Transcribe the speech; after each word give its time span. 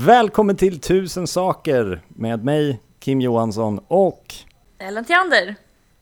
Välkommen 0.00 0.56
till 0.56 0.80
Tusen 0.80 1.26
saker 1.26 2.00
med 2.08 2.44
mig, 2.44 2.80
Kim 2.98 3.20
Johansson 3.20 3.80
och, 3.88 4.34
Ellen 4.78 5.04
Theander. 5.04 5.54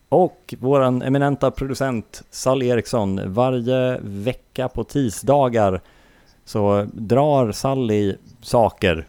och 0.09 0.53
våran 0.59 1.01
eminenta 1.01 1.51
producent 1.51 2.23
Sally 2.29 2.67
Eriksson. 2.67 3.33
Varje 3.33 3.99
vecka 4.01 4.67
på 4.67 4.83
tisdagar 4.83 5.81
så 6.45 6.87
drar 6.93 7.51
Sally 7.51 8.15
saker 8.41 9.07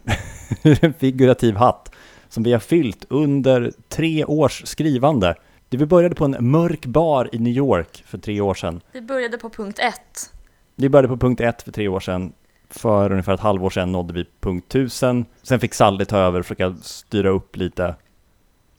ur 0.63 0.85
en 0.85 0.93
figurativ 0.93 1.55
hatt 1.55 1.91
som 2.29 2.43
vi 2.43 2.51
har 2.51 2.59
fyllt 2.59 3.05
under 3.09 3.71
tre 3.89 4.25
års 4.25 4.67
skrivande. 4.67 5.35
Vi 5.69 5.85
började 5.85 6.15
på 6.15 6.25
en 6.25 6.51
mörk 6.51 6.85
bar 6.85 7.29
i 7.31 7.39
New 7.39 7.53
York 7.53 8.03
för 8.05 8.17
tre 8.17 8.41
år 8.41 8.53
sedan. 8.53 8.81
Vi 8.91 9.01
började 9.01 9.37
på 9.37 9.49
punkt 9.49 9.79
ett. 9.79 10.33
Vi 10.75 10.89
började 10.89 11.07
på 11.07 11.17
punkt 11.17 11.41
ett 11.41 11.61
för 11.61 11.71
tre 11.71 11.87
år 11.87 11.99
sedan. 11.99 12.33
För 12.69 13.11
ungefär 13.11 13.33
ett 13.33 13.39
halvår 13.39 13.69
sedan 13.69 13.91
nådde 13.91 14.13
vi 14.13 14.25
punkt 14.39 14.65
1000. 14.69 15.25
Sen 15.43 15.59
fick 15.59 15.73
Sally 15.73 16.05
ta 16.05 16.17
över 16.17 16.39
och 16.39 16.45
försöka 16.45 16.75
styra 16.81 17.29
upp 17.29 17.55
lite. 17.57 17.95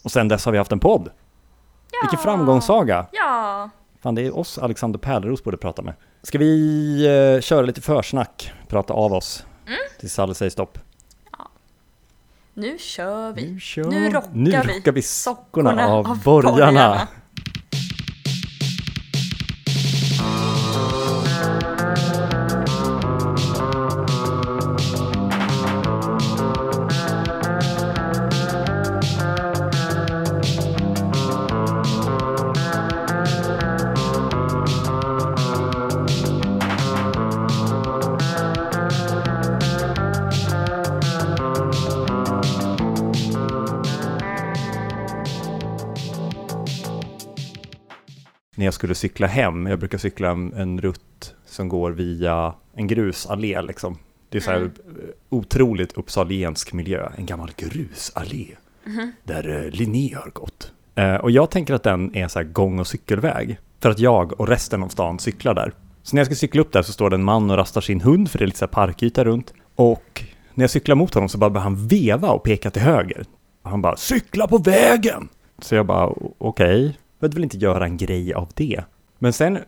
Och 0.05 0.11
sen 0.11 0.29
dess 0.29 0.45
har 0.45 0.53
vi 0.53 0.59
haft 0.59 0.73
en 0.73 0.81
podd. 0.81 1.11
Ja. 1.93 1.99
Vilken 2.03 2.19
framgångssaga! 2.19 3.07
Ja. 3.13 3.71
Fan, 4.03 4.15
det 4.15 4.23
är 4.27 4.39
oss 4.39 4.59
Alexander 4.59 4.99
Pärleros 4.99 5.45
borde 5.45 5.57
prata 5.57 5.83
med. 5.83 5.95
Ska 6.23 6.39
vi 6.39 7.35
eh, 7.37 7.41
köra 7.41 7.63
lite 7.63 7.81
försnack? 7.81 8.53
Prata 8.69 8.95
av 8.95 9.13
oss? 9.13 9.47
Mm. 9.67 9.79
Tills 10.01 10.13
Sally 10.13 10.35
säger 10.35 10.51
stopp. 10.51 10.79
Nu 12.55 12.79
kör 12.79 13.33
vi. 13.33 13.53
Nu, 13.53 13.61
kör. 13.61 13.85
Nu 13.85 14.11
rockar 14.11 14.29
nu 14.33 14.51
vi 14.51 14.57
rockar 14.57 14.93
vi 14.93 15.03
sockorna 15.03 15.71
sockorna 15.71 15.89
av, 15.89 16.07
av 16.11 16.23
borgarna. 16.23 16.53
borgarna. 16.53 17.09
Jag 48.71 48.75
skulle 48.75 48.95
cykla 48.95 49.27
hem, 49.27 49.67
jag 49.67 49.79
brukar 49.79 49.99
cykla 49.99 50.31
en, 50.31 50.53
en 50.53 50.81
rutt 50.81 51.35
som 51.47 51.69
går 51.69 51.91
via 51.91 52.55
en 52.75 52.87
grusallé 52.87 53.63
liksom. 53.63 53.99
Det 54.29 54.39
är 54.39 54.43
så 54.43 54.51
här 54.51 54.57
Mm. 54.59 54.73
eh, 54.87 55.05
otroligt 55.29 55.93
uppsaliensk 55.93 56.73
miljö, 56.73 57.09
en 57.17 57.27
gammal 57.27 57.51
grusallé. 57.57 58.47
Mhm. 58.85 59.13
där 59.25 59.65
eh, 59.65 59.71
Linné 59.71 60.15
har 60.15 60.31
gått. 60.31 60.73
Eh, 60.95 61.15
och 61.15 61.31
jag 61.31 61.51
tänker 61.51 61.75
att 61.75 61.83
den 61.83 62.17
är 62.17 62.29
så 62.29 62.39
här 62.39 62.47
gång 62.47 62.79
och 62.79 62.87
cykelväg. 62.87 63.59
För 63.81 63.91
att 63.91 63.99
jag 63.99 64.41
och 64.41 64.49
resten 64.49 64.83
av 64.83 64.89
stan 64.89 65.19
cyklar 65.19 65.55
där. 65.55 65.73
Så 66.03 66.17
när 66.17 66.21
jag 66.21 66.27
ska 66.27 66.35
cykla 66.35 66.61
upp 66.61 66.73
där 66.73 66.83
så 66.83 66.93
står 66.93 67.11
det 67.11 67.17
en 67.17 67.25
man 67.25 67.51
och 67.51 67.57
rastar 67.57 67.81
sin 67.81 68.01
hund, 68.01 68.31
för 68.31 68.39
det 68.39 68.45
är 68.45 68.47
lite 68.47 68.59
så 68.59 68.65
här 68.65 68.73
parkyta 68.73 69.25
runt. 69.25 69.55
Och 69.75 70.25
när 70.55 70.63
jag 70.63 70.71
cyklar 70.71 70.95
mot 70.97 71.15
honom 71.15 71.29
så 71.29 71.39
bara 71.39 71.51
börjar 71.51 71.63
han 71.65 71.87
veva 71.89 72.31
och 72.31 72.43
peka 72.43 72.71
till 72.71 72.83
höger. 72.83 73.25
Och 73.63 73.71
han 73.71 73.83
bara 73.83 73.97
”cykla 73.97 74.47
på 74.49 74.59
vägen”. 74.59 75.29
Så 75.59 75.75
jag 75.75 75.87
bara 75.87 76.07
"O- 76.09 76.35
okej, 76.39 76.99
vill 77.21 77.31
väl 77.31 77.45
inte 77.45 77.57
göra 77.57 77.85
en 77.85 77.97
grej 77.97 78.35
av 78.35 78.49
det. 78.55 78.85
Men 79.19 79.33
sen 79.33 79.59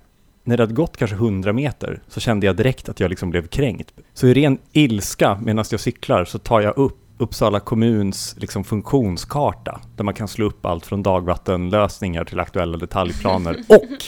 när 0.44 0.56
det 0.56 0.62
hade 0.62 0.74
gått 0.74 0.96
kanske 0.96 1.16
100 1.16 1.52
meter 1.52 2.02
så 2.08 2.20
kände 2.20 2.46
jag 2.46 2.56
direkt 2.56 2.88
att 2.88 3.00
jag 3.00 3.08
liksom 3.08 3.30
blev 3.30 3.46
kränkt. 3.46 3.94
Så 4.14 4.26
i 4.26 4.34
ren 4.34 4.58
ilska 4.72 5.38
medan 5.42 5.64
jag 5.70 5.80
cyklar 5.80 6.24
så 6.24 6.38
tar 6.38 6.60
jag 6.60 6.78
upp 6.78 6.98
Uppsala 7.18 7.60
kommuns 7.60 8.34
liksom 8.38 8.64
funktionskarta 8.64 9.80
där 9.96 10.04
man 10.04 10.14
kan 10.14 10.28
slå 10.28 10.46
upp 10.46 10.66
allt 10.66 10.86
från 10.86 11.02
dagvattenlösningar 11.02 12.24
till 12.24 12.40
aktuella 12.40 12.78
detaljplaner 12.78 13.64
och 13.68 14.04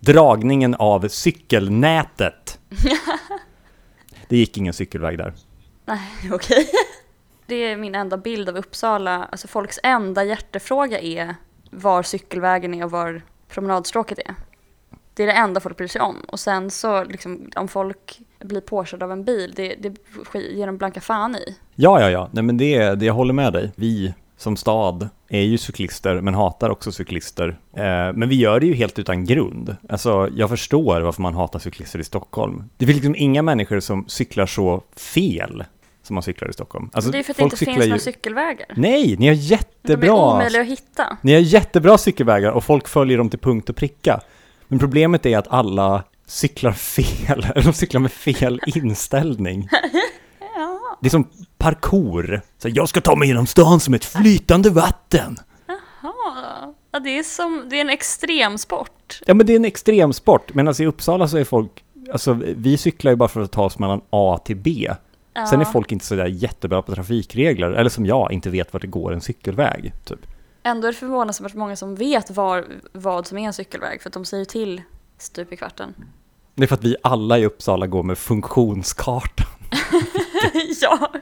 dragningen 0.00 0.74
av 0.74 1.08
cykelnätet. 1.08 2.58
Det 4.28 4.36
gick 4.36 4.56
ingen 4.56 4.72
cykelväg 4.72 5.18
där. 5.18 5.34
Nej, 5.84 6.00
okej. 6.32 6.68
Det 7.46 7.54
är 7.54 7.76
min 7.76 7.94
enda 7.94 8.16
bild 8.16 8.48
av 8.48 8.56
Uppsala. 8.56 9.24
Alltså 9.24 9.48
folks 9.48 9.78
enda 9.82 10.24
hjärtefråga 10.24 11.00
är 11.00 11.34
var 11.72 12.02
cykelvägen 12.02 12.74
är 12.74 12.84
och 12.84 12.90
var 12.90 13.22
promenadstråket 13.48 14.18
är. 14.18 14.34
Det 15.14 15.22
är 15.22 15.26
det 15.26 15.32
enda 15.32 15.60
folk 15.60 15.76
bryr 15.76 15.88
sig 15.88 16.00
om. 16.00 16.16
Och 16.28 16.40
sen 16.40 16.70
så 16.70 17.04
liksom, 17.04 17.50
om 17.56 17.68
folk 17.68 18.20
blir 18.38 18.60
påkörda 18.60 19.04
av 19.04 19.12
en 19.12 19.24
bil, 19.24 19.52
det, 19.56 19.74
det 19.74 19.94
ger 20.34 20.66
de 20.66 20.76
blanka 20.76 21.00
fan 21.00 21.36
i. 21.36 21.56
Ja, 21.74 22.00
ja, 22.00 22.10
ja, 22.10 22.28
nej 22.32 22.44
men 22.44 22.56
det, 22.56 22.94
det 22.94 23.06
jag 23.06 23.14
håller 23.14 23.34
med 23.34 23.52
dig. 23.52 23.72
Vi 23.76 24.14
som 24.36 24.56
stad 24.56 25.08
är 25.28 25.40
ju 25.40 25.58
cyklister 25.58 26.20
men 26.20 26.34
hatar 26.34 26.70
också 26.70 26.92
cyklister. 26.92 27.58
Eh, 27.76 28.12
men 28.14 28.28
vi 28.28 28.34
gör 28.34 28.60
det 28.60 28.66
ju 28.66 28.74
helt 28.74 28.98
utan 28.98 29.24
grund. 29.24 29.76
Alltså 29.88 30.28
jag 30.36 30.48
förstår 30.48 31.00
varför 31.00 31.22
man 31.22 31.34
hatar 31.34 31.58
cyklister 31.58 31.98
i 31.98 32.04
Stockholm. 32.04 32.64
Det 32.76 32.86
finns 32.86 32.96
liksom 32.96 33.16
inga 33.18 33.42
människor 33.42 33.80
som 33.80 34.04
cyklar 34.08 34.46
så 34.46 34.82
fel 34.96 35.64
som 36.02 36.14
man 36.14 36.22
cyklar 36.22 36.48
i 36.50 36.52
Stockholm. 36.52 36.90
Alltså, 36.92 37.10
det 37.10 37.18
är 37.18 37.22
för 37.22 37.32
att 37.32 37.36
det 37.36 37.42
inte 37.42 37.56
finns 37.56 37.70
cyklar 37.70 37.86
några 37.86 37.98
cykelvägar. 37.98 38.66
Nej, 38.76 39.16
ni 39.18 39.28
har 39.28 39.34
De 39.34 39.40
är 39.40 39.50
jättebra 39.50 40.14
omöjliga 40.14 40.62
att 40.62 40.68
hitta. 40.68 41.16
Ni 41.22 41.32
har 41.32 41.40
jättebra 41.40 41.98
cykelvägar 41.98 42.50
och 42.50 42.64
folk 42.64 42.88
följer 42.88 43.18
dem 43.18 43.30
till 43.30 43.38
punkt 43.38 43.70
och 43.70 43.76
pricka. 43.76 44.20
Men 44.68 44.78
problemet 44.78 45.26
är 45.26 45.38
att 45.38 45.48
alla 45.48 46.04
cyklar 46.26 46.72
fel, 46.72 47.46
eller 47.54 47.62
de 47.62 47.72
cyklar 47.72 48.00
med 48.00 48.12
fel 48.12 48.60
inställning. 48.66 49.68
Ja. 50.56 50.98
Det 51.00 51.08
är 51.08 51.10
som 51.10 51.28
parkour. 51.58 52.42
Så 52.58 52.68
jag 52.68 52.88
ska 52.88 53.00
ta 53.00 53.16
mig 53.16 53.28
genom 53.28 53.46
stan 53.46 53.80
som 53.80 53.94
ett 53.94 54.04
flytande 54.04 54.70
vatten. 54.70 55.36
Ja, 56.02 56.74
ja, 56.92 57.00
det 57.00 57.18
är 57.18 57.22
som, 57.22 57.66
det 57.70 57.76
är 57.76 57.80
en 57.80 57.90
extremsport. 57.90 59.20
Ja 59.26 59.34
men 59.34 59.46
det 59.46 59.52
är 59.52 59.56
en 59.56 59.64
extremsport, 59.64 60.54
men 60.54 60.68
alltså 60.68 60.82
i 60.82 60.86
Uppsala 60.86 61.28
så 61.28 61.36
är 61.36 61.44
folk, 61.44 61.84
alltså 62.12 62.32
vi 62.56 62.76
cyklar 62.76 63.12
ju 63.12 63.16
bara 63.16 63.28
för 63.28 63.40
att 63.40 63.52
ta 63.52 63.64
oss 63.64 63.78
mellan 63.78 64.00
A 64.10 64.38
till 64.44 64.56
B. 64.56 64.90
Ja. 65.34 65.46
Sen 65.46 65.60
är 65.60 65.64
folk 65.64 65.92
inte 65.92 66.04
sådär 66.04 66.26
jättebra 66.26 66.82
på 66.82 66.94
trafikregler, 66.94 67.70
eller 67.70 67.90
som 67.90 68.06
jag, 68.06 68.32
inte 68.32 68.50
vet 68.50 68.72
vart 68.72 68.82
det 68.82 68.88
går 68.88 69.12
en 69.12 69.20
cykelväg. 69.20 69.92
Typ. 70.04 70.26
Ändå 70.62 70.88
är 70.88 70.92
det 70.92 70.98
förvånansvärt 70.98 71.54
många 71.54 71.76
som 71.76 71.94
vet 71.94 72.30
var, 72.30 72.66
vad 72.92 73.26
som 73.26 73.38
är 73.38 73.46
en 73.46 73.52
cykelväg, 73.52 74.02
för 74.02 74.08
att 74.08 74.14
de 74.14 74.24
säger 74.24 74.44
till 74.44 74.82
stup 75.18 75.52
i 75.52 75.56
kvarten. 75.56 75.94
Det 76.54 76.62
är 76.62 76.66
för 76.66 76.74
att 76.74 76.84
vi 76.84 76.96
alla 77.02 77.38
i 77.38 77.46
Uppsala 77.46 77.86
går 77.86 78.02
med 78.02 78.18
funktionskarta. 78.18 79.44
ja. 80.80 81.12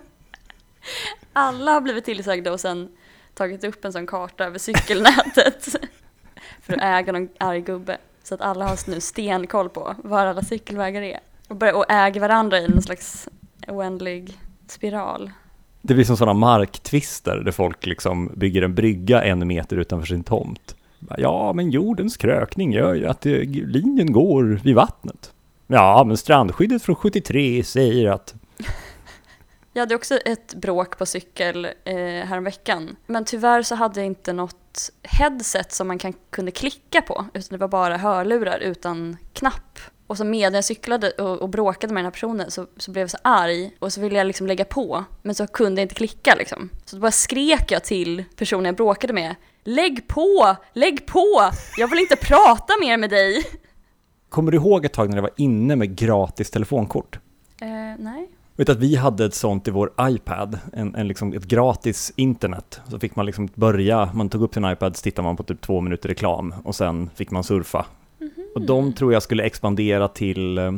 Alla 1.32 1.72
har 1.72 1.80
blivit 1.80 2.04
tillsagda 2.04 2.52
och 2.52 2.60
sen 2.60 2.88
tagit 3.34 3.64
upp 3.64 3.84
en 3.84 3.92
sån 3.92 4.06
karta 4.06 4.44
över 4.44 4.58
cykelnätet 4.58 5.68
för 6.62 6.72
att 6.72 6.82
äga 6.82 7.12
någon 7.12 7.28
arg 7.38 7.60
gubbe. 7.60 7.98
Så 8.22 8.34
att 8.34 8.40
alla 8.40 8.68
har 8.68 8.90
nu 8.90 9.00
stenkoll 9.00 9.68
på 9.68 9.94
var 9.98 10.26
alla 10.26 10.42
cykelvägar 10.42 11.02
är. 11.02 11.20
Och, 11.48 11.56
börjar, 11.56 11.74
och 11.74 11.84
äger 11.88 12.20
varandra 12.20 12.58
i 12.58 12.64
en 12.64 12.82
slags 12.82 13.28
oändlig 13.68 14.38
spiral. 14.66 15.30
Det 15.82 15.94
blir 15.94 16.04
som 16.04 16.16
sådana 16.16 16.38
marktvister 16.38 17.36
där 17.36 17.52
folk 17.52 17.86
liksom 17.86 18.32
bygger 18.36 18.62
en 18.62 18.74
brygga 18.74 19.22
en 19.22 19.46
meter 19.46 19.76
utanför 19.76 20.06
sin 20.06 20.24
tomt. 20.24 20.76
Ja, 21.18 21.52
men 21.52 21.70
jordens 21.70 22.16
krökning 22.16 22.72
gör 22.72 22.94
ju 22.94 23.06
att 23.06 23.20
det, 23.20 23.44
linjen 23.44 24.12
går 24.12 24.60
vid 24.64 24.74
vattnet. 24.74 25.32
Ja, 25.66 26.04
men 26.06 26.16
strandskyddet 26.16 26.82
från 26.82 26.96
73 26.96 27.64
säger 27.64 28.10
att... 28.10 28.34
Jag 29.72 29.82
hade 29.82 29.94
också 29.94 30.16
ett 30.16 30.54
bråk 30.54 30.98
på 30.98 31.06
cykel 31.06 31.64
eh, 31.64 31.94
häromveckan. 32.04 32.96
Men 33.06 33.24
tyvärr 33.24 33.62
så 33.62 33.74
hade 33.74 34.00
jag 34.00 34.06
inte 34.06 34.32
något 34.32 34.90
headset 35.02 35.72
som 35.72 35.88
man 35.88 35.98
kan, 35.98 36.12
kunde 36.30 36.50
klicka 36.50 37.02
på. 37.02 37.24
Utan 37.34 37.58
det 37.58 37.60
var 37.60 37.68
bara 37.68 37.96
hörlurar 37.96 38.58
utan 38.58 39.16
knapp. 39.32 39.78
Och 40.10 40.16
så 40.16 40.24
medan 40.24 40.54
jag 40.54 40.64
cyklade 40.64 41.10
och, 41.10 41.42
och 41.42 41.48
bråkade 41.48 41.94
med 41.94 42.00
den 42.00 42.06
här 42.06 42.10
personen 42.10 42.50
så, 42.50 42.66
så 42.76 42.90
blev 42.90 43.02
jag 43.02 43.10
så 43.10 43.18
arg. 43.22 43.70
Och 43.78 43.92
så 43.92 44.00
ville 44.00 44.18
jag 44.18 44.26
liksom 44.26 44.46
lägga 44.46 44.64
på. 44.64 45.04
Men 45.22 45.34
så 45.34 45.46
kunde 45.46 45.80
jag 45.80 45.84
inte 45.84 45.94
klicka 45.94 46.34
liksom. 46.38 46.70
Så 46.84 46.96
då 46.96 47.02
bara 47.02 47.10
skrek 47.10 47.70
jag 47.70 47.84
till 47.84 48.24
personen 48.36 48.64
jag 48.64 48.76
bråkade 48.76 49.12
med. 49.12 49.34
Lägg 49.64 50.08
på! 50.08 50.56
Lägg 50.72 51.06
på! 51.06 51.50
Jag 51.76 51.88
vill 51.88 51.98
inte 51.98 52.16
prata 52.16 52.72
mer 52.80 52.96
med 52.96 53.10
dig! 53.10 53.44
Kommer 54.28 54.52
du 54.52 54.58
ihåg 54.58 54.84
ett 54.84 54.92
tag 54.92 55.08
när 55.08 55.16
det 55.16 55.22
var 55.22 55.32
inne 55.36 55.76
med 55.76 55.96
gratis 55.96 56.50
telefonkort? 56.50 57.18
Eh, 57.60 57.68
nej. 57.98 58.30
Vet 58.56 58.68
att 58.68 58.78
vi 58.78 58.96
hade 58.96 59.24
ett 59.24 59.34
sånt 59.34 59.68
i 59.68 59.70
vår 59.70 59.92
iPad, 60.00 60.58
en, 60.72 60.94
en 60.94 61.08
liksom 61.08 61.32
ett 61.32 61.44
gratis 61.44 62.12
internet. 62.16 62.80
Så 62.88 62.98
fick 62.98 63.16
man 63.16 63.26
liksom 63.26 63.48
börja, 63.54 64.10
man 64.14 64.28
tog 64.28 64.42
upp 64.42 64.54
sin 64.54 64.64
iPad, 64.64 64.96
så 64.96 65.02
tittade 65.02 65.26
man 65.26 65.36
på 65.36 65.42
typ 65.42 65.60
två 65.60 65.80
minuter 65.80 66.08
reklam 66.08 66.54
och 66.64 66.74
sen 66.74 67.10
fick 67.14 67.30
man 67.30 67.44
surfa. 67.44 67.86
Och 68.54 68.60
de 68.60 68.92
tror 68.92 69.12
jag 69.12 69.22
skulle 69.22 69.42
expandera 69.42 70.08
till 70.08 70.58
eh, 70.58 70.72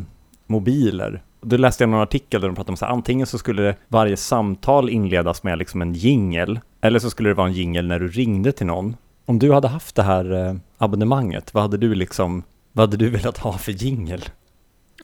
mobiler. 0.47 1.23
Då 1.41 1.57
läste 1.57 1.83
jag 1.85 1.89
någon 1.91 2.01
artikel 2.01 2.41
där 2.41 2.49
de 2.49 2.55
pratade 2.55 2.73
om 2.73 2.77
så 2.77 2.85
här, 2.85 2.93
antingen 2.93 3.27
så 3.27 3.39
skulle 3.39 3.77
varje 3.89 4.17
samtal 4.17 4.91
inledas 4.91 5.43
med 5.43 5.59
liksom 5.59 5.83
en 5.83 5.93
jingel, 5.95 6.61
eller 6.81 6.99
så 6.99 7.11
skulle 7.11 7.29
det 7.31 7.35
vara 7.35 7.47
en 7.47 7.53
jingel 7.53 7.87
när 7.87 7.99
du 7.99 8.09
ringde 8.09 8.53
till 8.53 8.67
någon. 8.67 8.97
Om 9.27 9.39
du 9.39 9.53
hade 9.53 9.69
haft 9.69 9.95
det 9.97 10.03
här 10.03 10.47
eh, 10.49 10.55
abonnemanget, 10.79 11.55
vad 11.55 11.63
hade 11.63 11.77
du 11.77 11.95
liksom, 11.95 12.43
vad 12.73 12.83
hade 12.89 12.97
du 12.97 13.11
velat 13.11 13.39
ha 13.39 13.59
för 13.59 13.73
jingel? 13.73 14.25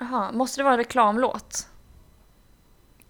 Jaha, 0.01 0.33
måste 0.33 0.61
det 0.61 0.65
vara 0.65 0.75
en 0.75 0.79
reklamlåt? 0.79 1.67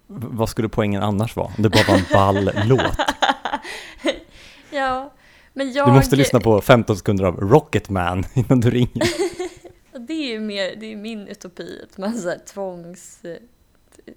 V- 0.07 0.27
vad 0.31 0.49
skulle 0.49 0.69
poängen 0.69 1.03
annars 1.03 1.37
vara? 1.37 1.47
Om 1.47 1.63
det 1.63 1.69
bara 1.71 1.83
var 1.89 1.95
en 1.97 2.05
ball 2.13 2.51
låt. 2.65 2.83
Ja, 4.71 5.13
men 5.53 5.73
jag... 5.73 5.89
Du 5.89 5.93
måste 5.93 6.17
lyssna 6.17 6.41
på 6.41 6.61
15 6.61 6.97
sekunder 6.97 7.25
av 7.25 7.37
Rocketman 7.41 8.25
innan 8.35 8.61
du 8.61 8.71
ringer. 8.71 9.03
Det 9.99 10.13
är 10.13 10.33
ju 10.33 10.41
mer, 10.41 10.77
det 10.77 10.93
är 10.93 10.97
min 10.97 11.29
utopi, 11.29 11.81
att 11.91 11.99
man 11.99 12.15
så 12.15 12.29
här 12.29 12.39
tvångs... 12.39 13.23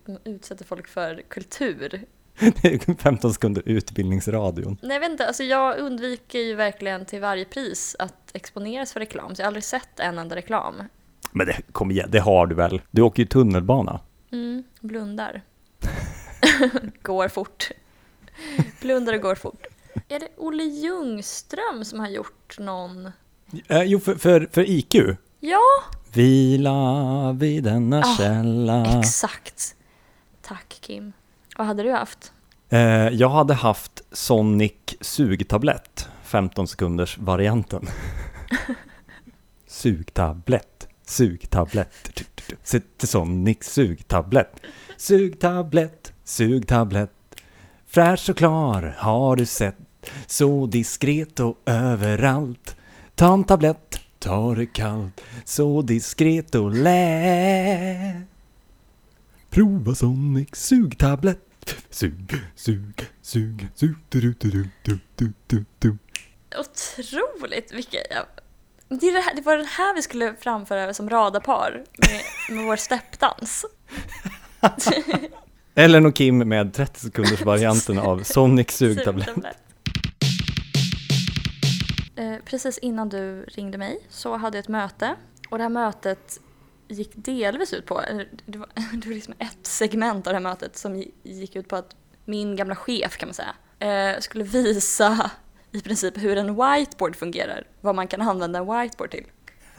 man 0.05 0.19
utsätter 0.23 0.65
folk 0.65 0.87
för 0.87 1.21
kultur. 1.27 2.05
Det 2.61 2.73
är 2.87 2.95
15 2.95 3.33
sekunder 3.33 3.63
utbildningsradion. 3.65 4.77
Nej, 4.81 4.93
jag 4.93 4.99
vet 4.99 5.11
inte, 5.11 5.27
alltså 5.27 5.43
jag 5.43 5.77
undviker 5.77 6.39
ju 6.39 6.55
verkligen 6.55 7.05
till 7.05 7.21
varje 7.21 7.45
pris 7.45 7.95
att 7.99 8.31
exponeras 8.33 8.93
för 8.93 8.99
reklam, 8.99 9.35
så 9.35 9.41
jag 9.41 9.45
har 9.45 9.47
aldrig 9.47 9.63
sett 9.63 9.99
en 9.99 10.17
enda 10.17 10.35
reklam. 10.35 10.83
Men 11.31 11.47
det, 11.47 11.61
kom 11.71 11.91
igen, 11.91 12.09
det 12.11 12.19
har 12.19 12.47
du 12.47 12.55
väl? 12.55 12.81
Du 12.91 13.01
åker 13.01 13.23
ju 13.23 13.27
tunnelbana. 13.27 13.99
Mm, 14.31 14.63
blundar. 14.79 15.41
går 17.01 17.27
fort. 17.27 17.71
Blundar 18.81 19.13
och 19.13 19.21
går 19.21 19.35
fort. 19.35 19.65
Är 20.07 20.19
det 20.19 20.27
Olle 20.37 20.63
Ljungström 20.63 21.85
som 21.85 21.99
har 21.99 22.09
gjort 22.09 22.59
någon... 22.59 23.11
Eh, 23.67 23.83
jo, 23.83 23.99
för, 23.99 24.15
för, 24.15 24.49
för 24.51 24.69
IQ. 24.69 24.95
Ja, 25.43 25.59
Vila 26.13 27.31
vid 27.31 27.63
denna 27.63 27.99
Ah, 27.99 28.15
källa. 28.17 28.99
exakt. 28.99 29.75
Tack 30.41 30.77
Kim. 30.81 31.13
Vad 31.57 31.67
hade 31.67 31.83
du 31.83 31.91
haft? 31.91 32.33
Eh, 32.69 32.79
jag 33.09 33.29
hade 33.29 33.53
haft 33.53 34.01
Sonic 34.11 34.73
sugtablett, 35.01 36.09
15 36.23 36.67
sekunders 36.67 37.17
varianten. 37.17 37.87
sugtablett, 39.67 40.87
sugtablett. 41.05 42.21
Sitter 42.63 43.07
Sonic 43.07 43.63
sugtablett. 43.63 44.59
Sugtablett, 44.97 46.13
sugtablett. 46.23 47.11
Fräsch 47.87 48.29
och 48.29 48.37
klar 48.37 48.95
har 48.97 49.35
du 49.35 49.45
sett. 49.45 49.75
Så 50.27 50.65
diskret 50.65 51.39
och 51.39 51.57
överallt. 51.65 52.75
Ta 53.15 53.33
en 53.33 53.43
tablett, 53.43 53.99
ta 54.21 54.55
det 54.55 54.65
kallt. 54.65 55.21
Så 55.45 55.81
diskret 55.81 56.55
och 56.55 56.71
lätt. 56.71 58.27
Prova 59.49 59.95
Sonic 59.95 60.49
sugtablett. 60.53 61.75
Sug, 61.89 62.33
sug, 62.55 63.05
sug, 63.21 63.67
sug, 63.75 63.97
du, 64.09 64.19
du, 64.19 64.33
du, 64.39 64.69
du, 64.83 64.99
du, 65.15 65.33
du, 65.47 65.65
du. 65.79 65.97
Otroligt! 66.59 67.73
Vilket, 67.73 68.07
ja. 68.09 68.25
det, 68.87 69.07
är 69.07 69.13
det, 69.13 69.19
här, 69.19 69.35
det 69.35 69.41
var 69.41 69.57
den 69.57 69.65
här 69.65 69.95
vi 69.95 70.01
skulle 70.01 70.35
framföra 70.39 70.93
som 70.93 71.09
radarpar 71.09 71.83
med, 71.97 72.21
med 72.57 72.65
vår 72.65 72.75
steppdans. 72.75 73.65
Ellen 75.75 76.05
och 76.05 76.15
Kim 76.15 76.37
med 76.37 76.73
30 76.73 76.99
sekunders 76.99 77.41
varianten 77.41 77.99
av 77.99 78.23
Sonic 78.23 78.71
sugtablett. 78.71 79.29
Precis 82.45 82.77
innan 82.77 83.09
du 83.09 83.43
ringde 83.43 83.77
mig 83.77 83.99
så 84.09 84.37
hade 84.37 84.57
jag 84.57 84.63
ett 84.63 84.69
möte 84.69 85.15
och 85.49 85.57
det 85.57 85.63
här 85.63 85.69
mötet 85.69 86.39
gick 86.87 87.11
delvis 87.15 87.73
ut 87.73 87.85
på, 87.85 88.01
det 88.45 88.57
var, 88.57 88.67
det 88.93 89.07
var 89.07 89.13
liksom 89.13 89.33
ett 89.39 89.57
segment 89.67 90.27
av 90.27 90.33
det 90.33 90.37
här 90.39 90.43
mötet 90.43 90.77
som 90.77 90.95
gi- 90.95 91.11
gick 91.23 91.55
ut 91.55 91.67
på 91.67 91.75
att 91.75 91.95
min 92.25 92.55
gamla 92.55 92.75
chef 92.75 93.17
kan 93.17 93.29
man 93.29 93.33
säga 93.33 93.55
eh, 94.13 94.19
skulle 94.19 94.43
visa 94.43 95.31
i 95.71 95.81
princip 95.81 96.17
hur 96.17 96.37
en 96.37 96.47
whiteboard 96.55 97.15
fungerar, 97.15 97.67
vad 97.81 97.95
man 97.95 98.07
kan 98.07 98.21
använda 98.21 98.59
en 98.59 98.65
whiteboard 98.81 99.11
till. 99.11 99.25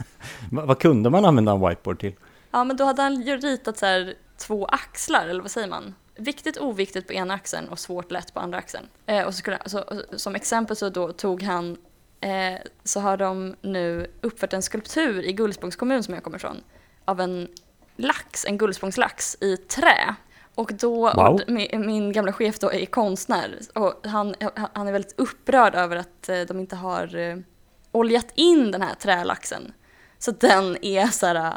Va- 0.51 0.65
Vad 0.67 0.79
kunde 0.79 1.11
man 1.11 1.25
använda 1.25 1.53
en 1.53 1.61
whiteboard 1.69 2.01
till? 2.01 2.15
Ja, 2.51 2.65
men 2.65 2.77
då 2.77 2.85
hade 2.85 3.03
han 3.03 3.21
ju 3.23 3.37
ritat 3.37 3.79
så 3.79 3.87
här 3.87 4.15
två 4.37 4.65
axlar, 4.67 5.27
eller 5.29 5.41
vad 5.43 5.51
säger 5.51 5.69
man? 5.69 5.95
Viktigt, 6.17 6.59
oviktigt 6.59 7.07
på 7.07 7.13
ena 7.13 7.35
axeln 7.35 7.69
och 7.69 7.79
svårt, 7.79 8.11
lätt 8.11 8.35
på 8.35 8.41
andra 8.41 8.59
axeln. 8.59 8.87
Eh, 9.07 9.23
och 9.27 9.35
så 9.35 9.39
skulle, 9.39 9.59
så, 9.67 9.85
som 10.17 10.35
exempel 10.35 10.77
så 10.77 10.89
då 10.89 11.13
tog 11.13 11.43
han, 11.43 11.77
eh, 12.23 12.59
så 12.85 13.01
har 13.01 13.17
de 13.17 13.57
nu 13.63 14.07
uppfört 14.21 14.53
en 14.53 14.63
skulptur 14.63 15.23
i 15.25 15.33
Gullspångs 15.33 15.77
kommun 15.77 16.03
som 16.03 16.15
jag 16.15 16.23
kommer 16.23 16.37
ifrån, 16.37 16.63
av 17.05 17.21
en 17.21 17.49
lax, 17.97 18.45
en 18.45 18.59
gullspångslax 18.59 19.37
i 19.41 19.57
trä. 19.57 20.15
Och 20.55 20.73
då, 20.75 21.13
Wow. 21.13 21.19
och 21.19 21.41
min, 21.47 21.87
min 21.87 22.13
gamla 22.13 22.33
chef 22.33 22.59
då 22.59 22.73
är 22.73 22.87
konstnär 22.87 23.59
och 23.75 24.07
han, 24.07 24.35
han 24.73 24.89
är 24.89 24.93
väldigt 24.93 25.15
upprörd 25.21 25.75
över 25.75 25.97
att 25.97 26.29
eh, 26.29 26.41
de 26.41 26.61
inte 26.61 26.77
har 26.77 27.17
eh, 27.17 27.37
oljat 27.93 28.27
in 28.35 28.71
den 28.71 28.83
här 28.83 28.95
trälaxen. 28.95 29.73
Så 30.19 30.31
den 30.31 30.85
är 30.85 31.07
så 31.07 31.27
här 31.27 31.55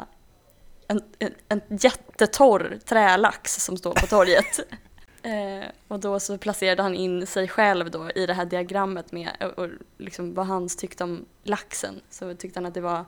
en, 0.88 1.00
en, 1.18 1.32
en 1.48 1.60
jättetorr 1.68 2.78
trälax 2.84 3.64
som 3.64 3.76
står 3.76 3.92
på 3.94 4.06
torget. 4.06 4.60
eh, 5.26 5.64
och 5.88 6.00
då 6.00 6.20
så 6.20 6.38
placerade 6.38 6.82
han 6.82 6.94
in 6.94 7.26
sig 7.26 7.48
själv 7.48 7.90
då 7.90 8.10
i 8.10 8.26
det 8.26 8.34
här 8.34 8.44
diagrammet 8.44 9.12
med 9.12 9.30
och, 9.40 9.64
och 9.64 9.70
liksom 9.98 10.34
vad 10.34 10.46
han 10.46 10.68
tyckte 10.68 11.04
om 11.04 11.24
laxen. 11.42 12.00
Så 12.10 12.34
tyckte 12.34 12.58
han 12.58 12.66
att 12.66 12.74
det 12.74 12.80
var 12.80 13.04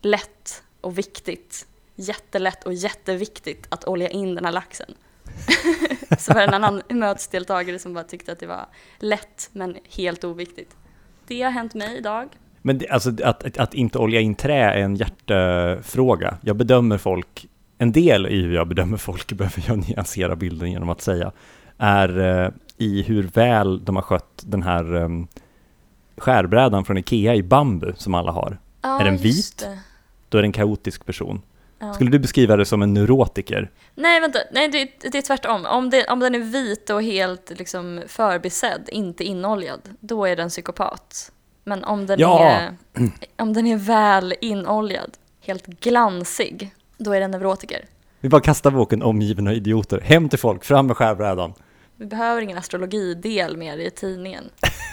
lätt 0.00 0.62
och 0.80 0.98
viktigt, 0.98 1.66
jättelätt 1.94 2.64
och 2.64 2.74
jätteviktigt 2.74 3.66
att 3.68 3.84
olja 3.84 4.08
in 4.08 4.34
den 4.34 4.44
här 4.44 4.52
laxen. 4.52 4.94
så 6.18 6.32
var 6.32 6.40
det 6.40 6.46
en 6.46 6.54
annan 6.54 6.82
mötesdeltagare 6.88 7.78
som 7.78 7.94
bara 7.94 8.04
tyckte 8.04 8.32
att 8.32 8.38
det 8.38 8.46
var 8.46 8.66
lätt 8.98 9.50
men 9.52 9.76
helt 9.96 10.24
oviktigt. 10.24 10.76
Det 11.26 11.42
har 11.42 11.50
hänt 11.50 11.74
mig 11.74 11.96
idag. 11.96 12.28
Men 12.62 12.78
det, 12.78 12.88
alltså 12.88 13.10
att, 13.10 13.44
att, 13.44 13.58
att 13.58 13.74
inte 13.74 13.98
olja 13.98 14.20
in 14.20 14.34
trä 14.34 14.72
är 14.72 14.82
en 14.82 14.96
hjärtefråga. 14.96 16.38
Jag 16.42 16.56
bedömer 16.56 16.98
folk, 16.98 17.48
en 17.78 17.92
del 17.92 18.26
i 18.26 18.42
hur 18.42 18.54
jag 18.54 18.68
bedömer 18.68 18.96
folk, 18.96 19.32
behöver 19.32 19.64
jag 19.68 19.88
nyansera 19.88 20.36
bilden 20.36 20.70
genom 20.72 20.90
att 20.90 21.00
säga, 21.00 21.32
är 21.78 22.18
eh, 22.44 22.50
i 22.78 23.02
hur 23.02 23.22
väl 23.22 23.84
de 23.84 23.96
har 23.96 24.02
skött 24.02 24.42
den 24.46 24.62
här 24.62 24.96
eh, 24.96 25.08
skärbrädan 26.16 26.84
från 26.84 26.98
Ikea 26.98 27.34
i 27.34 27.42
bambu 27.42 27.92
som 27.96 28.14
alla 28.14 28.32
har. 28.32 28.58
Ja, 28.82 29.00
Är 29.00 29.04
den 29.04 29.16
vit? 29.16 29.58
det. 29.58 29.78
Då 30.28 30.38
är 30.38 30.42
det 30.42 30.48
en 30.48 30.52
kaotisk 30.52 31.06
person. 31.06 31.42
Ja. 31.78 31.92
Skulle 31.94 32.10
du 32.10 32.18
beskriva 32.18 32.56
det 32.56 32.64
som 32.64 32.82
en 32.82 32.94
neurotiker? 32.94 33.70
Nej, 33.94 34.20
vänta. 34.20 34.38
Nej, 34.52 34.68
det, 34.68 35.08
det 35.12 35.18
är 35.18 35.22
tvärtom. 35.22 35.66
Om, 35.66 35.90
det, 35.90 36.06
om 36.08 36.20
den 36.20 36.34
är 36.34 36.38
vit 36.38 36.90
och 36.90 37.02
helt 37.02 37.52
liksom 37.58 38.02
förbisedd, 38.06 38.88
inte 38.92 39.24
inoljad, 39.24 39.80
då 40.00 40.24
är 40.26 40.36
den 40.36 40.48
psykopat. 40.48 41.32
Men 41.64 41.84
om 41.84 42.06
den, 42.06 42.20
Ja. 42.20 42.40
är, 42.48 42.76
om 43.36 43.52
den 43.52 43.66
är 43.66 43.76
väl 43.76 44.34
inoljad, 44.40 45.10
helt 45.40 45.66
glansig, 45.66 46.74
då 46.98 47.12
är 47.12 47.20
den 47.20 47.30
neurotiker. 47.30 47.84
Vi 48.20 48.28
bara 48.28 48.40
kastar 48.40 48.70
boken 48.70 49.02
omgiven 49.02 49.48
av 49.48 49.52
idioter. 49.52 50.00
Hem 50.00 50.28
till 50.28 50.38
folk, 50.38 50.64
fram 50.64 50.86
med 50.86 50.96
skärbrädan. 50.96 51.54
Vi 51.96 52.06
behöver 52.06 52.42
ingen 52.42 52.58
astrologidel 52.58 53.56
mer 53.56 53.78
i 53.78 53.90
tidningen. 53.90 54.44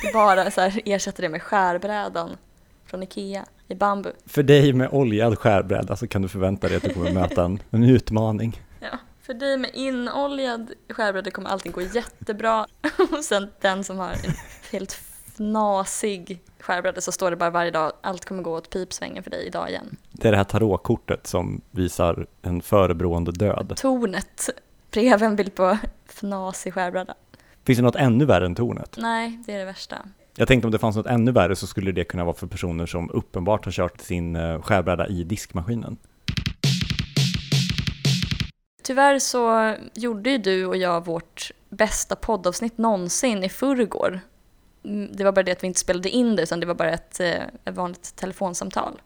Vi 0.03 0.13
bara 0.13 0.51
så 0.51 0.61
här, 0.61 0.81
ersätter 0.85 1.21
det 1.21 1.29
med 1.29 1.41
skärbrädan 1.41 2.37
från 2.85 3.03
Ikea 3.03 3.45
i 3.67 3.75
bambu. 3.75 4.11
För 4.25 4.43
dig 4.43 4.73
med 4.73 4.89
oljad 4.91 5.37
skärbräda 5.37 5.95
så 5.95 6.07
kan 6.07 6.21
du 6.21 6.27
förvänta 6.27 6.67
dig 6.67 6.77
att 6.77 6.83
du 6.83 6.93
kommer 6.93 7.11
möta 7.11 7.45
en, 7.45 7.59
en 7.69 7.83
utmaning. 7.83 8.61
Ja, 8.79 8.97
för 9.21 9.33
dig 9.33 9.57
med 9.57 9.69
inoljad 9.73 10.71
skärbräda 10.89 11.31
kommer 11.31 11.49
allting 11.49 11.71
gå 11.71 11.81
jättebra. 11.81 12.65
Och 13.11 13.23
sen 13.23 13.49
den 13.61 13.83
som 13.83 13.97
har 13.97 14.09
en 14.09 14.33
helt 14.71 15.10
fnasig 15.41 16.41
skärbräda 16.59 17.01
så 17.01 17.11
står 17.11 17.29
det 17.29 17.37
bara 17.37 17.49
varje 17.49 17.71
dag 17.71 17.91
allt 18.01 18.25
kommer 18.25 18.43
gå 18.43 18.57
åt 18.57 18.69
pipsvängen 18.69 19.23
för 19.23 19.31
dig 19.31 19.47
idag 19.47 19.69
igen. 19.69 19.97
Det 20.11 20.27
är 20.27 20.31
det 20.31 20.37
här 20.37 20.43
tarotkortet 20.43 21.27
som 21.27 21.61
visar 21.71 22.25
en 22.41 22.61
förebrående 22.61 23.31
död. 23.31 23.73
Tornet 23.77 24.49
bredvid 24.91 25.27
en 25.27 25.35
bild 25.35 25.55
på 25.55 25.77
fnasig 26.07 26.73
skärbräda. 26.73 27.13
Finns 27.65 27.77
det 27.77 27.83
något 27.83 27.95
ännu 27.95 28.25
värre 28.25 28.45
än 28.45 28.55
tornet? 28.55 28.95
Nej, 28.99 29.39
det 29.45 29.53
är 29.53 29.59
det 29.59 29.65
värsta. 29.65 29.97
Jag 30.35 30.47
tänkte 30.47 30.67
om 30.67 30.71
det 30.71 30.79
fanns 30.79 30.95
något 30.95 31.05
ännu 31.05 31.31
värre 31.31 31.55
så 31.55 31.67
skulle 31.67 31.91
det 31.91 32.03
kunna 32.03 32.23
vara 32.23 32.35
för 32.35 32.47
personer 32.47 32.85
som 32.85 33.09
uppenbart 33.09 33.65
har 33.65 33.71
kört 33.71 34.01
sin 34.01 34.35
eh, 34.35 34.61
skärbräda 34.61 35.07
i 35.07 35.23
diskmaskinen. 35.23 35.97
Tyvärr 38.83 39.19
så 39.19 39.75
gjorde 39.93 40.29
ju 40.29 40.37
du 40.37 40.65
och 40.65 40.77
jag 40.77 41.05
vårt 41.05 41.51
bästa 41.69 42.15
poddavsnitt 42.15 42.77
någonsin 42.77 43.43
i 43.43 43.49
förrgår. 43.49 44.19
Mm, 44.83 45.15
det 45.15 45.23
var 45.23 45.31
bara 45.31 45.43
det 45.43 45.51
att 45.51 45.63
vi 45.63 45.67
inte 45.67 45.79
spelade 45.79 46.09
in 46.09 46.35
det 46.35 46.43
utan 46.43 46.59
det 46.59 46.65
var 46.65 46.75
bara 46.75 46.91
ett, 46.91 47.19
eh, 47.19 47.43
ett 47.65 47.75
vanligt 47.75 48.15
telefonsamtal. 48.15 49.01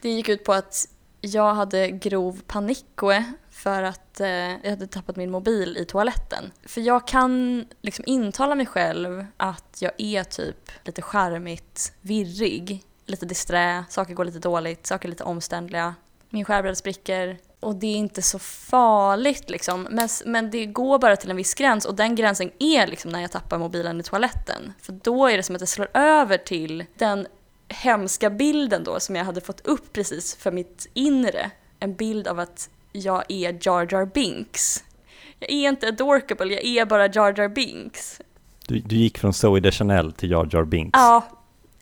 Det 0.00 0.10
gick 0.10 0.28
ut 0.28 0.44
på 0.44 0.52
att 0.52 0.88
jag 1.20 1.54
hade 1.54 1.90
grov 1.90 2.40
panikkoe 2.46 3.24
för 3.50 3.82
att 3.82 4.20
eh, 4.20 4.28
jag 4.28 4.70
hade 4.70 4.86
tappat 4.86 5.16
min 5.16 5.30
mobil 5.30 5.76
i 5.76 5.84
toaletten. 5.84 6.52
För 6.66 6.80
jag 6.80 7.06
kan 7.06 7.64
liksom 7.82 8.04
intala 8.08 8.54
mig 8.54 8.66
själv 8.66 9.26
att 9.36 9.78
jag 9.80 9.92
är 9.98 10.24
typ 10.24 10.70
lite 10.84 11.02
charmigt 11.02 11.92
virrig, 12.00 12.84
lite 13.04 13.26
disträ, 13.26 13.84
saker 13.88 14.14
går 14.14 14.24
lite 14.24 14.38
dåligt, 14.38 14.86
saker 14.86 15.08
är 15.08 15.10
lite 15.10 15.24
omständliga. 15.24 15.94
Min 16.30 16.44
skärbräda 16.44 16.74
spricker 16.74 17.38
och 17.60 17.76
det 17.76 17.86
är 17.86 17.96
inte 17.96 18.22
så 18.22 18.38
farligt 18.38 19.50
liksom. 19.50 19.82
Men, 19.90 20.08
men 20.26 20.50
det 20.50 20.66
går 20.66 20.98
bara 20.98 21.16
till 21.16 21.30
en 21.30 21.36
viss 21.36 21.54
gräns 21.54 21.84
och 21.84 21.94
den 21.94 22.14
gränsen 22.14 22.50
är 22.58 22.86
liksom 22.86 23.10
när 23.10 23.20
jag 23.20 23.30
tappar 23.32 23.58
mobilen 23.58 24.00
i 24.00 24.02
toaletten. 24.02 24.72
För 24.80 24.92
då 24.92 25.26
är 25.26 25.36
det 25.36 25.42
som 25.42 25.54
att 25.54 25.60
det 25.60 25.66
slår 25.66 25.88
över 25.94 26.36
till 26.38 26.84
den 26.98 27.26
hemska 27.68 28.30
bilden 28.30 28.84
då 28.84 29.00
som 29.00 29.16
jag 29.16 29.24
hade 29.24 29.40
fått 29.40 29.66
upp 29.66 29.92
precis 29.92 30.36
för 30.36 30.50
mitt 30.52 30.86
inre. 30.94 31.50
En 31.80 31.94
bild 31.94 32.28
av 32.28 32.38
att 32.38 32.70
jag 32.92 33.24
är 33.28 33.58
Jar 33.60 33.88
Jar 33.92 34.06
Binks 34.06 34.84
Jag 35.38 35.50
är 35.50 35.68
inte 35.68 35.88
adorkable, 35.88 36.54
jag 36.54 36.64
är 36.64 36.86
bara 36.86 37.06
Jar 37.06 37.34
Jar 37.38 37.48
Binks. 37.48 38.20
Du, 38.66 38.78
du 38.78 38.96
gick 38.96 39.18
från 39.18 39.32
Zoe 39.32 39.60
Deschanel 39.60 40.12
till 40.12 40.30
Jar 40.30 40.48
Jar 40.52 40.64
Binks. 40.64 40.96
Ja, 40.98 41.28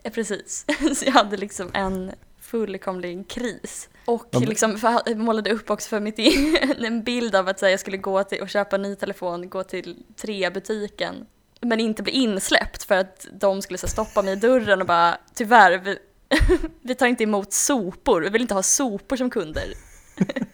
eh, 0.02 0.12
precis. 0.12 0.64
Så 0.94 1.04
jag 1.04 1.12
hade 1.12 1.36
liksom 1.36 1.70
en 1.74 2.12
fullkomlig 2.40 3.28
kris. 3.28 3.88
Och 4.06 4.40
liksom 4.40 4.78
för 4.78 5.14
målade 5.14 5.50
upp 5.50 5.70
också 5.70 5.88
för 5.88 6.00
mitt 6.00 6.18
en 6.84 7.02
bild 7.02 7.34
av 7.34 7.48
att 7.48 7.60
här, 7.60 7.68
jag 7.68 7.80
skulle 7.80 7.96
gå 7.96 8.24
till 8.24 8.42
och 8.42 8.48
köpa 8.48 8.76
en 8.76 8.82
ny 8.82 8.96
telefon, 8.96 9.48
gå 9.48 9.64
till 9.64 10.02
Trea-butiken, 10.16 11.26
men 11.60 11.80
inte 11.80 12.02
bli 12.02 12.12
insläppt 12.12 12.82
för 12.82 12.94
att 12.94 13.26
de 13.32 13.62
skulle 13.62 13.78
så 13.78 13.86
här, 13.86 13.92
stoppa 13.92 14.22
mig 14.22 14.32
i 14.32 14.36
dörren 14.36 14.80
och 14.80 14.86
bara 14.86 15.18
tyvärr, 15.34 15.78
vi, 15.78 15.98
vi 16.82 16.94
tar 16.94 17.06
inte 17.06 17.22
emot 17.22 17.52
sopor, 17.52 18.20
vi 18.20 18.28
vill 18.28 18.42
inte 18.42 18.54
ha 18.54 18.62
sopor 18.62 19.16
som 19.16 19.30
kunder. 19.30 19.74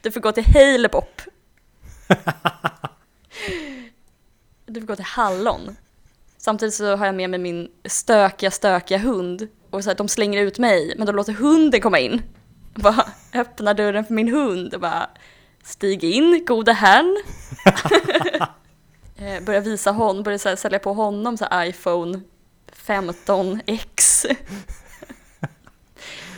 Du 0.00 0.10
får 0.10 0.20
gå 0.20 0.32
till 0.32 0.44
Halebop. 0.54 1.20
Du 4.66 4.80
får 4.80 4.86
gå 4.86 4.96
till 4.96 5.04
Hallon. 5.04 5.76
Samtidigt 6.38 6.74
så 6.74 6.96
har 6.96 7.06
jag 7.06 7.14
med 7.14 7.30
mig 7.30 7.38
min 7.38 7.70
stökiga, 7.84 8.50
stökiga 8.50 8.98
hund 8.98 9.48
och 9.70 9.84
så 9.84 9.90
här, 9.90 9.96
de 9.96 10.08
slänger 10.08 10.42
ut 10.42 10.58
mig, 10.58 10.94
men 10.96 11.06
de 11.06 11.16
låter 11.16 11.32
hunden 11.32 11.80
komma 11.80 11.98
in. 11.98 12.22
Bara 12.74 13.06
öppnar 13.34 13.74
dörren 13.74 14.04
för 14.04 14.14
min 14.14 14.28
hund 14.28 14.74
och 14.74 14.80
bara 14.80 15.10
stig 15.64 16.04
in, 16.04 16.44
gode 16.46 16.72
herrn. 16.72 17.16
Eh, 19.16 19.42
Börjar 19.42 19.60
visa 19.60 19.90
honom, 19.90 20.22
börjar 20.22 20.38
så 20.38 20.56
sälja 20.56 20.78
på 20.78 20.92
honom 20.92 21.36
så 21.36 21.44
här, 21.50 21.66
iPhone 21.66 22.20
15X. 22.86 24.26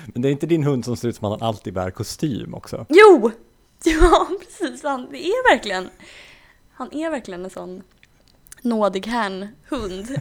Men 0.06 0.22
det 0.22 0.28
är 0.28 0.32
inte 0.32 0.46
din 0.46 0.62
hund 0.64 0.84
som 0.84 0.96
ser 0.96 1.08
ut 1.08 1.16
som 1.16 1.32
att 1.32 1.40
han 1.40 1.48
alltid 1.48 1.74
bär 1.74 1.90
kostym 1.90 2.54
också? 2.54 2.86
Jo! 2.88 3.30
Ja, 3.84 4.28
precis. 4.40 4.82
Han 4.82 5.08
det 5.10 5.26
är 5.26 5.52
verkligen, 5.54 5.90
han 6.74 6.94
är 6.94 7.10
verkligen 7.10 7.44
en 7.44 7.50
sån 7.50 7.82
nådig 8.62 9.06
herrn-hund. 9.06 10.20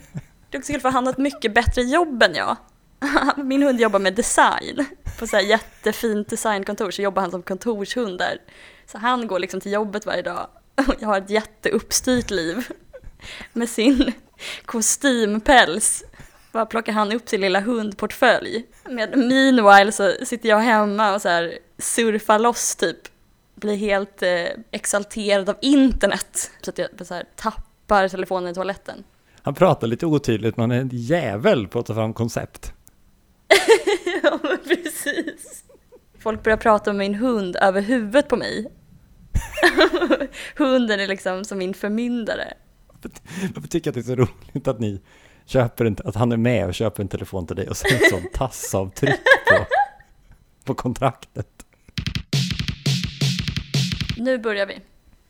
Det 0.49 0.57
är 0.57 0.59
också 0.59 0.71
kul 0.73 0.81
för 0.81 0.89
han 0.89 1.05
har 1.05 1.13
ett 1.13 1.19
mycket 1.19 1.53
bättre 1.53 1.81
jobb 1.81 2.23
än 2.23 2.35
jag. 2.35 2.57
Min 3.37 3.63
hund 3.63 3.79
jobbar 3.79 3.99
med 3.99 4.13
design. 4.13 4.85
På 5.19 5.27
så 5.27 5.35
här 5.35 5.43
jättefint 5.43 6.29
designkontor 6.29 6.91
så 6.91 7.01
jobbar 7.01 7.21
han 7.21 7.31
som 7.31 7.43
kontorshund 7.43 8.17
där. 8.17 8.37
Så 8.85 8.97
han 8.97 9.27
går 9.27 9.39
liksom 9.39 9.61
till 9.61 9.71
jobbet 9.71 10.05
varje 10.05 10.21
dag. 10.21 10.47
Och 10.75 10.95
jag 10.99 11.07
har 11.07 11.17
ett 11.17 11.29
jätteuppstyrt 11.29 12.31
liv. 12.31 12.67
Med 13.53 13.69
sin 13.69 14.13
kostympäls. 14.65 16.03
Bara 16.51 16.65
plockar 16.65 16.93
han 16.93 17.11
upp 17.11 17.29
sin 17.29 17.41
lilla 17.41 17.59
hundportfölj. 17.59 18.65
Med, 18.89 19.17
meanwhile 19.17 19.91
så 19.91 20.13
sitter 20.25 20.49
jag 20.49 20.59
hemma 20.59 21.13
och 21.13 21.21
så 21.21 21.29
här 21.29 21.59
surfar 21.77 22.39
loss 22.39 22.75
typ. 22.75 22.97
Blir 23.55 23.75
helt 23.75 24.23
eh, 24.23 24.45
exalterad 24.71 25.49
av 25.49 25.55
internet. 25.61 26.51
Så 26.61 26.69
att 26.69 26.77
jag 26.77 27.07
så 27.07 27.13
här 27.13 27.25
tappar 27.35 28.07
telefonen 28.07 28.51
i 28.51 28.53
toaletten. 28.53 29.03
Han 29.41 29.53
pratar 29.53 29.87
lite 29.87 30.05
otydligt, 30.05 30.57
men 30.57 30.71
är 30.71 30.81
en 30.81 30.89
jävel 30.93 31.67
på 31.67 31.79
att 31.79 31.85
ta 31.85 31.93
fram 31.93 32.13
koncept. 32.13 32.73
Ja, 34.23 34.39
men 34.43 34.57
precis. 34.57 35.63
Folk 36.19 36.43
börjar 36.43 36.57
prata 36.57 36.91
om 36.91 36.97
min 36.97 37.15
hund 37.15 37.55
över 37.55 37.81
huvudet 37.81 38.27
på 38.27 38.35
mig. 38.35 38.71
Hunden 40.57 40.99
är 40.99 41.07
liksom 41.07 41.45
som 41.45 41.57
min 41.57 41.73
förmyndare. 41.73 42.53
Varför 43.53 43.67
tycker 43.67 43.87
jag 43.87 43.91
att 43.91 44.05
det 44.05 44.11
är 44.11 44.15
så 44.15 44.21
roligt 44.21 44.67
att 44.67 44.79
ni 44.79 45.01
köper 45.45 45.85
en, 45.85 45.97
att 46.05 46.15
han 46.15 46.31
är 46.31 46.37
med 46.37 46.67
och 46.67 46.73
köper 46.73 47.03
en 47.03 47.09
telefon 47.09 47.47
till 47.47 47.55
dig 47.55 47.69
och 47.69 47.77
sen 47.77 47.95
ett 47.95 48.09
sånt 48.09 48.33
tassavtryck 48.33 49.19
på, 49.47 49.65
på 50.63 50.73
kontraktet? 50.73 51.65
Nu 54.17 54.37
börjar 54.37 54.65
vi. 54.65 54.79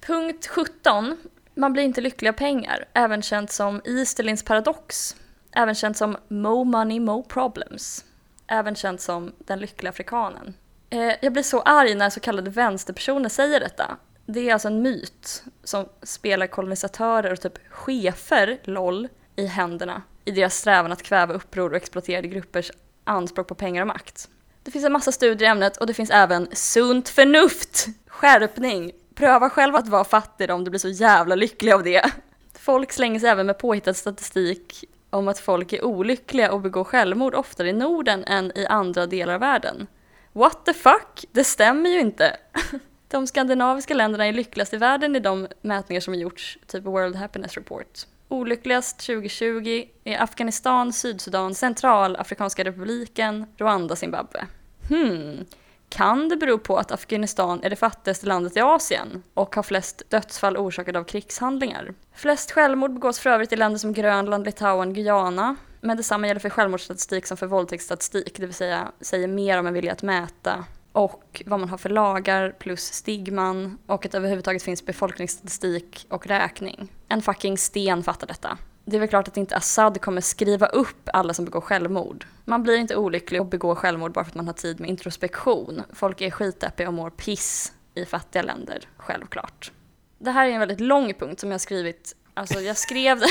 Punkt 0.07 0.47
17. 0.47 1.17
Man 1.55 1.73
blir 1.73 1.83
inte 1.83 2.01
lycklig 2.01 2.29
av 2.29 2.33
pengar, 2.33 2.85
även 2.93 3.21
känt 3.21 3.51
som 3.51 3.81
Easterlins 3.85 4.43
paradox. 4.43 5.15
Även 5.55 5.75
känt 5.75 5.97
som 5.97 6.17
Mo 6.27 6.63
money, 6.63 6.99
mo 6.99 7.23
problems. 7.23 8.05
Även 8.51 8.75
känt 8.75 9.01
som 9.01 9.33
den 9.37 9.59
lyckliga 9.59 9.89
afrikanen. 9.89 10.53
Eh, 10.89 11.13
jag 11.21 11.33
blir 11.33 11.43
så 11.43 11.61
arg 11.61 11.95
när 11.95 12.09
så 12.09 12.19
kallade 12.19 12.49
vänsterpersoner 12.49 13.29
säger 13.29 13.59
detta. 13.59 13.97
Det 14.25 14.49
är 14.49 14.53
alltså 14.53 14.67
en 14.67 14.81
myt 14.81 15.43
som 15.63 15.85
spelar 16.03 16.47
kolonisatörer 16.47 17.31
och 17.31 17.41
typ 17.41 17.67
chefer, 17.69 18.59
LOL, 18.63 19.07
i 19.35 19.45
händerna 19.45 20.01
i 20.25 20.31
deras 20.31 20.55
strävan 20.55 20.91
att 20.91 21.03
kväva 21.03 21.33
uppror 21.33 21.69
och 21.69 21.75
exploaterade 21.75 22.27
gruppers 22.27 22.71
anspråk 23.03 23.47
på 23.47 23.55
pengar 23.55 23.81
och 23.81 23.87
makt. 23.87 24.29
Det 24.63 24.71
finns 24.71 24.85
en 24.85 24.91
massa 24.91 25.11
studier 25.11 25.47
i 25.47 25.51
ämnet 25.51 25.77
och 25.77 25.87
det 25.87 25.93
finns 25.93 26.11
även 26.11 26.47
sunt 26.53 27.09
förnuft, 27.09 27.85
skärpning. 28.07 28.91
Pröva 29.15 29.49
själv 29.49 29.75
att 29.75 29.87
vara 29.87 30.03
fattig 30.03 30.51
om 30.51 30.63
du 30.63 30.69
blir 30.69 30.79
så 30.79 30.89
jävla 30.89 31.35
lycklig 31.35 31.71
av 31.71 31.83
det. 31.83 32.11
Folk 32.53 32.91
slänger 32.91 33.19
sig 33.19 33.29
även 33.29 33.45
med 33.45 33.57
påhittad 33.57 33.93
statistik 33.93 34.85
om 35.11 35.27
att 35.27 35.39
folk 35.39 35.73
är 35.73 35.85
olyckliga 35.85 36.51
och 36.51 36.61
begår 36.61 36.83
självmord 36.83 37.35
oftare 37.35 37.69
i 37.69 37.73
Norden 37.73 38.23
än 38.23 38.57
i 38.57 38.65
andra 38.65 39.05
delar 39.05 39.33
av 39.33 39.39
världen. 39.39 39.87
What 40.33 40.65
the 40.65 40.73
fuck? 40.73 41.25
Det 41.31 41.43
stämmer 41.43 41.89
ju 41.89 41.99
inte. 41.99 42.37
De 43.07 43.27
skandinaviska 43.27 43.93
länderna 43.93 44.27
är 44.27 44.33
lyckligast 44.33 44.73
i 44.73 44.77
världen 44.77 45.15
i 45.15 45.19
de 45.19 45.47
mätningar 45.61 46.01
som 46.01 46.13
har 46.13 46.21
gjorts, 46.21 46.57
typ 46.67 46.83
World 46.83 47.15
Happiness 47.15 47.55
Report. 47.55 47.99
Olyckligast 48.27 48.99
2020 48.99 49.83
är 50.03 50.23
Afghanistan, 50.23 50.93
Sydsudan, 50.93 51.55
Centralafrikanska 51.55 52.63
republiken, 52.63 53.45
Rwanda, 53.57 53.95
Zimbabwe. 53.95 54.45
Hmm, 54.89 55.45
kan 55.91 56.29
det 56.29 56.37
bero 56.37 56.57
på 56.57 56.77
att 56.77 56.91
Afghanistan 56.91 57.63
är 57.63 57.69
det 57.69 57.75
fattigaste 57.75 58.25
landet 58.25 58.57
i 58.57 58.59
Asien 58.59 59.23
och 59.33 59.55
har 59.55 59.63
flest 59.63 60.01
dödsfall 60.09 60.57
orsakade 60.57 60.99
av 60.99 61.03
krigshandlingar? 61.03 61.93
Flest 62.15 62.51
självmord 62.51 62.93
begås 62.93 63.19
för 63.19 63.29
övrigt 63.29 63.53
i 63.53 63.55
länder 63.55 63.79
som 63.79 63.93
Grönland, 63.93 64.45
Litauen, 64.45 64.93
Guyana. 64.93 65.55
Men 65.81 65.97
detsamma 65.97 66.27
gäller 66.27 66.39
för 66.39 66.49
självmordsstatistik 66.49 67.25
som 67.25 67.37
för 67.37 67.47
våldtäktsstatistik, 67.47 68.37
det 68.37 68.45
vill 68.45 68.53
säga 68.53 68.91
säger 69.01 69.27
mer 69.27 69.59
om 69.59 69.67
en 69.67 69.73
vilja 69.73 69.91
att 69.91 70.03
mäta 70.03 70.65
och 70.91 71.43
vad 71.45 71.59
man 71.59 71.69
har 71.69 71.77
för 71.77 71.89
lagar 71.89 72.55
plus 72.59 72.93
stigman 72.93 73.77
och 73.85 74.05
att 74.05 74.11
det 74.11 74.17
överhuvudtaget 74.17 74.63
finns 74.63 74.85
befolkningsstatistik 74.85 76.05
och 76.09 76.27
räkning. 76.27 76.91
En 77.07 77.21
fucking 77.21 77.57
sten 77.57 78.03
fattar 78.03 78.27
detta. 78.27 78.57
Det 78.85 78.95
är 78.95 78.99
väl 78.99 79.09
klart 79.09 79.27
att 79.27 79.37
inte 79.37 79.55
Assad 79.55 80.01
kommer 80.01 80.21
skriva 80.21 80.67
upp 80.67 81.09
alla 81.13 81.33
som 81.33 81.45
begår 81.45 81.61
självmord. 81.61 82.25
Man 82.45 82.63
blir 82.63 82.77
inte 82.77 82.95
olycklig 82.95 83.41
och 83.41 83.47
begår 83.47 83.75
självmord 83.75 84.11
bara 84.11 84.25
för 84.25 84.31
att 84.31 84.35
man 84.35 84.47
har 84.47 84.53
tid 84.53 84.79
med 84.79 84.89
introspektion. 84.89 85.81
Folk 85.93 86.21
är 86.21 86.31
skitdeppiga 86.31 86.87
och 86.87 86.93
mår 86.93 87.09
piss 87.09 87.73
i 87.95 88.05
fattiga 88.05 88.41
länder, 88.41 88.79
självklart. 88.97 89.71
Det 90.19 90.31
här 90.31 90.47
är 90.47 90.51
en 90.51 90.59
väldigt 90.59 90.79
lång 90.79 91.13
punkt 91.13 91.39
som 91.39 91.49
jag 91.49 91.53
har 91.53 91.59
skrivit, 91.59 92.15
alltså 92.33 92.59
jag 92.59 92.77
skrev 92.77 93.19
det 93.19 93.27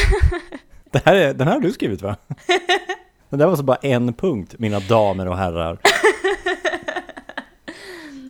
Det 0.90 1.04
här 1.04 1.14
är, 1.14 1.34
den 1.34 1.46
här 1.46 1.54
har 1.54 1.60
du 1.60 1.72
skrivit 1.72 2.02
va? 2.02 2.16
Det 3.28 3.36
där 3.36 3.46
var 3.46 3.56
så 3.56 3.62
bara 3.62 3.76
en 3.76 4.12
punkt, 4.12 4.54
mina 4.58 4.80
damer 4.80 5.28
och 5.28 5.36
herrar. 5.36 5.78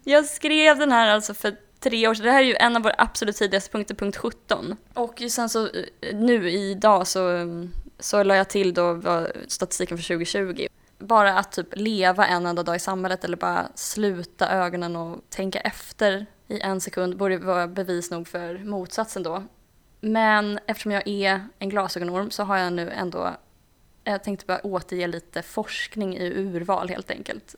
Jag 0.04 0.26
skrev 0.26 0.78
den 0.78 0.92
här 0.92 1.08
alltså 1.08 1.34
för 1.34 1.56
tre 1.80 2.08
år 2.08 2.14
sedan. 2.14 2.26
Det 2.26 2.32
här 2.32 2.42
är 2.42 2.46
ju 2.46 2.54
en 2.54 2.76
av 2.76 2.82
våra 2.82 2.94
absolut 2.98 3.36
tidigaste 3.36 3.70
punkter, 3.70 3.94
punkt 3.94 4.16
17. 4.16 4.76
Och 4.94 5.22
sen 5.30 5.48
så 5.48 5.64
eh, 5.66 6.14
nu 6.14 6.50
idag 6.50 7.06
så, 7.06 7.28
mm, 7.28 7.72
så 7.98 8.22
la 8.22 8.36
jag 8.36 8.48
till 8.48 8.74
då 8.74 9.00
statistiken 9.46 9.98
för 9.98 10.04
2020. 10.04 10.66
Bara 10.98 11.38
att 11.38 11.52
typ 11.52 11.76
leva 11.76 12.26
en 12.26 12.46
enda 12.46 12.62
dag 12.62 12.76
i 12.76 12.78
samhället 12.78 13.24
eller 13.24 13.36
bara 13.36 13.68
sluta 13.74 14.50
ögonen 14.50 14.96
och 14.96 15.18
tänka 15.28 15.60
efter 15.60 16.26
i 16.48 16.60
en 16.60 16.80
sekund 16.80 17.16
borde 17.16 17.38
vara 17.38 17.68
bevis 17.68 18.10
nog 18.10 18.28
för 18.28 18.58
motsatsen 18.58 19.22
då. 19.22 19.42
Men 20.00 20.58
eftersom 20.66 20.92
jag 20.92 21.08
är 21.08 21.48
en 21.58 21.68
glasögonorm 21.68 22.30
så 22.30 22.42
har 22.42 22.56
jag 22.56 22.72
nu 22.72 22.90
ändå, 22.90 23.24
eh, 24.04 24.12
jag 24.12 24.24
tänkte 24.24 24.46
bara 24.46 24.60
återge 24.60 25.06
lite 25.06 25.42
forskning 25.42 26.16
i 26.16 26.32
urval 26.32 26.88
helt 26.88 27.10
enkelt. 27.10 27.54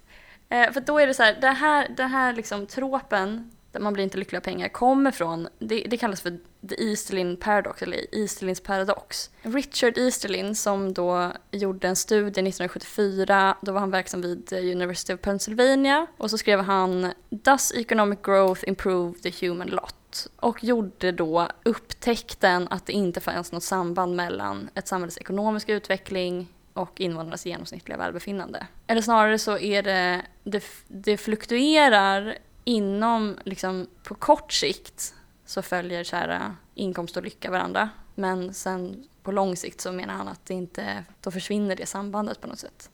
Eh, 0.49 0.73
för 0.73 0.81
då 0.81 0.99
är 0.99 1.07
det 1.07 1.15
så 1.15 1.23
här, 1.23 1.39
det 1.41 1.49
här, 1.49 1.89
det 1.97 2.05
här 2.05 2.33
liksom 2.33 2.67
tropen, 2.67 3.51
där 3.73 3.81
man 3.81 3.93
blir 3.93 4.05
inte 4.05 4.19
lycklig 4.19 4.37
av 4.37 4.43
pengar, 4.43 4.69
kommer 4.69 5.11
från, 5.11 5.49
det, 5.59 5.87
det 5.91 5.97
kallas 5.97 6.21
för 6.21 6.39
the 6.69 6.91
Easterlin 6.91 7.37
paradox, 7.37 7.83
eller 7.83 8.15
Easterlins 8.15 8.61
paradox. 8.61 9.31
Richard 9.43 9.99
Easterlin 9.99 10.55
som 10.55 10.93
då 10.93 11.33
gjorde 11.51 11.89
en 11.89 11.97
studie 11.97 12.29
1974, 12.29 13.57
då 13.63 13.73
var 13.73 13.81
han 13.81 13.91
verksam 13.91 14.23
vid 14.23 14.53
University 14.53 15.15
of 15.15 15.21
Pennsylvania, 15.21 16.07
och 16.17 16.31
så 16.31 16.39
skrev 16.39 16.61
han 16.61 17.13
Does 17.31 17.73
economic 17.73 18.19
growth 18.23 18.69
improve 18.69 19.19
the 19.19 19.47
human 19.47 19.69
lot? 19.69 20.27
Och 20.37 20.65
gjorde 20.65 21.13
då 21.13 21.49
upptäckten 21.63 22.69
att 22.71 22.87
det 22.87 22.93
inte 22.93 23.21
fanns 23.21 23.53
något 23.53 23.63
samband 23.63 24.17
mellan 24.17 24.71
ett 24.75 24.89
samhälles 24.89 25.19
ekonomiska 25.19 25.75
utveckling 25.75 26.49
och 26.73 27.01
invånarnas 27.01 27.47
genomsnittliga 27.47 27.99
välbefinnande. 27.99 28.67
Eller 28.87 29.01
snarare 29.01 29.39
så 29.39 29.59
är 29.59 29.83
det, 29.83 30.23
det, 30.45 30.65
det 30.89 31.17
fluktuerar 31.17 32.39
inom, 32.65 33.39
liksom 33.45 33.87
på 34.03 34.15
kort 34.15 34.53
sikt 34.53 35.15
så 35.45 35.63
följer 35.63 36.05
så 36.05 36.17
här, 36.17 36.55
inkomst 36.75 37.17
och 37.17 37.23
lycka 37.23 37.51
varandra. 37.51 37.91
Men 38.15 38.55
sen 38.55 39.05
på 39.23 39.33
lång 39.33 39.57
sikt 39.57 39.81
så 39.81 39.93
menar 39.93 40.15
han 40.15 40.29
att 40.29 40.47
det 40.47 40.55
inte, 40.55 41.05
då 41.21 41.31
försvinner 41.31 41.77
det 41.77 41.87
sambandet 41.87 42.41
på 42.41 42.47
något 42.47 42.59
sätt. 42.59 42.91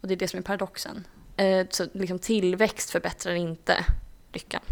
Och 0.00 0.08
det 0.08 0.14
är 0.14 0.16
det 0.16 0.28
som 0.28 0.38
är 0.38 0.42
paradoxen. 0.42 1.06
Eh, 1.36 1.66
så 1.70 1.86
liksom 1.92 2.18
tillväxt 2.18 2.90
förbättrar 2.90 3.34
inte 3.34 3.84
lyckan. 4.32 4.62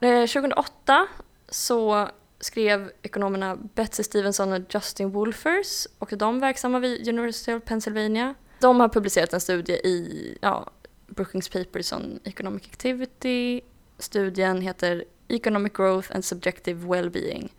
Eh, 0.00 0.26
2008 0.26 1.06
så 1.48 2.08
skrev 2.40 2.92
ekonomerna 3.02 3.56
Betsy 3.74 4.02
Stevenson 4.02 4.52
och 4.52 4.60
Justin 4.74 5.10
Wolfers, 5.10 5.86
och 5.98 6.12
de 6.16 6.40
verksamma 6.40 6.78
vid 6.78 7.08
University 7.08 7.52
of 7.52 7.64
Pennsylvania. 7.64 8.34
De 8.60 8.80
har 8.80 8.88
publicerat 8.88 9.32
en 9.32 9.40
studie 9.40 9.72
i 9.72 10.38
ja, 10.40 10.70
Brookings 11.08 11.48
Papers 11.48 11.92
on 11.92 12.20
Economic 12.24 12.66
Activity. 12.66 13.60
Studien 13.98 14.60
heter 14.60 15.04
Economic 15.28 15.72
Growth 15.72 16.14
and 16.14 16.24
Subjective 16.24 16.86
Wellbeing 16.86 17.52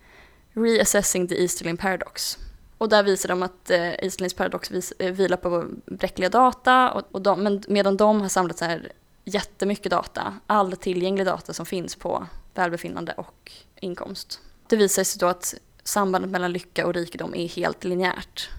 Reassessing 0.52 1.28
the 1.28 1.42
Easterlin 1.42 1.76
Paradox. 1.76 2.38
Och 2.78 2.88
där 2.88 3.02
visar 3.02 3.28
de 3.28 3.42
att 3.42 3.70
eh, 3.70 3.88
Easterlins 3.90 4.34
paradox 4.34 4.70
vis, 4.70 4.92
eh, 4.98 5.12
vilar 5.12 5.36
på 5.36 5.66
bräckliga 5.86 6.28
data, 6.28 6.90
och, 6.92 7.02
och 7.10 7.22
de, 7.22 7.42
men 7.42 7.62
medan 7.68 7.96
de 7.96 8.20
har 8.20 8.28
samlat 8.28 8.58
så 8.58 8.64
här 8.64 8.92
jättemycket 9.24 9.90
data, 9.90 10.34
all 10.46 10.76
tillgänglig 10.76 11.26
data 11.26 11.52
som 11.52 11.66
finns 11.66 11.96
på 11.96 12.26
välbefinnande 12.54 13.12
och 13.12 13.52
inkomst. 13.80 14.40
Det 14.68 14.76
visar 14.76 15.04
sig 15.04 15.18
då 15.18 15.26
att 15.26 15.54
sambandet 15.84 16.30
mellan 16.30 16.52
lycka 16.52 16.86
och 16.86 16.94
rikedom 16.94 17.34
är 17.34 17.48
helt 17.48 17.84
linjärt. 17.84 18.50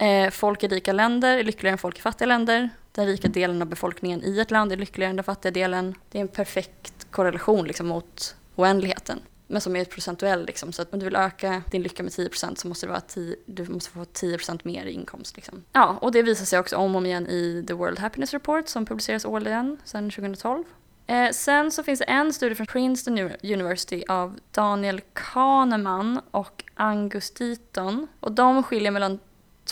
Eh, 0.00 0.30
folk 0.30 0.62
i 0.62 0.68
rika 0.68 0.92
länder 0.92 1.38
är 1.38 1.44
lyckligare 1.44 1.72
än 1.72 1.78
folk 1.78 1.98
i 1.98 2.02
fattiga 2.02 2.26
länder. 2.26 2.70
Den 2.92 3.06
rika 3.06 3.28
delen 3.28 3.62
av 3.62 3.68
befolkningen 3.68 4.24
i 4.24 4.40
ett 4.40 4.50
land 4.50 4.72
är 4.72 4.76
lyckligare 4.76 5.10
än 5.10 5.16
den 5.16 5.24
fattiga 5.24 5.52
delen. 5.52 5.94
Det 6.10 6.18
är 6.18 6.22
en 6.22 6.28
perfekt 6.28 7.06
korrelation 7.10 7.66
liksom, 7.66 7.86
mot 7.86 8.36
oändligheten. 8.56 9.20
Men 9.46 9.60
som 9.60 9.76
är 9.76 9.84
procentuell, 9.84 10.46
liksom. 10.46 10.72
så 10.72 10.82
att 10.82 10.92
om 10.92 10.98
du 10.98 11.04
vill 11.04 11.16
öka 11.16 11.62
din 11.70 11.82
lycka 11.82 12.02
med 12.02 12.12
10% 12.12 12.54
så 12.54 12.68
måste 12.68 12.86
det 12.86 12.90
vara 12.90 13.00
10, 13.00 13.36
du 13.46 13.68
måste 13.68 13.90
få 13.90 14.00
10% 14.04 14.60
mer 14.62 14.84
i 14.84 14.92
inkomst. 14.92 15.36
Liksom. 15.36 15.64
Ja, 15.72 15.98
och 16.00 16.12
det 16.12 16.22
visar 16.22 16.44
sig 16.44 16.58
också 16.58 16.76
om 16.76 16.94
och 16.94 16.98
om 16.98 17.06
igen 17.06 17.26
i 17.26 17.64
The 17.68 17.74
World 17.74 17.98
Happiness 17.98 18.32
Report 18.32 18.68
som 18.68 18.86
publiceras 18.86 19.24
årligen 19.24 19.76
sedan 19.84 20.10
2012. 20.10 20.64
Eh, 21.06 21.30
sen 21.30 21.70
så 21.70 21.82
finns 21.82 21.98
det 21.98 22.04
en 22.04 22.32
studie 22.32 22.54
från 22.54 22.66
Princeton 22.66 23.18
University 23.42 24.04
av 24.08 24.38
Daniel 24.50 25.00
Kahneman 25.12 26.20
och 26.30 26.64
Angus 26.74 27.30
Deaton. 27.30 28.06
Och 28.20 28.32
de 28.32 28.62
skiljer 28.62 28.90
mellan 28.90 29.18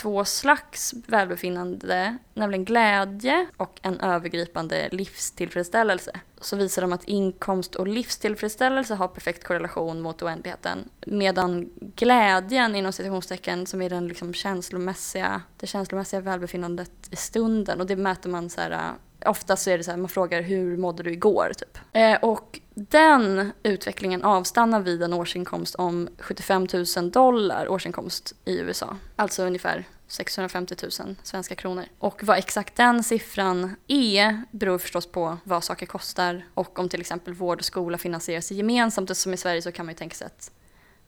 två 0.03 0.25
slags 0.25 0.95
välbefinnande, 1.07 2.19
nämligen 2.35 2.65
glädje 2.65 3.47
och 3.57 3.81
en 3.83 4.01
övergripande 4.01 4.89
livstillfredsställelse. 4.93 6.21
Så 6.41 6.57
visar 6.57 6.83
de 6.83 6.93
att 6.93 7.05
inkomst 7.05 7.75
och 7.75 7.89
livstillfredsställelse 7.89 8.95
har 8.95 9.09
perfekt 9.09 9.45
korrelation 9.45 10.01
mot 10.01 10.23
oändligheten. 10.23 10.89
Medan 11.07 11.71
glädjen 11.97 12.77
inom 12.77 12.93
citationstecken 12.93 13.67
som 13.67 13.83
är 13.83 13.91
den 13.91 14.09
liksom 14.09 14.35
känslomässiga, 14.35 15.43
det 15.57 15.67
känslomässiga 15.67 16.21
välbefinnandet 16.21 16.93
i 17.11 17.17
stunden 17.17 17.81
och 17.81 17.87
det 17.87 17.97
mäter 17.97 18.31
man 18.31 18.51
så 18.51 18.61
här 18.61 18.93
Ofta 19.27 19.57
så 19.57 19.71
är 19.71 19.79
det 19.79 19.85
så 19.85 19.91
här, 19.91 19.99
man 19.99 20.09
frågar 20.09 20.43
hur 20.43 20.77
mådde 20.77 21.03
du 21.03 21.13
igår? 21.13 21.53
Typ. 21.57 21.79
Eh, 21.93 22.15
och 22.15 22.61
den 22.75 23.53
utvecklingen 23.63 24.23
avstannar 24.23 24.81
vid 24.81 25.03
en 25.03 25.13
årsinkomst 25.13 25.75
om 25.75 26.09
75 26.19 26.67
000 26.97 27.11
dollar 27.11 27.69
årsinkomst 27.69 28.35
i 28.45 28.59
USA. 28.59 28.97
Alltså 29.17 29.43
ungefär 29.43 29.85
650 30.07 30.75
000 31.01 31.17
svenska 31.23 31.55
kronor. 31.55 31.85
Och 31.99 32.25
vad 32.25 32.39
exakt 32.39 32.77
den 32.77 33.05
siffran 33.05 33.77
är 33.87 34.43
beror 34.51 34.79
förstås 34.79 35.07
på 35.07 35.39
vad 35.45 35.65
saker 35.65 35.87
kostar 35.87 36.45
och 36.55 36.79
om 36.79 36.89
till 36.89 37.01
exempel 37.01 37.35
vård 37.35 37.59
och 37.59 37.65
skola 37.65 37.99
finansieras 37.99 38.51
gemensamt. 38.51 39.17
Som 39.17 39.35
i 39.35 39.37
Sverige 39.37 39.63
så 39.63 39.73
kan 39.73 39.87
man 39.87 39.93
ju 39.93 39.97
tänka 39.99 40.15
sig 40.15 40.27
att 40.27 40.51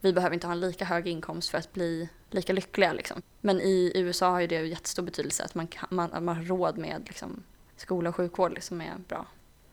vi 0.00 0.12
behöver 0.12 0.34
inte 0.34 0.46
ha 0.46 0.52
en 0.52 0.60
lika 0.60 0.84
hög 0.84 1.06
inkomst 1.06 1.50
för 1.50 1.58
att 1.58 1.72
bli 1.72 2.08
lika 2.30 2.52
lyckliga. 2.52 2.92
Liksom. 2.92 3.22
Men 3.40 3.60
i 3.60 3.92
USA 3.94 4.30
har 4.30 4.40
ju 4.40 4.46
det 4.46 4.66
jättestor 4.66 5.02
betydelse 5.02 5.44
att 5.44 5.54
man, 5.54 5.66
kan, 5.66 5.88
man, 5.90 6.24
man 6.24 6.36
har 6.36 6.44
råd 6.44 6.78
med 6.78 7.02
liksom, 7.06 7.42
skola 7.80 8.08
och 8.08 8.16
sjukvård 8.16 8.52
liksom 8.52 8.80
är 8.80 8.94
bra. 9.08 9.26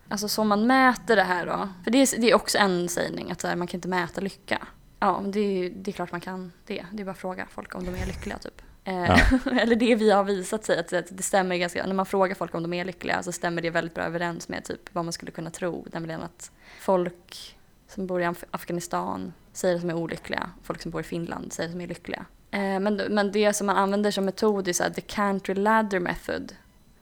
Alltså 0.09 0.27
så 0.27 0.43
man 0.43 0.67
mäter 0.67 1.15
det 1.15 1.23
här 1.23 1.45
då, 1.45 1.69
för 1.83 1.91
det 1.91 1.97
är, 1.97 2.21
det 2.21 2.31
är 2.31 2.35
också 2.35 2.57
en 2.57 2.89
sägning 2.89 3.31
att 3.31 3.43
här, 3.43 3.55
man 3.55 3.67
kan 3.67 3.77
inte 3.77 3.87
mäta 3.87 4.21
lycka. 4.21 4.67
Ja, 4.99 5.23
det 5.25 5.39
är, 5.39 5.69
det 5.69 5.91
är 5.91 5.93
klart 5.93 6.11
man 6.11 6.21
kan 6.21 6.51
det. 6.65 6.85
Det 6.91 7.01
är 7.01 7.05
bara 7.05 7.11
att 7.11 7.17
fråga 7.17 7.47
folk 7.49 7.75
om 7.75 7.85
de 7.85 7.91
är 7.95 8.05
lyckliga 8.05 8.37
typ. 8.37 8.61
Eh, 8.83 8.95
ja. 8.95 9.19
Eller 9.61 9.75
det 9.75 9.95
vi 9.95 10.11
har 10.11 10.23
visat 10.23 10.65
sig 10.65 10.79
att, 10.79 10.89
det 11.09 11.23
stämmer 11.23 11.55
ganska, 11.57 11.85
när 11.85 11.93
man 11.93 12.05
frågar 12.05 12.35
folk 12.35 12.55
om 12.55 12.63
de 12.63 12.73
är 12.73 12.85
lyckliga 12.85 13.23
så 13.23 13.31
stämmer 13.31 13.61
det 13.61 13.69
väldigt 13.69 13.93
bra 13.93 14.03
överens 14.03 14.49
med 14.49 14.63
typ 14.63 14.95
vad 14.95 15.05
man 15.05 15.13
skulle 15.13 15.31
kunna 15.31 15.49
tro. 15.49 15.85
Nämligen 15.93 16.21
att 16.23 16.51
folk 16.79 17.57
som 17.87 18.07
bor 18.07 18.21
i 18.21 18.33
Afghanistan 18.51 19.33
säger 19.53 19.75
att 19.75 19.81
de 19.81 19.89
är 19.89 19.93
olyckliga, 19.93 20.49
folk 20.63 20.81
som 20.81 20.91
bor 20.91 21.01
i 21.01 21.03
Finland 21.03 21.53
säger 21.53 21.69
att 21.69 21.75
de 21.75 21.83
är 21.83 21.87
lyckliga. 21.87 22.25
Eh, 22.51 22.79
men, 22.79 22.95
men 22.95 23.31
det 23.31 23.53
som 23.53 23.67
man 23.67 23.77
använder 23.77 24.11
som 24.11 24.25
metod 24.25 24.67
är 24.67 24.73
så 24.73 24.83
här, 24.83 24.89
the 24.89 25.01
country 25.01 25.55
ladder 25.55 25.99
method 25.99 26.53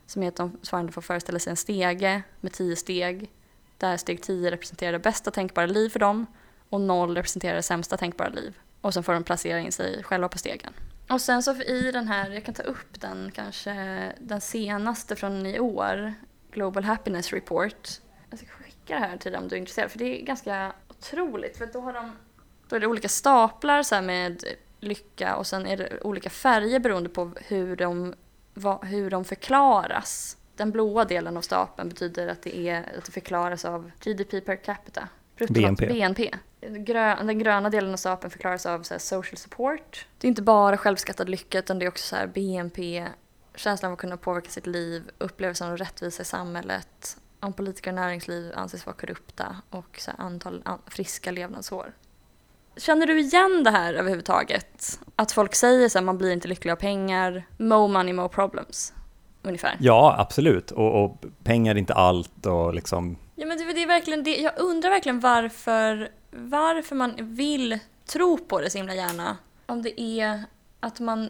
som 0.08 0.24
är 0.24 0.28
att 0.28 0.36
de 0.36 0.60
svarande 0.62 0.92
får 0.92 1.02
föreställa 1.02 1.40
sig 1.40 1.52
en 1.52 1.58
stege 1.58 2.24
med 2.42 2.54
tio 2.54 2.76
steg 2.76 3.32
där 3.78 3.98
steg 3.98 4.22
10 4.22 4.52
representerar 4.52 4.92
det 4.92 5.00
bästa 5.00 5.32
tänkbara 5.32 5.66
liv 5.66 5.90
för 5.90 6.00
dem 6.00 6.26
och 6.70 6.82
0 6.82 7.16
representerar 7.16 7.56
det 7.56 7.64
sämsta 7.64 7.98
tänkbara 7.98 8.30
liv. 8.30 8.58
Och 8.82 8.94
sen 8.94 9.04
får 9.04 9.14
de 9.14 9.24
placera 9.24 9.60
in 9.60 9.72
sig 9.72 10.04
själva 10.04 10.30
på 10.30 10.38
stegen. 10.38 10.74
Och 11.10 11.22
sen 11.22 11.44
så 11.44 11.62
i 11.62 11.92
den 11.92 12.08
här, 12.08 12.30
jag 12.30 12.46
kan 12.46 12.54
ta 12.54 12.64
upp 12.64 13.02
den 13.02 13.32
kanske, 13.32 13.74
den 14.20 14.42
senaste 14.42 15.16
från 15.16 15.46
i 15.46 15.60
år, 15.60 16.14
Global 16.52 16.84
Happiness 16.84 17.34
Report. 17.34 17.90
Jag 18.30 18.40
ska 18.40 18.48
skicka 18.48 18.94
det 18.94 19.00
här 19.00 19.18
till 19.18 19.32
dig 19.32 19.42
om 19.42 19.48
du 19.48 19.56
är 19.56 19.60
intresserad 19.60 19.92
för 19.92 20.00
det 20.00 20.22
är 20.22 20.26
ganska 20.26 20.74
otroligt 20.90 21.58
för 21.58 21.66
då 21.66 21.82
har 21.82 21.94
de, 21.94 22.12
då 22.70 22.76
är 22.76 22.80
det 22.80 22.88
olika 22.88 23.10
staplar 23.10 23.84
så 23.84 24.02
med 24.02 24.44
lycka 24.80 25.36
och 25.36 25.48
sen 25.48 25.68
är 25.68 25.78
det 25.78 26.00
olika 26.02 26.30
färger 26.30 26.80
beroende 26.80 27.10
på 27.10 27.32
hur 27.48 27.76
de 27.76 28.14
vad, 28.56 28.86
hur 28.86 29.10
de 29.10 29.26
förklaras. 29.26 30.38
Den 30.56 30.72
blåa 30.72 31.06
delen 31.06 31.38
av 31.38 31.42
stapeln 31.42 31.90
betyder 31.90 32.28
att 32.28 32.42
det, 32.42 32.58
är, 32.70 32.98
att 32.98 33.06
det 33.06 33.12
förklaras 33.12 33.66
av 33.66 33.92
GDP 34.04 34.42
per 34.42 34.56
capita. 34.56 35.08
BNP. 35.50 35.88
BNP. 35.88 36.32
Grön, 36.62 37.28
den 37.28 37.40
gröna 37.40 37.70
delen 37.70 37.94
av 37.94 37.98
stapeln 37.98 38.32
förklaras 38.32 38.66
av 38.66 38.84
så 38.84 39.00
social 39.00 39.38
support. 39.38 40.08
Det 40.18 40.28
är 40.28 40.30
inte 40.30 40.42
bara 40.42 40.78
självskattad 40.78 41.30
lycka 41.30 41.60
utan 41.60 41.80
det 41.80 41.86
är 41.86 41.88
också 41.88 42.16
så 42.16 42.28
BNP, 42.28 43.08
känslan 43.56 43.90
av 43.90 43.94
att 43.94 44.00
kunna 44.00 44.18
påverka 44.18 44.50
sitt 44.50 44.68
liv, 44.68 45.04
upplevelsen 45.18 45.70
av 45.70 45.78
rättvisa 45.78 46.22
i 46.22 46.26
samhället, 46.26 47.18
om 47.40 47.54
politiker 47.54 47.92
och 47.92 47.96
näringsliv 47.96 48.52
anses 48.56 48.86
vara 48.86 48.96
korrupta 48.96 49.56
och 49.70 50.00
så 50.00 50.12
antal 50.18 50.62
an, 50.66 50.80
friska 50.88 51.32
levnadsår. 51.32 51.94
Känner 52.78 53.08
du 53.08 53.20
igen 53.20 53.64
det 53.64 53.72
här 53.72 53.94
överhuvudtaget? 53.94 55.00
Att 55.16 55.32
folk 55.32 55.56
säger 55.56 55.90
så 55.90 55.98
här, 55.98 56.06
man 56.06 56.18
blir 56.18 56.32
inte 56.32 56.48
lycklig 56.48 56.72
av 56.72 56.76
pengar, 56.76 57.46
mo 57.58 57.88
money, 57.88 58.14
mo 58.14 58.30
problems. 58.30 58.94
Ungefär. 59.42 59.78
Ja, 59.80 60.16
absolut. 60.18 60.72
Och, 60.72 61.04
och 61.04 61.26
pengar 61.44 61.76
är 61.76 61.80
inte 61.80 61.94
allt 61.94 62.46
och 62.46 62.74
liksom... 62.74 63.18
Ja, 63.36 63.46
men 63.46 63.58
det, 63.58 63.74
det 63.74 63.84
är 63.84 63.88
verkligen 63.88 64.24
det. 64.24 64.36
Jag 64.36 64.54
undrar 64.58 64.90
verkligen 64.90 65.20
varför, 65.20 66.12
varför 66.32 66.96
man 66.96 67.16
vill 67.18 67.80
tro 68.06 68.38
på 68.38 68.62
det 68.62 68.70
så 68.70 68.78
himla 68.78 68.96
gärna. 68.96 69.38
Om 69.66 69.82
det 69.82 70.02
är 70.02 70.44
att 70.80 71.00
man 71.00 71.30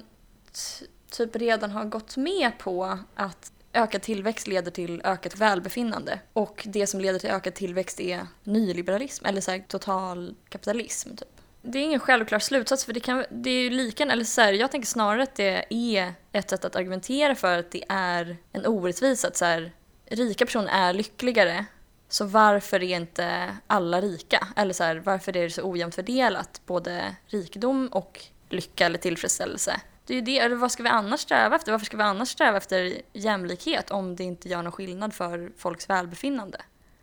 typ 1.12 1.36
redan 1.36 1.72
har 1.72 1.86
gått 1.86 2.18
med 2.18 2.58
på 2.58 2.98
att 3.16 3.52
ökad 3.74 4.02
tillväxt 4.02 4.48
leder 4.48 4.72
till 4.72 5.02
ökat 5.04 5.38
välbefinnande. 5.38 6.20
Och 6.34 6.64
det 6.68 6.88
som 6.88 7.02
leder 7.02 7.20
till 7.20 7.30
ökad 7.30 7.54
tillväxt 7.54 8.00
är 8.00 8.28
nyliberalism, 8.44 9.26
eller 9.26 9.42
så 9.42 9.52
här, 9.52 9.64
total 9.68 10.36
kapitalism. 10.50 11.10
Typ 11.10 11.35
det 11.66 11.80
är 11.80 11.84
ingen 11.84 12.00
självklar 12.00 12.40
slutsats 12.40 12.86
för 12.86 12.94
det, 12.94 13.00
kan, 13.00 13.26
det 13.30 13.50
är 13.50 13.64
ju 13.64 13.70
lika, 13.70 14.04
eller 14.04 14.24
så 14.24 14.42
här, 14.42 14.54
jag 14.54 14.72
tänker 14.72 14.88
snarare 14.88 15.24
att 15.24 15.36
det 15.36 15.66
är 15.70 16.14
ett 16.32 16.50
sätt 16.50 16.66
att 16.66 16.76
argumentera 16.76 17.36
för 17.36 17.60
att 17.60 17.72
det 17.72 17.84
är 17.90 18.38
en 18.54 18.66
orättvisa 18.66 19.28
att 19.28 19.38
så 19.38 19.46
här, 19.46 19.72
rika 20.06 20.46
personer 20.46 20.70
är 20.72 20.94
lyckligare 20.94 21.66
så 22.10 22.26
varför 22.26 22.84
är 22.84 22.96
inte 22.96 23.58
alla 23.68 24.02
rika? 24.02 24.48
Eller 24.56 24.74
så 24.74 24.84
här, 24.84 24.96
varför 24.96 25.38
är 25.38 25.44
det 25.44 25.50
så 25.50 25.70
ojämnt 25.72 25.96
fördelat, 25.96 26.62
både 26.66 27.16
rikedom 27.28 27.88
och 27.88 28.22
lycka 28.50 28.86
eller 28.86 28.98
tillfredsställelse? 28.98 29.82
Det 30.06 30.14
är 30.14 30.16
ju 30.16 30.22
det, 30.22 30.40
eller 30.40 30.56
vad 30.56 30.72
ska 30.72 30.84
vi 30.84 30.90
annars 30.90 31.20
sträva 31.20 31.56
efter? 31.56 31.72
Varför 31.72 31.86
ska 31.86 31.98
vi 31.98 32.04
annars 32.04 32.30
sträva 32.30 32.58
efter 32.58 32.94
jämlikhet 33.14 33.92
om 33.92 34.16
det 34.16 34.24
inte 34.24 34.50
gör 34.50 34.62
någon 34.62 34.72
skillnad 34.72 35.14
för 35.14 35.52
folks 35.58 35.90
välbefinnande? 35.90 36.58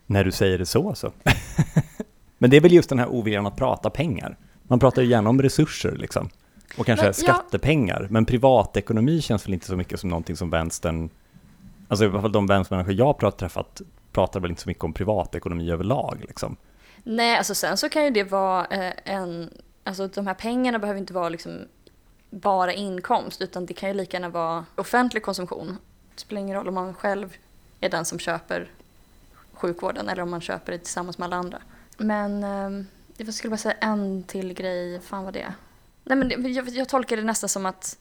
När 0.07 0.25
du 0.25 0.33
säger 0.33 0.59
det 0.59 0.67
så 0.67 0.95
så. 0.95 1.13
Men 2.39 2.51
det 2.51 2.57
är 2.57 2.61
väl 2.61 2.73
just 2.73 2.89
den 2.89 2.99
här 2.99 3.09
oviljan 3.09 3.47
att 3.47 3.57
prata 3.57 3.91
pengar. 3.91 4.37
Man 4.73 4.79
pratar 4.79 5.03
ju 5.03 5.09
gärna 5.09 5.31
om 5.31 5.43
resurser 5.43 5.97
liksom. 5.97 6.29
Och 6.77 6.87
kanske 6.87 7.07
men, 7.07 7.15
skattepengar. 7.15 8.01
Ja. 8.01 8.07
Men 8.11 8.25
privatekonomi 8.25 9.21
känns 9.21 9.47
väl 9.47 9.55
inte 9.55 9.67
så 9.67 9.77
mycket 9.77 10.01
som 10.01 10.11
någonting 10.11 10.37
som 10.37 10.51
vänstern, 10.51 11.11
alltså 11.89 12.05
i 12.05 12.09
alla 12.09 12.21
fall 12.21 12.33
de 12.33 12.47
vänstermänniskor 12.47 12.95
jag 12.95 13.23
har 13.23 13.31
träffat 13.31 13.83
pratar 14.13 14.41
väl 14.41 14.51
inte 14.51 14.63
så 14.63 14.69
mycket 14.69 14.85
om 14.85 14.93
privatekonomi 14.93 15.71
överlag 15.71 16.25
liksom. 16.29 16.57
Nej, 17.03 17.37
alltså 17.37 17.55
sen 17.55 17.77
så 17.77 17.89
kan 17.89 18.05
ju 18.05 18.11
det 18.11 18.25
vara 18.25 18.67
eh, 18.67 18.93
en, 19.05 19.51
alltså 19.85 20.07
de 20.07 20.27
här 20.27 20.35
pengarna 20.35 20.79
behöver 20.79 21.01
inte 21.01 21.13
vara 21.13 21.29
liksom 21.29 21.59
bara 22.31 22.73
inkomst 22.73 23.43
utan 23.43 23.67
det 23.67 23.75
kan 23.75 23.89
ju 23.89 23.95
lika 23.95 24.17
gärna 24.17 24.29
vara 24.29 24.65
offentlig 24.77 25.23
konsumtion. 25.23 25.79
Det 26.15 26.21
spelar 26.21 26.41
ingen 26.41 26.57
roll 26.57 26.69
om 26.69 26.75
man 26.75 26.95
själv 26.95 27.37
är 27.81 27.89
den 27.89 28.05
som 28.05 28.19
köper 28.19 28.71
sjukvården 29.53 30.09
eller 30.09 30.23
om 30.23 30.31
man 30.31 30.41
köper 30.41 30.73
det 30.73 30.79
tillsammans 30.79 31.19
med 31.19 31.27
alla 31.27 31.37
andra. 31.37 31.59
Men 31.97 32.45
eh, 32.45 32.85
jag 33.17 33.35
skulle 33.35 33.51
bara 33.51 33.57
säga 33.57 33.75
en 33.81 34.23
till 34.23 34.53
grej, 34.53 35.01
fan 35.01 35.25
vad 35.25 35.35
det 35.35 35.41
är. 35.41 35.55
Nej 36.05 36.17
men 36.19 36.53
jag, 36.53 36.69
jag 36.69 36.89
tolkar 36.89 37.17
det 37.17 37.23
nästan 37.23 37.49
som 37.49 37.67
att 37.67 37.99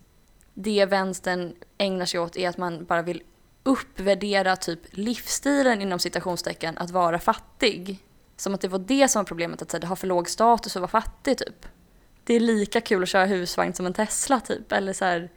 det 0.53 0.85
vänstern 0.85 1.55
ägnar 1.77 2.05
sig 2.05 2.19
åt 2.19 2.37
är 2.37 2.49
att 2.49 2.57
man 2.57 2.85
bara 2.85 3.01
vill 3.01 3.23
uppvärdera 3.63 4.55
typ 4.55 4.79
livsstilen 4.91 5.81
inom 5.81 5.99
citationstecken 5.99 6.77
att 6.77 6.91
vara 6.91 7.19
fattig. 7.19 7.99
Som 8.37 8.53
att 8.53 8.61
det 8.61 8.67
var 8.67 8.79
det 8.79 9.07
som 9.07 9.19
var 9.19 9.25
problemet, 9.25 9.61
att 9.61 9.73
här, 9.73 9.79
det 9.79 9.87
har 9.87 9.95
för 9.95 10.07
låg 10.07 10.29
status 10.29 10.75
att 10.75 10.79
vara 10.79 10.91
fattig 10.91 11.37
typ. 11.37 11.65
Det 12.23 12.33
är 12.33 12.39
lika 12.39 12.81
kul 12.81 13.03
att 13.03 13.09
köra 13.09 13.25
husvagn 13.25 13.73
som 13.73 13.85
en 13.85 13.93
Tesla 13.93 14.39
typ, 14.39 14.71
eller 14.71 14.93
så 14.93 15.05
här, 15.05 15.29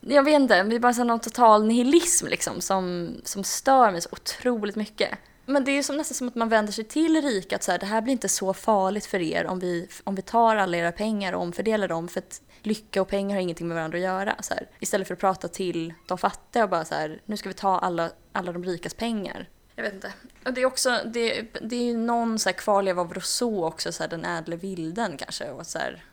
jag 0.00 0.22
vet 0.22 0.34
inte, 0.34 0.62
det 0.62 0.76
är 0.76 0.80
bara 0.80 0.94
så 0.94 1.04
någon 1.04 1.20
total 1.20 1.66
nihilism 1.66 2.26
liksom 2.26 2.60
som, 2.60 3.10
som 3.24 3.44
stör 3.44 3.92
mig 3.92 4.00
så 4.00 4.08
otroligt 4.12 4.76
mycket. 4.76 5.18
Men 5.50 5.64
det 5.64 5.70
är 5.70 5.82
som, 5.82 5.96
nästan 5.96 6.14
som 6.14 6.28
att 6.28 6.34
man 6.34 6.48
vänder 6.48 6.72
sig 6.72 6.84
till 6.84 7.22
rika, 7.22 7.56
att 7.56 7.62
så 7.62 7.70
här, 7.70 7.78
det 7.78 7.86
här 7.86 8.02
blir 8.02 8.12
inte 8.12 8.28
så 8.28 8.54
farligt 8.54 9.06
för 9.06 9.20
er 9.20 9.46
om 9.46 9.58
vi, 9.58 9.88
om 10.04 10.14
vi 10.14 10.22
tar 10.22 10.56
alla 10.56 10.76
era 10.76 10.92
pengar 10.92 11.32
och 11.32 11.42
omfördelar 11.42 11.88
dem, 11.88 12.08
för 12.08 12.20
att 12.20 12.42
lycka 12.62 13.02
och 13.02 13.08
pengar 13.08 13.36
har 13.36 13.42
ingenting 13.42 13.68
med 13.68 13.74
varandra 13.74 13.98
att 13.98 14.04
göra. 14.04 14.36
Så 14.40 14.54
här. 14.54 14.68
Istället 14.80 15.06
för 15.06 15.14
att 15.14 15.20
prata 15.20 15.48
till 15.48 15.94
de 16.06 16.18
fattiga 16.18 16.64
och 16.64 16.70
bara 16.70 16.84
så 16.84 16.94
här, 16.94 17.20
nu 17.24 17.36
ska 17.36 17.48
vi 17.48 17.54
ta 17.54 17.78
alla, 17.78 18.10
alla 18.32 18.52
de 18.52 18.64
rikas 18.64 18.94
pengar. 18.94 19.48
Jag 19.74 19.82
vet 19.82 19.94
inte. 19.94 20.12
Och 20.46 20.52
det 20.52 20.60
är 20.60 20.66
också, 20.66 21.00
det, 21.06 21.42
det 21.62 21.76
är 21.76 21.82
ju 21.82 21.96
någon 21.96 22.38
så 22.38 22.48
här 22.48 22.56
kvarleva 22.56 23.02
av 23.02 23.14
Rousseau 23.14 23.64
också, 23.64 23.92
så 23.92 24.02
här, 24.02 24.10
den 24.10 24.24
ädle 24.24 24.56
vilden 24.56 25.16
kanske. 25.16 25.50
Och 25.50 25.66
så 25.66 25.78
här, 25.78 26.04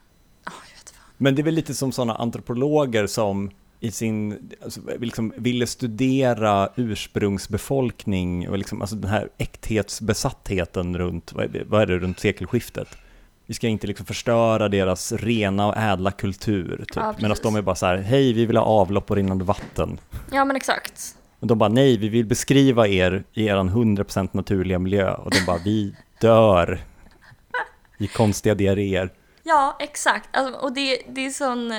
oh, 0.46 0.54
jag 0.70 0.78
vet 0.78 0.90
inte. 0.90 1.00
Men 1.18 1.36
det 1.36 1.42
är 1.42 1.44
väl 1.44 1.54
lite 1.54 1.74
som 1.74 1.92
sådana 1.92 2.16
antropologer 2.16 3.08
som 3.08 3.52
i 3.86 3.92
sin, 3.92 4.50
alltså, 4.64 4.82
liksom 5.00 5.34
ville 5.38 5.68
studera 5.68 6.70
ursprungsbefolkning 6.76 8.50
och 8.50 8.58
liksom, 8.58 8.82
alltså 8.82 8.96
den 8.96 9.12
här 9.12 9.30
äkthetsbesattheten 9.38 10.98
runt, 10.98 11.34
vad 11.34 11.46
är, 11.46 11.50
det, 11.50 11.64
vad 11.64 11.82
är 11.82 11.86
det, 11.86 11.98
runt 11.98 12.20
sekelskiftet. 12.20 12.88
Vi 13.46 13.54
ska 13.54 13.68
inte 13.68 13.88
liksom 13.88 14.06
förstöra 14.06 14.70
deras 14.70 15.12
rena 15.12 15.68
och 15.68 15.78
ädla 15.78 16.12
kultur, 16.12 16.78
typ. 16.78 16.96
Ja, 16.96 17.16
Medan 17.20 17.38
de 17.44 17.56
är 17.56 17.62
bara 17.62 17.76
så 17.76 17.86
här, 17.86 17.98
hej, 17.98 18.34
vi 18.34 18.46
vill 18.46 18.58
ha 18.58 18.64
avlopp 18.66 19.12
och 19.12 19.16
rinnande 19.16 19.46
vatten. 19.46 20.00
Ja 20.32 20.46
men 20.46 20.56
exakt. 20.56 21.16
Och 21.40 21.48
de 21.48 21.58
bara, 21.58 21.70
nej, 21.70 21.98
vi 21.98 22.10
vill 22.10 22.26
beskriva 22.26 22.88
er 22.88 23.24
i 23.34 23.46
er 23.46 23.56
100% 23.56 24.30
naturliga 24.32 24.80
miljö. 24.80 25.14
Och 25.14 25.32
de 25.32 25.46
bara, 25.46 25.60
vi 25.66 25.96
dör 26.22 26.80
i 27.98 28.08
konstiga 28.08 28.56
diarréer. 28.56 29.10
Ja, 29.44 29.78
exakt. 29.80 30.30
Alltså, 30.34 30.60
och 30.60 30.74
det, 30.74 31.02
det 31.08 31.26
är 31.26 31.30
sån... 31.30 31.74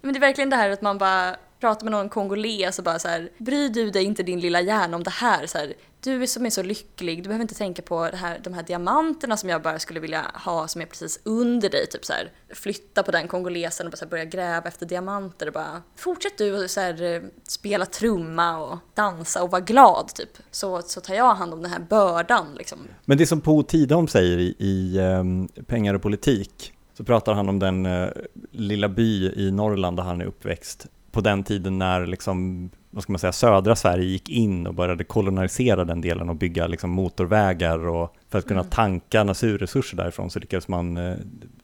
Men 0.00 0.12
det 0.12 0.18
är 0.18 0.20
verkligen 0.20 0.50
det 0.50 0.56
här 0.56 0.70
att 0.70 0.82
man 0.82 0.98
bara 0.98 1.36
pratar 1.60 1.84
med 1.84 1.92
någon 1.92 2.08
kongoles 2.08 2.78
och 2.78 2.84
bara 2.84 2.98
så 2.98 3.08
här, 3.08 3.30
bryr 3.38 3.68
du 3.68 3.90
dig 3.90 4.04
inte 4.04 4.22
din 4.22 4.40
lilla 4.40 4.60
hjärna 4.60 4.96
om 4.96 5.02
det 5.02 5.10
här? 5.10 5.46
Så 5.46 5.58
här 5.58 5.74
du 6.02 6.26
som 6.26 6.46
är 6.46 6.50
så 6.50 6.62
lycklig, 6.62 7.18
du 7.18 7.22
behöver 7.22 7.42
inte 7.42 7.54
tänka 7.54 7.82
på 7.82 8.10
det 8.10 8.16
här, 8.16 8.40
de 8.44 8.54
här 8.54 8.62
diamanterna 8.62 9.36
som 9.36 9.48
jag 9.48 9.62
bara 9.62 9.78
skulle 9.78 10.00
vilja 10.00 10.24
ha 10.34 10.68
som 10.68 10.80
är 10.80 10.86
precis 10.86 11.20
under 11.24 11.70
dig. 11.70 11.86
Typ 11.86 12.04
så 12.04 12.12
här, 12.12 12.32
flytta 12.54 13.02
på 13.02 13.10
den 13.10 13.28
kongolesen 13.28 13.86
och 13.86 13.90
bara 13.90 13.96
så 13.96 14.04
här, 14.04 14.10
börja 14.10 14.24
gräva 14.24 14.68
efter 14.68 14.86
diamanter 14.86 15.46
och 15.46 15.52
bara 15.52 15.82
fortsätt 15.96 16.38
du 16.38 16.64
och 16.64 16.70
så 16.70 16.80
här, 16.80 17.22
spela 17.48 17.86
trumma 17.86 18.58
och 18.58 18.78
dansa 18.94 19.42
och 19.42 19.50
vara 19.50 19.60
glad 19.60 20.08
typ. 20.14 20.38
Så, 20.50 20.82
så 20.82 21.00
tar 21.00 21.14
jag 21.14 21.34
hand 21.34 21.54
om 21.54 21.62
den 21.62 21.70
här 21.70 21.80
bördan 21.80 22.46
liksom. 22.58 22.78
Men 23.04 23.18
det 23.18 23.26
som 23.26 23.40
Po 23.40 23.62
Tidholm 23.62 24.08
säger 24.08 24.38
i, 24.38 24.56
i 24.58 24.98
um, 25.00 25.48
Pengar 25.66 25.94
och 25.94 26.02
politik, 26.02 26.72
så 27.00 27.04
pratar 27.04 27.34
han 27.34 27.48
om 27.48 27.58
den 27.58 27.86
eh, 27.86 28.08
lilla 28.50 28.88
by 28.88 29.32
i 29.36 29.50
Norrland 29.50 29.96
där 29.96 30.04
han 30.04 30.20
är 30.20 30.24
uppväxt, 30.24 30.86
på 31.10 31.20
den 31.20 31.44
tiden 31.44 31.78
när 31.78 32.06
liksom, 32.06 32.70
vad 32.90 33.02
ska 33.02 33.12
man 33.12 33.18
säga, 33.18 33.32
södra 33.32 33.76
Sverige 33.76 34.04
gick 34.04 34.28
in 34.28 34.66
och 34.66 34.74
började 34.74 35.04
kolonisera 35.04 35.84
den 35.84 36.00
delen 36.00 36.28
och 36.28 36.36
bygga 36.36 36.66
liksom 36.66 36.90
motorvägar 36.90 37.86
och 37.86 38.14
för 38.28 38.38
att 38.38 38.46
kunna 38.46 38.60
Mm. 38.60 38.70
tanka 38.70 39.24
naturresurser 39.24 39.96
därifrån 39.96 40.30
så 40.30 40.38
lyckades 40.38 40.68
man 40.68 40.96
eh, 40.96 41.14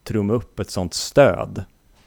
trumma 0.04 0.32
upp 0.32 0.60
ett 0.60 0.70
sånt 0.70 0.94
stöd. 0.94 1.64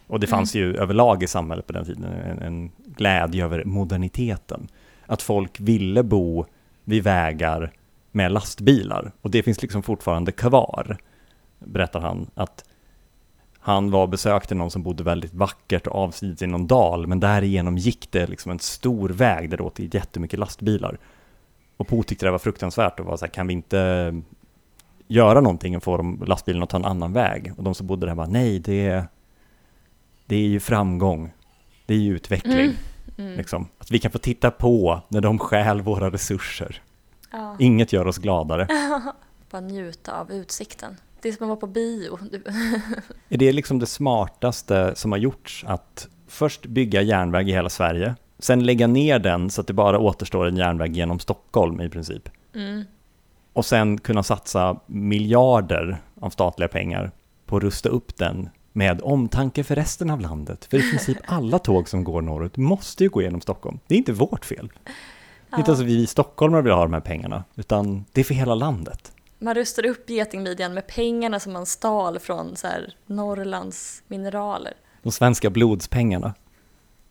Och 0.08 0.20
det 0.20 0.28
Mm. 0.28 0.38
fanns 0.38 0.56
ju 0.56 0.76
överlag 0.78 1.24
i 1.24 1.28
samhället 1.28 1.68
på 1.68 1.74
den 1.74 1.86
tiden 1.86 2.04
en, 2.04 2.40
en 2.40 2.72
glädje 2.86 3.46
över 3.46 3.64
moderniteten. 3.66 4.68
Att 5.06 5.22
folk 5.22 5.60
ville 5.60 6.04
bo 6.04 6.46
vid 6.84 7.04
vägar 7.04 7.72
med 8.12 8.32
lastbilar. 8.32 9.12
Och 9.22 9.32
det 9.32 9.44
finns 9.44 9.62
liksom 9.62 9.84
fortfarande 9.84 10.32
kvar, 10.32 10.98
berättar 11.60 12.00
han. 12.00 12.28
Att 12.34 12.64
han 13.60 13.92
var 13.92 14.08
besökte 14.08 14.56
någon 14.56 14.72
som 14.72 14.84
bodde 14.84 15.04
väldigt 15.04 15.34
vackert 15.34 15.88
och 15.88 15.96
avsides 15.96 16.42
i 16.42 16.48
någon 16.48 16.68
dal, 16.68 17.08
men 17.08 17.20
därigenom 17.20 17.78
gick 17.78 18.12
det 18.12 18.28
liksom 18.28 18.52
en 18.52 18.60
stor 18.60 19.10
väg 19.10 19.50
där 19.50 19.58
det 19.58 19.64
åt 19.64 19.80
jättemycket 19.80 20.40
lastbilar. 20.40 20.98
Och 21.78 21.88
Po 21.88 22.04
tyckte 22.04 22.26
det 22.26 22.32
var 22.32 22.40
fruktansvärt 22.40 23.00
och 23.00 23.06
var 23.06 23.18
så 23.18 23.26
här, 23.26 23.32
kan 23.32 23.48
vi 23.48 23.54
inte 23.54 24.22
göra 25.08 25.42
någonting 25.42 25.78
och 25.78 25.84
få 25.84 25.98
de 25.98 26.24
lastbilarna 26.26 26.64
att 26.64 26.70
ta 26.70 26.78
en 26.78 26.86
annan 26.86 27.14
väg? 27.14 27.54
Och 27.58 27.64
de 27.64 27.76
som 27.76 27.88
bodde 27.88 28.08
där 28.08 28.16
bara, 28.16 28.28
nej, 28.28 28.60
det 28.60 28.88
är, 28.88 29.08
det 30.26 30.36
är 30.36 30.48
ju 30.48 30.60
framgång, 30.60 31.34
det 31.86 31.94
är 31.94 31.98
ju 31.98 32.16
utveckling. 32.16 32.60
Mm. 32.60 32.76
Mm. 33.18 33.38
Liksom. 33.38 33.68
Att 33.78 33.92
vi 33.92 34.00
kan 34.00 34.12
få 34.12 34.18
titta 34.18 34.52
på 34.52 35.02
när 35.08 35.22
de 35.22 35.40
stjäl 35.40 35.82
våra 35.82 36.12
resurser. 36.12 36.82
Ja. 37.32 37.56
Inget 37.60 37.94
gör 37.94 38.08
oss 38.08 38.18
gladare. 38.18 38.68
Bara 39.52 39.62
njuta 39.62 40.20
av 40.20 40.32
utsikten. 40.32 40.98
Det 41.22 41.30
är 41.30 41.34
som 41.34 41.44
att 41.44 41.48
vara 41.50 41.60
på 41.60 41.68
bio. 41.68 42.20
Är 43.30 43.38
det 43.38 43.52
liksom 43.52 43.80
det 43.80 43.86
smartaste 43.86 44.94
som 44.96 45.12
har 45.12 45.20
gjorts 45.20 45.66
att 45.68 46.08
först 46.28 46.66
bygga 46.66 47.02
järnväg 47.02 47.50
i 47.50 47.52
hela 47.52 47.70
Sverige, 47.70 48.16
sen 48.40 48.66
lägga 48.66 48.88
ner 48.88 49.20
den 49.20 49.50
så 49.50 49.62
att 49.62 49.68
det 49.68 49.74
bara 49.74 50.00
återstår 50.00 50.46
en 50.48 50.58
järnväg 50.58 50.96
genom 50.96 51.20
Stockholm 51.20 51.82
i 51.82 51.90
princip, 51.90 52.30
Mm. 52.56 52.84
och 53.54 53.66
sen 53.66 53.98
kunna 53.98 54.24
satsa 54.24 54.80
miljarder 54.86 55.98
av 56.22 56.30
statliga 56.30 56.68
pengar 56.68 57.12
på 57.46 57.58
att 57.58 57.64
rusta 57.64 57.90
upp 57.90 58.18
den 58.18 58.50
med 58.74 59.02
omtanke 59.04 59.64
för 59.64 59.76
resten 59.76 60.10
av 60.10 60.22
landet. 60.22 60.66
För 60.66 60.78
i 60.78 60.92
princip 60.92 61.18
alla 61.26 61.60
tåg 61.60 61.90
som 61.90 62.04
går 62.04 62.22
norrut 62.22 62.58
måste 62.58 63.04
ju 63.04 63.10
gå 63.10 63.22
genom 63.22 63.42
Stockholm. 63.42 63.80
Det 63.88 63.96
är 63.96 63.98
inte 63.98 64.14
vårt 64.14 64.46
fel. 64.46 64.70
Det 65.50 65.56
är 65.56 65.60
inte 65.60 65.72
Ja. 65.72 65.76
så 65.76 65.82
att 65.82 65.88
vi 65.88 66.08
stockholmare 66.08 66.62
vill 66.62 66.74
ha 66.74 66.82
de 66.84 66.94
här 66.94 67.00
pengarna, 67.00 67.44
utan 67.56 68.06
det 68.12 68.22
är 68.22 68.26
för 68.26 68.34
hela 68.34 68.56
landet. 68.56 69.12
Man 69.42 69.56
rustade 69.56 69.90
upp 69.90 70.10
getingmidjan 70.10 70.74
med 70.74 70.88
pengarna 70.88 71.40
som 71.40 71.54
man 71.54 71.66
stal 71.66 72.20
från 72.20 72.56
så 72.56 72.68
här, 72.68 72.96
Norrlands 73.06 74.04
mineraler. 74.08 74.74
De 75.02 75.12
svenska 75.12 75.50
blodspengarna. 75.50 76.34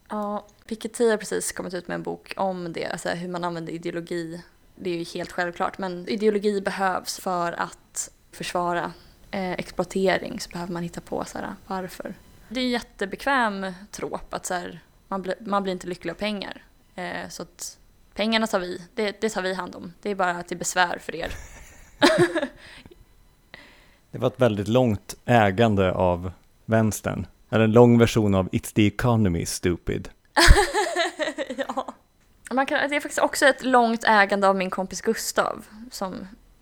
Ja, 0.09 0.47
Piketty 0.67 1.11
har 1.11 1.17
precis 1.17 1.53
kommit 1.53 1.75
ut 1.75 1.89
med 1.89 1.95
en 1.95 2.03
bok 2.03 2.35
om 2.37 2.73
det, 2.73 2.87
alltså 2.87 3.09
hur 3.09 3.29
man 3.29 3.45
använder 3.45 3.73
ideologi. 3.73 4.43
Det 4.77 4.91
är 4.91 4.99
ju 4.99 5.05
helt 5.05 5.33
självklart, 5.33 5.79
men 5.79 6.09
ideologi 6.09 6.61
behövs 6.61 7.19
för 7.21 7.53
att 7.53 8.11
försvara 8.33 8.93
eh, 9.31 9.53
exploatering, 9.53 10.41
så 10.41 10.51
behöver 10.51 10.73
man 10.73 10.83
hitta 10.83 11.01
på 11.01 11.25
så 11.25 11.39
här, 11.39 11.55
varför. 11.67 12.15
Det 12.49 12.61
är 12.61 12.65
en 12.65 12.71
jättebekväm 12.71 13.73
trop 13.91 14.35
att 14.35 14.47
så 14.47 14.55
här, 14.55 14.81
man, 15.09 15.23
blir, 15.23 15.35
man 15.41 15.63
blir 15.63 15.73
inte 15.73 15.87
lycklig 15.87 16.11
av 16.11 16.15
pengar. 16.17 16.65
Eh, 16.95 17.29
så 17.29 17.43
att 17.43 17.79
pengarna 18.15 18.47
tar 18.47 18.61
vi, 18.61 18.83
det, 18.95 19.21
det 19.21 19.29
tar 19.29 19.43
vi 19.43 19.55
hand 19.55 19.75
om. 19.75 19.93
Det 20.03 20.11
är 20.11 20.15
bara 20.15 20.43
till 20.43 20.59
besvär 20.59 20.99
för 20.99 21.15
er. 21.15 21.31
Det 24.11 24.19
var 24.19 24.29
ett 24.29 24.41
väldigt 24.41 24.69
långt 24.69 25.17
ägande 25.25 25.93
av 25.93 26.33
vänstern. 26.65 27.27
Eller 27.51 27.65
en 27.65 27.73
lång 27.73 27.99
version 27.99 28.35
av 28.35 28.49
It's 28.49 28.75
the 28.75 28.87
economy, 28.87 29.47
stupid. 29.47 30.09
ja. 31.57 31.95
Man 32.51 32.67
kan, 32.67 32.91
det 32.91 32.97
är 32.97 33.01
faktiskt 33.01 33.21
också 33.21 33.47
ett 33.47 33.65
långt 33.65 34.05
ägande 34.05 34.49
av 34.49 34.57
min 34.57 34.71
kompis 34.71 35.01
Gustav 35.01 35.65
som 35.91 36.15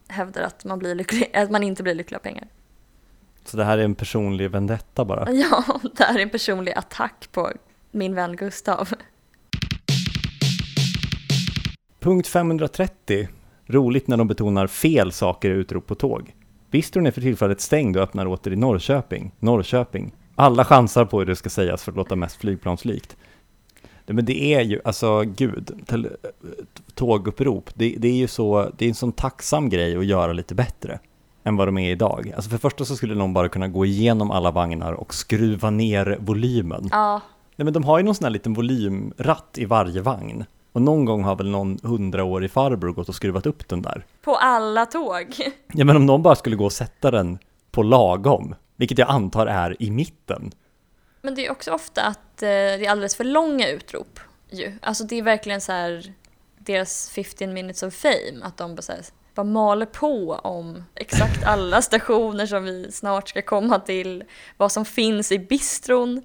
hävdar 0.08 0.42
att 0.42 0.64
man, 0.64 0.78
blir 0.78 0.94
lycklig, 0.94 1.36
att 1.36 1.50
man 1.50 1.62
inte 1.62 1.82
blir 1.82 1.94
lycklig 1.94 2.16
av 2.16 2.20
pengar. 2.20 2.48
Så 3.44 3.56
det 3.56 3.64
här 3.64 3.78
är 3.78 3.84
en 3.84 3.94
personlig 3.94 4.50
vendetta 4.50 5.04
bara. 5.04 5.32
Ja, 5.32 5.80
det 5.96 6.04
här 6.04 6.18
är 6.18 6.22
en 6.22 6.30
personlig 6.30 6.72
attack 6.72 7.28
på 7.32 7.52
min 7.90 8.14
vän 8.14 8.36
Gustav. 8.36 8.88
Punkt 12.00 12.28
530. 12.28 13.28
Roligt 13.66 14.08
när 14.08 14.16
de 14.16 14.28
betonar 14.28 14.66
fel 14.66 15.12
saker 15.12 15.50
i 15.50 15.52
utrop 15.52 15.86
på 15.86 15.94
tåg. 15.94 16.34
Bistron 16.70 17.06
är 17.06 17.10
för 17.10 17.20
tillfället 17.20 17.60
stängd 17.60 17.96
och 17.96 18.02
öppnar 18.02 18.26
åter 18.26 18.52
i 18.52 18.56
Norrköping. 18.56 19.32
Norrköping. 19.38 20.12
Alla 20.34 20.64
chansar 20.64 21.04
på 21.04 21.18
hur 21.18 21.26
det 21.26 21.36
ska 21.36 21.50
sägas 21.50 21.84
för 21.84 21.92
att 21.92 21.96
låta 21.96 22.16
mest 22.16 22.36
flygplanslikt. 22.36 23.16
Men 24.06 24.24
det 24.24 24.54
är 24.54 24.60
ju, 24.60 24.80
alltså 24.84 25.22
gud, 25.22 25.70
tågupprop, 26.94 27.70
det, 27.74 27.94
det 27.98 28.08
är 28.08 28.16
ju 28.16 28.28
så, 28.28 28.70
det 28.78 28.84
är 28.84 28.88
en 28.88 28.94
sån 28.94 29.12
tacksam 29.12 29.68
grej 29.68 29.96
att 29.96 30.06
göra 30.06 30.32
lite 30.32 30.54
bättre 30.54 30.98
än 31.44 31.56
vad 31.56 31.68
de 31.68 31.78
är 31.78 31.90
idag. 31.90 32.32
Alltså 32.36 32.50
för 32.50 32.56
det 32.56 32.60
första 32.60 32.84
så 32.84 32.96
skulle 32.96 33.14
någon 33.14 33.32
bara 33.32 33.48
kunna 33.48 33.68
gå 33.68 33.86
igenom 33.86 34.30
alla 34.30 34.50
vagnar 34.50 34.92
och 34.92 35.14
skruva 35.14 35.70
ner 35.70 36.18
volymen. 36.20 36.88
Ja, 36.90 37.20
Nej 37.56 37.64
men 37.64 37.72
de 37.72 37.84
har 37.84 37.98
ju 37.98 38.04
någon 38.04 38.14
sån 38.14 38.24
här 38.24 38.30
liten 38.30 38.54
volymratt 38.54 39.58
i 39.58 39.64
varje 39.64 40.00
vagn. 40.00 40.44
Och 40.76 40.82
någon 40.82 41.04
gång 41.04 41.24
har 41.24 41.36
väl 41.36 41.50
någon 41.50 41.78
hundraårig 41.82 42.50
farbror 42.50 42.92
gått 42.92 43.08
och 43.08 43.14
skruvat 43.14 43.46
upp 43.46 43.68
den 43.68 43.82
där. 43.82 44.06
på 44.22 44.36
alla 44.36 44.86
tåg. 44.86 45.36
Ja 45.72 45.84
men 45.84 45.96
om 45.96 46.06
någon 46.06 46.22
bara 46.22 46.36
skulle 46.36 46.56
gå 46.56 46.64
och 46.64 46.72
sätta 46.72 47.10
den 47.10 47.38
på 47.70 47.82
lagom, 47.82 48.54
vilket 48.76 48.98
jag 48.98 49.10
antar 49.10 49.46
är 49.46 49.82
i 49.82 49.90
mitten. 49.90 50.52
Men 51.22 51.34
det 51.34 51.46
är 51.46 51.50
också 51.50 51.72
ofta 51.72 52.02
att 52.02 52.42
eh, 52.42 52.48
det 52.48 52.86
är 52.86 52.90
alldeles 52.90 53.16
för 53.16 53.24
långa 53.24 53.68
utrop 53.68 54.20
ju. 54.50 54.72
Alltså 54.82 55.04
det 55.04 55.18
är 55.18 55.22
verkligen 55.22 55.60
så 55.60 55.72
här 55.72 56.12
deras 56.58 57.10
15 57.10 57.52
minutes 57.52 57.82
of 57.82 57.94
fame, 57.94 58.42
att 58.42 58.56
de 58.56 58.74
bara, 58.74 58.82
så 58.82 58.92
här, 58.92 59.00
bara 59.34 59.44
maler 59.44 59.86
på 59.86 60.32
om 60.32 60.84
exakt 60.94 61.44
alla 61.44 61.82
stationer 61.90 62.46
som 62.46 62.64
vi 62.64 62.92
snart 62.92 63.28
ska 63.28 63.42
komma 63.42 63.78
till, 63.78 64.24
vad 64.56 64.72
som 64.72 64.84
finns 64.84 65.32
i 65.32 65.38
bistron, 65.38 66.22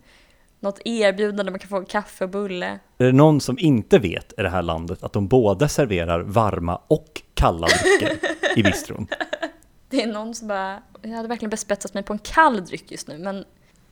något 0.61 0.79
erbjudande 0.85 1.51
man 1.51 1.59
kan 1.59 1.69
få 1.69 1.81
kaffe 1.81 2.23
och 2.23 2.29
bulle. 2.29 2.79
Är 2.97 3.05
det 3.05 3.11
någon 3.11 3.41
som 3.41 3.59
inte 3.59 3.99
vet 3.99 4.33
i 4.37 4.41
det 4.41 4.49
här 4.49 4.61
landet 4.61 5.03
att 5.03 5.13
de 5.13 5.27
båda 5.27 5.67
serverar 5.67 6.19
varma 6.19 6.81
och 6.87 7.21
kalla 7.33 7.67
drycker 7.67 8.17
i 8.55 8.63
bistron? 8.71 9.07
Det 9.89 10.03
är 10.03 10.07
någon 10.07 10.35
som 10.35 10.47
bara, 10.47 10.79
jag 11.01 11.09
hade 11.11 11.27
verkligen 11.27 11.49
bespetsat 11.49 11.93
mig 11.93 12.03
på 12.03 12.13
en 12.13 12.19
kall 12.19 12.65
dryck 12.65 12.91
just 12.91 13.07
nu 13.07 13.17
men 13.17 13.45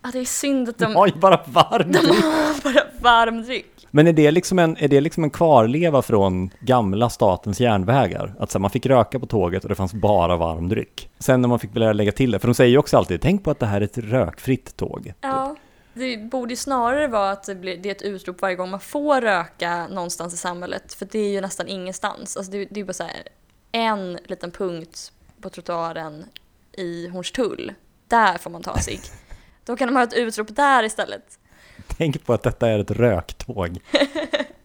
ja, 0.03 0.10
det 0.13 0.19
är 0.19 0.25
synd 0.25 0.69
att 0.69 0.77
De 0.77 0.86
de, 0.86 0.95
har 0.95 1.08
ju 1.08 1.13
bara 1.13 1.41
varm 1.45 1.91
de 1.91 1.97
dryck. 1.99 2.23
har 2.23 2.63
bara 2.73 2.84
varm 3.01 3.43
dryck. 3.43 3.65
Men 3.91 4.08
är 4.08 4.13
det, 4.13 4.32
liksom 4.32 4.60
en, 4.60 4.77
är 4.77 4.88
det 4.88 5.01
liksom 5.01 5.23
en 5.23 5.29
kvarleva 5.29 6.01
från 6.01 6.49
gamla 6.60 7.10
statens 7.10 7.60
järnvägar? 7.60 8.34
Att 8.39 8.51
så 8.51 8.60
man 8.60 8.69
fick 8.71 8.86
röka 8.86 9.19
på 9.19 9.25
tåget 9.25 9.63
och 9.63 9.69
det 9.69 9.75
fanns 9.75 9.93
bara 9.93 10.38
varm 10.38 10.69
dryck. 10.69 11.10
Sen 11.19 11.41
när 11.41 11.47
man 11.49 11.60
fick 11.60 11.73
börja 11.73 11.93
lägga 11.93 12.12
till 12.12 12.32
det, 12.32 12.39
för 12.39 12.47
de 12.47 12.53
säger 12.53 12.71
ju 12.71 12.77
också 12.77 12.97
alltid, 12.97 13.21
tänk 13.21 13.43
på 13.43 13.51
att 13.51 13.60
det 13.60 13.65
här 13.65 13.82
är 13.82 13.86
ett 13.86 13.97
rökfritt 13.97 14.77
tåg. 14.77 15.13
Ja, 15.21 15.55
det 15.93 16.17
borde 16.17 16.52
ju 16.52 16.58
snarare 16.58 17.08
vara 17.08 17.32
att 17.32 17.43
det, 17.43 17.56
blir, 17.56 17.78
det 17.78 17.89
är 17.89 17.95
ett 17.95 18.02
utrop 18.02 18.41
varje 18.41 18.56
gång 18.56 18.69
man 18.69 18.80
får 18.80 19.21
röka 19.21 19.88
någonstans 19.88 20.34
i 20.34 20.38
samhället. 20.38 20.93
För 20.93 21.08
det 21.12 21.19
är 21.19 21.30
ju 21.30 21.41
nästan 21.41 21.67
ingenstans. 21.67 22.38
Alltså 22.38 22.52
det, 22.52 22.65
det 22.65 22.80
är 22.80 22.84
bara 22.84 22.93
så 22.93 23.04
här, 23.04 23.23
en 23.71 24.19
liten 24.25 24.52
punkt 24.52 25.12
på 25.41 25.49
trottoaren 25.49 26.25
i 26.71 27.08
Hornstull. 27.08 27.73
Där 28.08 28.38
får 28.38 28.49
man 28.49 28.63
ta 28.63 28.78
sig. 28.78 28.99
Då 29.65 29.75
kan 29.75 29.88
de 29.88 29.95
ha 29.95 30.04
ett 30.04 30.13
utrop 30.13 30.56
där 30.56 30.84
istället. 30.84 31.39
Tänk 31.88 32.25
på 32.25 32.34
att 32.34 32.43
detta 32.43 32.67
är 32.67 32.80
ett 32.80 32.91
röktåg. 32.91 33.80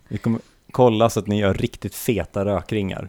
Vi 0.08 0.18
kommer 0.18 0.40
kolla 0.70 1.10
så 1.10 1.20
att 1.20 1.26
ni 1.26 1.40
gör 1.40 1.54
riktigt 1.54 1.94
feta 1.94 2.44
rökringar. 2.44 3.08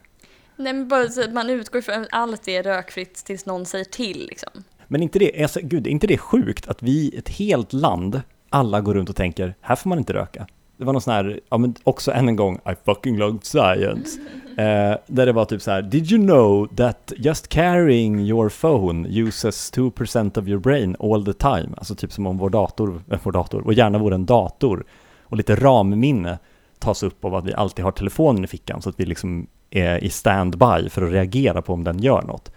Nej 0.55 0.73
men 0.73 0.87
bara 0.87 1.09
så 1.09 1.23
att 1.23 1.33
man 1.33 1.49
utgår 1.49 1.81
från 1.81 2.01
att 2.01 2.07
allt 2.11 2.47
är 2.47 2.63
rökfritt 2.63 3.15
tills 3.15 3.45
någon 3.45 3.65
säger 3.65 3.85
till 3.85 4.27
liksom. 4.27 4.63
Men 4.87 5.03
inte 5.03 5.19
det, 5.19 5.41
alltså, 5.41 5.59
gud, 5.63 5.87
är 5.87 5.91
inte 5.91 6.07
det 6.07 6.17
sjukt 6.17 6.67
att 6.67 6.83
vi, 6.83 7.17
ett 7.17 7.29
helt 7.29 7.73
land, 7.73 8.21
alla 8.49 8.81
går 8.81 8.93
runt 8.93 9.09
och 9.09 9.15
tänker, 9.15 9.55
här 9.61 9.75
får 9.75 9.89
man 9.89 9.97
inte 9.97 10.13
röka. 10.13 10.47
Det 10.77 10.85
var 10.85 10.93
någon 10.93 11.01
sån 11.01 11.13
här, 11.13 11.39
ja 11.49 11.57
men 11.57 11.75
också 11.83 12.11
än 12.11 12.27
en 12.27 12.35
gång, 12.35 12.55
I 12.55 12.75
fucking 12.85 13.17
love 13.17 13.39
science. 13.41 14.19
Eh, 14.57 14.97
där 15.07 15.25
det 15.25 15.31
var 15.31 15.45
typ 15.45 15.61
så 15.61 15.71
här, 15.71 15.81
did 15.81 16.11
you 16.11 16.23
know 16.25 16.67
that 16.75 17.13
just 17.17 17.47
carrying 17.47 18.19
your 18.19 18.49
phone 18.49 19.09
uses 19.09 19.73
2% 19.73 20.39
of 20.39 20.47
your 20.47 20.59
brain 20.59 20.95
all 20.99 21.25
the 21.25 21.33
time? 21.33 21.69
Alltså 21.77 21.95
typ 21.95 22.11
som 22.11 22.27
om 22.27 22.37
vår 22.37 22.49
dator, 22.49 23.03
äh, 23.11 23.19
vår 23.23 23.31
dator, 23.31 23.61
vår 23.61 23.73
hjärna 23.73 23.97
vore 23.97 24.15
en 24.15 24.25
dator. 24.25 24.85
Och 25.23 25.37
lite 25.37 25.55
ramminne 25.55 26.39
tas 26.79 27.03
upp 27.03 27.25
av 27.25 27.35
att 27.35 27.45
vi 27.45 27.53
alltid 27.53 27.85
har 27.85 27.91
telefonen 27.91 28.43
i 28.43 28.47
fickan 28.47 28.81
så 28.81 28.89
att 28.89 28.99
vi 28.99 29.05
liksom 29.05 29.47
är 29.69 30.03
i 30.03 30.09
standby 30.09 30.89
för 30.89 31.01
att 31.01 31.11
reagera 31.11 31.61
på 31.61 31.73
om 31.73 31.83
den 31.83 31.99
gör 31.99 32.21
något. 32.21 32.51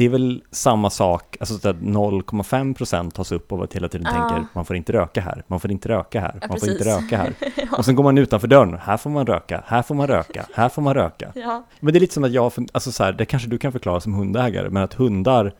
Det 0.00 0.04
är 0.04 0.08
väl 0.08 0.42
samma 0.50 0.90
sak, 0.90 1.36
alltså 1.40 1.58
så 1.58 1.68
att 1.68 1.76
0,5% 1.76 3.10
tas 3.10 3.32
upp 3.32 3.52
av 3.52 3.62
att 3.62 3.72
hela 3.74 3.88
tiden 3.88 4.06
Ja. 4.10 4.28
tänker 4.28 4.46
man 4.54 4.64
får 4.64 4.76
inte 4.76 4.92
röka 4.92 5.20
här, 5.20 5.44
man 5.46 5.60
får 5.60 5.70
inte 5.70 5.88
röka 5.88 6.20
här, 6.20 6.38
Ja, 6.40 6.46
man 6.48 6.60
får 6.60 6.68
inte 6.68 6.84
precis. 6.84 7.02
röka 7.02 7.16
här. 7.16 7.34
Och 7.78 7.84
sen 7.84 7.94
går 7.94 8.04
man 8.04 8.18
utanför 8.18 8.48
dörren, 8.48 8.78
här 8.82 8.96
får 8.96 9.10
man 9.10 9.26
röka, 9.26 9.64
här 9.66 9.82
får 9.82 9.94
man 9.94 10.06
röka, 10.06 10.46
här 10.54 10.68
får 10.68 10.82
man 10.82 10.94
röka. 10.94 11.32
Ja, 11.34 11.66
Men 11.80 11.92
det 11.94 11.98
är 11.98 12.00
lite 12.00 12.14
som 12.14 12.24
att 12.24 12.32
jag, 12.32 12.52
alltså 12.72 12.92
så 12.92 13.04
här, 13.04 13.12
det 13.12 13.24
kanske 13.24 13.48
du 13.48 13.58
kan 13.58 13.72
förklara 13.72 14.00
som 14.00 14.14
hundägare, 14.14 14.70
men 14.70 14.82
att 14.82 14.94
hundar 14.94 15.52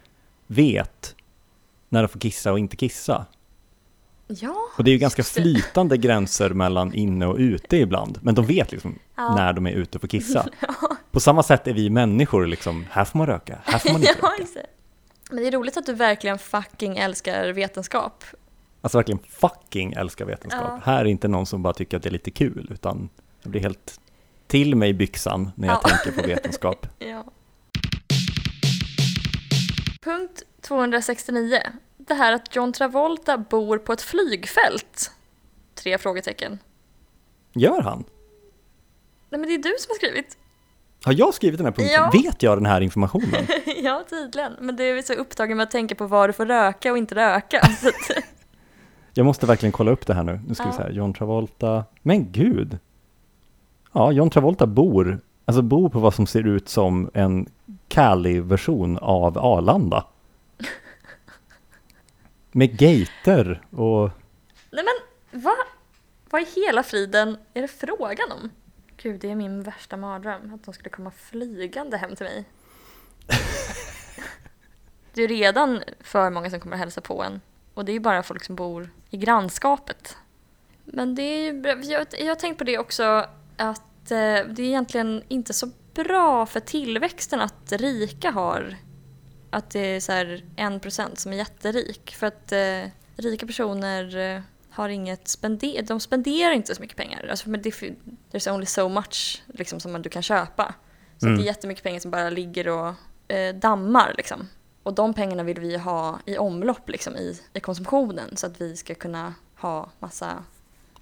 vet 0.46 1.14
när 1.88 2.02
de 2.02 2.08
får 2.08 2.20
kissa 2.20 2.52
och 2.52 2.58
inte 2.58 2.76
kissa. 2.76 3.26
Ja. 4.40 4.56
Och 4.76 4.84
det 4.84 4.90
är 4.90 4.92
ju 4.92 4.98
ganska 4.98 5.22
flytande 5.22 5.96
gränser 5.96 6.50
mellan 6.50 6.94
inne 6.94 7.26
och 7.26 7.36
ute 7.36 7.76
ibland, 7.76 8.18
men 8.22 8.34
de 8.34 8.46
vet 8.46 8.72
liksom 8.72 8.98
Ja. 9.16 9.34
när 9.34 9.52
de 9.52 9.66
är 9.66 9.70
ute 9.72 9.98
och 9.98 10.00
får 10.00 10.08
kissa. 10.08 10.48
På 11.10 11.20
samma 11.20 11.42
sätt 11.42 11.66
är 11.66 11.72
vi 11.72 11.90
människor 11.90 12.46
liksom, 12.46 12.86
här 12.90 13.04
får 13.04 13.18
man 13.18 13.26
röka, 13.26 13.58
här 13.64 13.78
får 13.78 13.92
man 13.92 14.00
inte 14.00 14.14
ja, 14.22 14.28
röka. 14.28 14.44
det. 14.54 14.66
Men 15.30 15.42
det 15.42 15.48
är 15.48 15.52
roligt 15.52 15.76
att 15.76 15.86
du 15.86 15.92
verkligen 15.92 16.38
fucking 16.38 16.96
älskar 16.98 17.48
vetenskap. 17.52 18.24
Alltså 18.82 18.98
verkligen 18.98 19.18
fucking 19.28 19.92
älskar 19.92 20.24
vetenskap. 20.24 20.62
Ja. 20.68 20.80
Här 20.84 21.00
är 21.00 21.04
inte 21.04 21.28
någon 21.28 21.46
som 21.46 21.62
bara 21.62 21.72
tycker 21.72 21.96
att 21.96 22.02
det 22.02 22.08
är 22.08 22.12
lite 22.12 22.30
kul, 22.30 22.68
utan 22.70 23.08
jag 23.42 23.50
blir 23.50 23.60
helt 23.60 24.00
till 24.46 24.76
mig 24.76 24.90
i 24.90 24.94
byxan 24.94 25.50
när 25.54 25.68
jag 25.68 25.78
Ja. 25.84 25.88
tänker 25.88 26.22
på 26.22 26.28
vetenskap. 26.28 26.86
Ja. 26.98 27.24
Punkt 30.02 30.42
269. 30.62 31.58
Det 32.10 32.14
här 32.14 32.32
att 32.32 32.56
John 32.56 32.72
Travolta 32.72 33.38
bor 33.38 33.78
på 33.78 33.92
ett 33.92 34.02
flygfält. 34.02 35.10
Tre 35.74 35.98
frågetecken. 35.98 36.58
Gör 37.52 37.82
han? 37.82 38.04
Nej 39.28 39.40
men 39.40 39.42
det 39.48 39.54
är 39.54 39.58
du 39.58 39.74
som 39.78 39.90
har 39.90 39.94
skrivit. 39.94 40.36
Har 41.04 41.12
jag 41.12 41.34
skrivit 41.34 41.58
den 41.58 41.66
här 41.66 41.72
punkten? 41.72 41.94
Ja. 41.94 42.10
Vet 42.12 42.42
jag 42.42 42.56
den 42.58 42.66
här 42.66 42.80
informationen? 42.80 43.46
ja, 43.82 44.04
tydligen. 44.10 44.52
Men 44.60 44.76
du 44.76 44.98
är 44.98 45.02
så 45.02 45.12
upptagen 45.12 45.56
med 45.56 45.64
att 45.64 45.70
tänka 45.70 45.94
på 45.94 46.06
vad 46.06 46.28
du 46.28 46.32
får 46.32 46.46
röka 46.46 46.92
och 46.92 46.98
inte 46.98 47.14
röka. 47.14 47.60
Jag 49.14 49.26
måste 49.26 49.46
verkligen 49.46 49.72
kolla 49.72 49.90
upp 49.90 50.06
det 50.06 50.14
här 50.14 50.22
nu. 50.22 50.40
Nu 50.48 50.54
ska 50.54 50.64
vi 50.64 50.70
Ja. 50.70 50.76
se 50.76 50.82
här. 50.82 50.90
John 50.90 51.14
Travolta. 51.14 51.84
Men 52.02 52.32
gud! 52.32 52.78
Ja, 53.92 54.12
John 54.12 54.30
Travolta 54.30 54.66
bor, 54.66 55.20
alltså 55.44 55.62
bor 55.62 55.88
på 55.88 55.98
vad 55.98 56.14
som 56.14 56.26
ser 56.26 56.46
ut 56.46 56.68
som 56.68 57.10
en 57.14 57.46
Cali-version 57.88 58.98
av 58.98 59.38
Arlanda. 59.38 60.04
Med 62.52 62.78
gater 62.78 63.66
och... 63.70 64.10
nej 64.70 64.84
men, 64.84 64.94
vad? 65.42 65.56
Vad 66.30 66.42
i 66.42 66.46
hela 66.66 66.82
friden 66.82 67.36
är 67.54 67.62
det 67.62 67.68
frågan 67.68 68.32
om? 68.32 68.50
Gud, 68.96 69.20
det 69.20 69.30
är 69.30 69.34
min 69.34 69.62
värsta 69.62 69.96
mardröm. 69.96 70.54
Att 70.54 70.64
de 70.64 70.74
skulle 70.74 70.90
komma 70.90 71.10
flygande 71.10 71.96
hem 71.96 72.16
till 72.16 72.26
mig. 72.26 72.44
det 75.12 75.22
är 75.22 75.28
ju 75.28 75.34
redan 75.34 75.82
för 76.00 76.30
många 76.30 76.50
som 76.50 76.60
kommer 76.60 76.76
att 76.76 76.80
hälsa 76.80 77.00
på 77.00 77.22
en. 77.22 77.40
Och 77.74 77.84
det 77.84 77.92
är 77.92 77.94
ju 77.94 78.00
bara 78.00 78.22
folk 78.22 78.44
som 78.44 78.56
bor 78.56 78.90
i 79.10 79.16
grannskapet. 79.16 80.16
Men 80.84 81.14
det 81.14 81.22
är 81.22 81.52
ju 81.52 81.62
jag 82.18 82.28
har 82.28 82.34
tänkt 82.34 82.58
på 82.58 82.64
det 82.64 82.78
också 82.78 83.26
att 83.56 84.10
eh, 84.10 84.46
det 84.48 84.58
är 84.58 84.60
egentligen 84.60 85.22
inte 85.28 85.54
så 85.54 85.70
bra 85.94 86.46
för 86.46 86.60
tillväxten 86.60 87.40
att 87.40 87.72
rika 87.72 88.30
har 88.30 88.76
att 89.50 89.70
det 89.70 89.80
är 89.80 90.00
så 90.00 90.12
här 90.12 90.44
en 90.56 90.80
procent 90.80 91.18
som 91.18 91.32
är 91.32 91.36
jätterik. 91.36 92.14
För 92.14 92.26
att 92.26 92.52
eh, 92.52 92.90
rika 93.16 93.46
personer 93.46 94.16
eh, 94.36 94.42
har 94.70 94.88
inget 94.88 95.28
spender, 95.28 95.82
de 95.82 96.00
spenderar 96.00 96.52
inte 96.52 96.74
så 96.74 96.80
mycket 96.82 96.96
pengar. 96.96 97.26
Alltså, 97.30 97.48
men 97.50 97.62
det, 97.62 97.70
there's 98.32 98.54
only 98.54 98.66
so 98.66 98.88
much 98.88 99.42
liksom, 99.46 99.80
som 99.80 100.02
du 100.02 100.08
kan 100.10 100.22
köpa. 100.22 100.74
Så 101.18 101.26
Mm. 101.26 101.38
det 101.38 101.44
är 101.44 101.46
jättemycket 101.46 101.84
pengar 101.84 102.00
som 102.00 102.10
bara 102.10 102.30
ligger 102.30 102.68
och 102.68 102.94
eh, 103.34 103.54
dammar. 103.54 104.14
Liksom. 104.16 104.48
Och 104.82 104.94
de 104.94 105.14
pengarna 105.14 105.42
vill 105.42 105.60
vi 105.60 105.76
ha 105.76 106.18
i 106.26 106.38
omlopp 106.38 106.88
liksom, 106.88 107.16
i, 107.16 107.40
i 107.54 107.60
konsumtionen 107.60 108.36
så 108.36 108.46
att 108.46 108.60
vi 108.60 108.76
ska 108.76 108.94
kunna 108.94 109.34
ha 109.58 109.90
massa, 109.98 110.44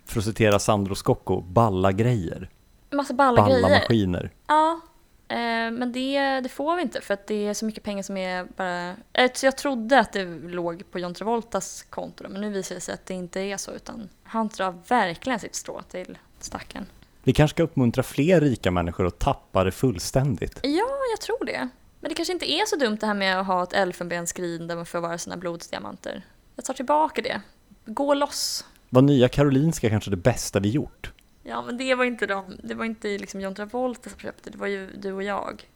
För 0.05 0.19
att 0.19 0.25
citera 0.25 0.59
Sandro 0.59 0.95
Scocco, 0.95 1.41
balla 1.41 1.93
grejer. 1.93 2.51
massa 2.91 3.15
balla, 3.15 3.43
Balla 3.43 3.55
grejer. 3.69 3.81
maskiner. 3.81 4.31
Ja, 4.47 4.81
men 5.29 5.93
det, 5.93 6.41
det 6.41 6.49
får 6.49 6.77
vi 6.77 6.83
inte 6.83 7.01
för 7.01 7.15
att 7.15 7.27
det 7.27 7.47
är 7.47 7.55
så 7.55 7.65
mycket 7.65 7.83
pengar 7.83 8.03
som 8.03 8.17
är 8.17 8.45
bara... 8.57 8.89
Eh, 9.13 9.31
jag 9.43 9.57
trodde 9.57 9.99
att 9.99 10.13
det 10.13 10.25
låg 10.49 10.91
på 10.91 10.99
John 10.99 11.15
Travoltas 11.15 11.87
konto 11.91 12.25
men 12.29 12.41
nu 12.41 12.51
visar 12.51 12.75
det 12.75 12.81
sig 12.81 12.95
att 12.95 13.07
det 13.07 13.15
inte 13.15 13.41
är 13.41 13.57
så 13.57 13.73
utan 13.73 14.09
han 14.23 14.49
drar 14.49 14.75
verkligen 14.89 15.41
sitt 15.41 15.55
strå 15.55 15.83
till 15.83 16.19
stacken. 16.41 16.87
Vi 17.23 17.33
kanske 17.33 17.55
ska 17.55 17.63
uppmuntra 17.63 18.03
fler 18.03 18.41
rika 18.41 18.71
människor 18.71 19.07
att 19.07 19.19
tappa 19.19 19.65
det 19.65 19.73
fullständigt. 19.73 20.61
Ja, 20.63 20.99
jag 21.13 21.21
tror 21.21 21.45
det. 21.45 21.69
Men 22.01 22.09
det 22.09 22.15
kanske 22.15 22.33
inte 22.33 22.53
är 22.53 22.67
så 22.67 22.77
dumt 22.77 22.97
det 23.01 23.07
här 23.07 23.15
med 23.15 23.41
att 23.41 23.47
ha 23.47 23.63
ett 23.63 23.73
elfenbensskrin 23.73 24.67
där 24.67 24.77
man 24.77 24.87
förvarar 24.87 25.17
sina 25.17 25.37
blodsdiamanter. 25.37 26.25
Jag 26.57 26.65
tar 26.65 26.75
tillbaka 26.75 27.23
det. 27.23 27.41
Gå 27.87 28.15
loss. 28.15 28.65
Var 28.89 29.03
nya 29.03 29.29
Karolinska 29.29 29.91
kanske 29.91 30.11
det 30.11 30.17
bästa 30.17 30.61
vi 30.61 30.69
gjort? 30.69 31.13
Ja, 31.49 31.63
men 31.63 31.77
det 31.77 31.95
var 31.95 32.05
inte 32.05 32.27
de. 32.27 32.45
Det 32.63 32.75
var 32.75 32.85
inte 32.85 33.09
liksom 33.19 33.41
John 33.41 33.55
Travolta 33.55 34.11
som 34.11 34.19
köpte, 34.19 34.51
det 34.51 34.59
var 34.59 34.67
ju 34.67 34.91
du 34.97 35.13
och 35.13 35.23
jag. 35.23 35.69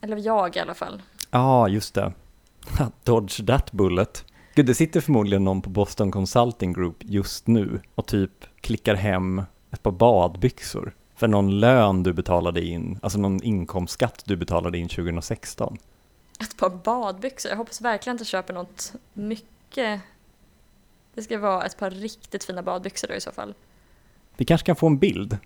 Eller 0.00 0.16
jag 0.16 0.56
i 0.56 0.58
alla 0.60 0.74
fall. 0.74 1.02
Ja, 1.30 1.68
just 1.68 1.94
det. 1.94 2.12
Dodge 3.04 3.46
that 3.46 3.72
bullet. 3.72 4.24
Gud, 4.54 4.66
det 4.66 4.74
sitter 4.74 5.00
förmodligen 5.00 5.44
någon 5.44 5.62
på 5.62 5.70
Boston 5.70 6.10
Consulting 6.10 6.72
Group 6.72 6.96
just 7.00 7.46
nu 7.46 7.80
och 7.94 8.06
typ 8.06 8.44
klickar 8.60 8.94
hem 8.94 9.42
ett 9.70 9.82
par 9.82 9.90
badbyxor 9.90 10.94
för 11.14 11.28
någon 11.28 11.60
lön 11.60 12.02
du 12.02 12.12
betalade 12.12 12.64
in, 12.64 12.98
alltså 13.02 13.18
någon 13.18 13.42
inkomstskatt 13.42 14.22
du 14.26 14.36
betalade 14.36 14.78
in 14.78 14.88
2016. 14.88 15.78
Ett 16.40 16.56
par 16.56 16.70
badbyxor. 16.70 17.50
Jag 17.50 17.56
hoppas 17.56 17.80
verkligen 17.80 18.16
jag 18.16 18.26
köper 18.26 18.54
något 18.54 18.92
mycket... 19.12 20.00
Det 21.14 21.22
ska 21.22 21.38
vara 21.38 21.64
ett 21.64 21.78
par 21.78 21.90
riktigt 21.90 22.44
fina 22.44 22.62
badbyxor 22.62 23.08
då 23.08 23.14
i 23.14 23.20
så 23.20 23.32
fall. 23.32 23.54
Vi 24.36 24.44
kanske 24.44 24.66
kan 24.66 24.76
få 24.76 24.86
en 24.86 24.98
bild, 24.98 25.38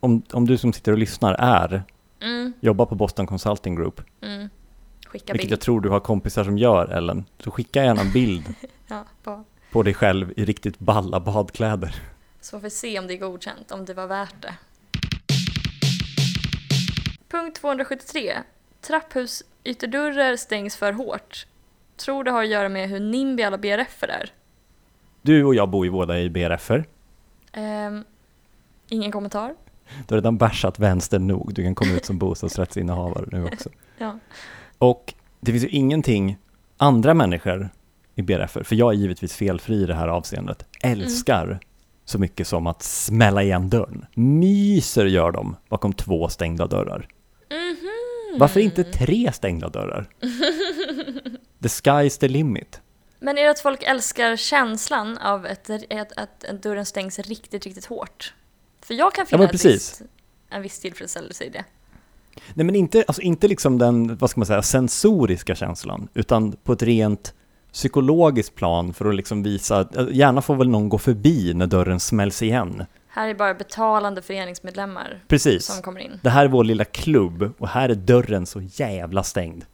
om, 0.00 0.22
om 0.32 0.46
du 0.46 0.58
som 0.58 0.72
sitter 0.72 0.92
och 0.92 0.98
lyssnar 0.98 1.34
är, 1.38 1.82
Mm, 2.22 2.52
jobbar 2.60 2.86
på 2.86 2.94
Boston 2.94 3.26
Consulting 3.26 3.76
Group, 3.76 4.00
mm. 4.22 4.48
Skicka 5.06 5.32
vilket 5.32 5.42
bild. 5.48 5.52
jag 5.52 5.60
tror 5.60 5.80
du 5.80 5.88
har 5.88 6.00
kompisar 6.00 6.44
som 6.44 6.58
gör, 6.58 6.86
Ellen, 6.86 7.24
så 7.38 7.50
skicka 7.50 7.84
gärna 7.84 8.00
en 8.00 8.12
bild 8.12 8.54
Ja, 8.88 9.04
på. 9.22 9.44
på 9.72 9.82
dig 9.82 9.94
själv 9.94 10.32
i 10.36 10.44
riktigt 10.44 10.78
balla 10.78 11.20
badkläder. 11.20 11.94
Så 12.40 12.50
får 12.50 12.64
vi 12.64 12.70
se 12.70 12.98
om 12.98 13.06
det 13.06 13.14
är 13.14 13.18
godkänt, 13.18 13.72
om 13.72 13.84
det 13.84 13.94
var 13.94 14.06
värt 14.06 14.42
det. 14.42 14.54
Punkt 17.28 17.56
273. 17.60 18.32
Trapphusytterdörrar 18.80 20.36
stängs 20.36 20.76
för 20.76 20.92
hårt. 20.92 21.46
Tror 21.96 22.24
det 22.24 22.30
har 22.30 22.42
att 22.42 22.48
göra 22.48 22.68
med 22.68 22.88
hur 22.88 23.00
NIMBY 23.00 23.42
alla 23.42 23.58
BRF 23.58 24.02
är. 24.02 24.32
Du 25.22 25.44
och 25.44 25.54
jag 25.54 25.68
bor 25.68 25.84
ju 25.84 25.90
båda 25.92 26.18
i 26.20 26.30
BRFer. 26.30 26.84
Ehm, 27.52 28.04
ingen 28.90 29.12
kommentar. 29.12 29.54
Du 30.08 30.14
har 30.14 30.16
redan 30.20 30.38
bärsat 30.38 30.78
vänster 30.78 31.18
nog, 31.18 31.54
du 31.54 31.62
kan 31.62 31.74
komma 31.74 31.92
ut 31.92 32.04
som 32.04 32.18
bostadsrättsinnehavare 32.18 33.24
nu 33.32 33.44
också. 33.44 33.68
Ja. 33.98 34.18
Och 34.78 35.14
det 35.40 35.52
finns 35.52 35.64
ju 35.64 35.68
ingenting 35.68 36.36
andra 36.76 37.14
människor 37.14 37.70
i 38.14 38.22
BRF, 38.22 38.50
för 38.50 38.74
jag 38.74 38.92
är 38.92 38.96
givetvis 38.96 39.34
felfri 39.34 39.82
i 39.82 39.86
det 39.86 39.94
här 39.94 40.08
avseendet, 40.08 40.66
älskar 40.82 41.60
så 42.04 42.18
mycket 42.18 42.46
som 42.46 42.66
att 42.66 42.82
smälla 42.82 43.42
igen 43.42 43.68
dörren. 43.68 44.06
Myser 44.14 45.06
gör 45.06 45.30
de 45.30 45.56
bakom 45.68 45.92
två 45.92 46.28
stängda 46.28 46.66
dörrar. 46.66 47.08
Mhm. 47.50 48.38
Varför 48.38 48.60
inte 48.60 48.84
tre 48.84 49.32
stängda 49.32 49.68
dörrar? 49.68 50.08
The 51.62 51.68
sky's 51.68 52.20
the 52.20 52.28
limit. 52.28 52.80
Men 53.18 53.38
är 53.38 53.44
det 53.44 53.50
att 53.50 53.60
folk 53.60 53.82
älskar 53.82 54.36
känslan 54.36 55.18
av 55.18 55.46
att, 55.46 55.70
att, 55.90 56.12
att 56.18 56.62
dörren 56.62 56.86
stängs 56.86 57.18
riktigt, 57.18 57.64
riktigt 57.64 57.86
hårt? 57.86 58.34
För 58.90 58.94
jag 58.94 59.14
kan 59.14 59.22
Ja, 59.30 59.38
finna 59.38 59.48
precis. 59.48 59.74
visst, 59.74 60.02
en 60.48 60.62
viss 60.62 60.78
tillfredsställelse 60.80 61.44
i 61.44 61.48
det. 61.48 61.64
Nej 62.54 62.66
men 62.66 62.74
inte, 62.74 63.04
alltså 63.08 63.22
inte 63.22 63.48
liksom 63.48 63.78
den, 63.78 64.16
vad 64.16 64.30
ska 64.30 64.40
man 64.40 64.46
säga, 64.46 64.62
sensoriska 64.62 65.54
känslan, 65.54 66.08
utan 66.14 66.52
på 66.52 66.72
ett 66.72 66.82
rent 66.82 67.34
psykologiskt 67.72 68.54
plan 68.54 68.92
för 68.94 69.08
att 69.08 69.14
liksom 69.14 69.42
visa, 69.42 69.78
att 69.78 69.96
äh, 69.96 70.06
gärna 70.10 70.42
får 70.42 70.56
väl 70.56 70.68
någon 70.68 70.88
gå 70.88 70.98
förbi 70.98 71.54
när 71.54 71.66
dörren 71.66 72.00
smälls 72.00 72.42
igen. 72.42 72.84
Här 73.08 73.28
är 73.28 73.34
bara 73.34 73.54
betalande 73.54 74.22
föreningsmedlemmar 74.22 75.22
Precis. 75.28 75.64
som 75.66 75.82
kommer 75.82 76.00
in. 76.00 76.20
Det 76.22 76.30
här 76.30 76.44
är 76.44 76.48
vår 76.48 76.64
lilla 76.64 76.84
klubb 76.84 77.52
och 77.58 77.68
här 77.68 77.88
är 77.88 77.94
dörren 77.94 78.46
så 78.46 78.60
jävla 78.60 79.22
stängd. 79.22 79.64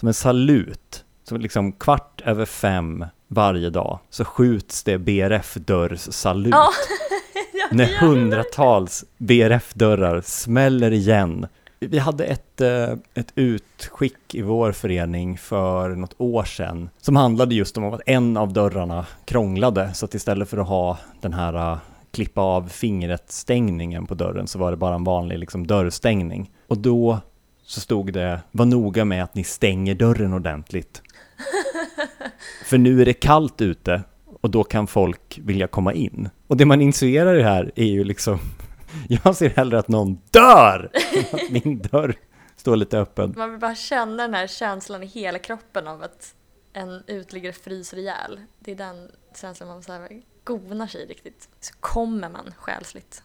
Som 0.00 0.08
en 0.08 0.14
salut. 0.14 1.04
Så 1.28 1.36
liksom 1.36 1.72
kvart 1.72 2.20
över 2.24 2.44
fem 2.44 3.04
varje 3.28 3.70
dag 3.70 3.98
så 4.10 4.24
skjuts 4.24 4.82
det 4.84 4.98
BRF-dörrs-salut. 4.98 6.50
Ja, 6.50 6.68
ja, 6.88 7.16
när 7.70 7.86
hundratals 8.00 9.04
BRF-dörrar 9.18 10.20
smäller 10.20 10.90
igen. 10.90 11.46
Vi 11.80 11.98
hade 11.98 12.24
ett, 12.24 12.60
eh, 12.60 12.92
ett 13.14 13.32
utskick 13.34 14.34
i 14.34 14.42
vår 14.42 14.72
förening 14.72 15.38
för 15.38 15.88
något 15.88 16.14
år 16.18 16.44
sedan 16.44 16.90
som 17.00 17.16
handlade 17.16 17.54
just 17.54 17.76
om 17.76 17.84
att 17.84 18.00
en 18.06 18.36
av 18.36 18.52
dörrarna 18.52 19.06
krånglade 19.24 19.94
så 19.94 20.04
att 20.04 20.14
istället 20.14 20.48
för 20.48 20.58
att 20.58 20.68
ha 20.68 20.98
den 21.20 21.32
här 21.32 21.72
eh, 21.72 21.78
klippa 22.10 22.40
av 22.40 22.68
fingret-stängningen 22.68 24.06
på 24.06 24.14
dörren 24.14 24.46
så 24.46 24.58
var 24.58 24.70
det 24.70 24.76
bara 24.76 24.94
en 24.94 25.04
vanlig 25.04 25.38
liksom, 25.38 25.66
dörrstängning. 25.66 26.50
Och 26.66 26.78
då 26.78 27.18
så 27.64 27.80
stod 27.80 28.12
det, 28.12 28.40
var 28.50 28.66
noga 28.66 29.04
med 29.04 29.24
att 29.24 29.34
ni 29.34 29.44
stänger 29.44 29.94
dörren 29.94 30.32
ordentligt. 30.32 31.02
För 32.64 32.78
nu 32.78 33.00
är 33.00 33.04
det 33.04 33.12
kallt 33.12 33.60
ute 33.60 34.02
och 34.40 34.50
då 34.50 34.64
kan 34.64 34.86
folk 34.86 35.40
vilja 35.42 35.66
komma 35.66 35.92
in. 35.92 36.28
Och 36.48 36.56
det 36.56 36.64
man 36.64 36.80
initierar 36.80 37.34
i 37.34 37.38
det 37.38 37.44
här 37.44 37.72
är 37.74 37.84
ju 37.84 38.04
liksom, 38.04 38.38
jag 39.08 39.36
ser 39.36 39.48
hellre 39.48 39.78
att 39.78 39.88
någon 39.88 40.18
dör 40.30 40.90
än 40.92 41.24
att 41.40 41.50
min 41.50 41.78
dörr 41.78 42.14
står 42.56 42.76
lite 42.76 42.98
öppen. 42.98 43.34
Man 43.36 43.50
vill 43.50 43.60
bara 43.60 43.74
känna 43.74 44.22
den 44.22 44.34
här 44.34 44.46
känslan 44.46 45.02
i 45.02 45.06
hela 45.06 45.38
kroppen 45.38 45.88
av 45.88 46.02
att 46.02 46.34
en 46.72 47.02
uteliggare 47.06 47.52
fryser 47.52 47.96
ihjäl. 47.96 48.40
Det 48.58 48.70
är 48.72 48.76
den 48.76 49.10
känslan 49.40 49.68
man 49.68 49.82
så 49.82 49.92
här 49.92 50.08
gonar 50.44 50.86
sig 50.86 51.06
riktigt. 51.06 51.48
Så 51.60 51.74
kommer 51.80 52.28
man 52.28 52.54
själsligt. 52.58 53.22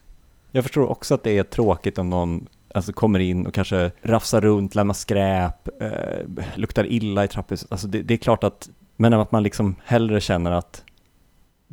Jag 0.52 0.64
förstår 0.64 0.92
också 0.92 1.14
att 1.14 1.24
det 1.24 1.38
är 1.38 1.44
tråkigt 1.44 1.98
om 1.98 2.10
någon 2.10 2.48
alltså, 2.74 2.94
kommer 2.94 3.20
in 3.20 3.48
och 3.48 3.54
kanske 3.54 3.92
rafsar 4.02 4.42
runt, 4.42 4.76
lämnar 4.76 4.94
skräp, 4.94 5.82
eh, 5.82 6.26
luktar 6.56 6.86
illa 6.86 7.24
i 7.24 7.28
trapphuset. 7.28 7.72
Alltså 7.72 7.88
det, 7.88 8.02
det 8.02 8.14
är 8.14 8.18
klart 8.18 8.44
att, 8.44 8.70
men 8.96 9.14
att 9.14 9.32
man 9.32 9.44
liksom 9.44 9.76
hellre 9.86 10.22
känner 10.22 10.52
att 10.52 10.84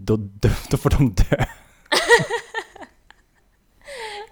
då, 0.00 0.16
då, 0.70 0.76
får 0.76 0.90
de 0.90 1.14
dö. 1.14 1.36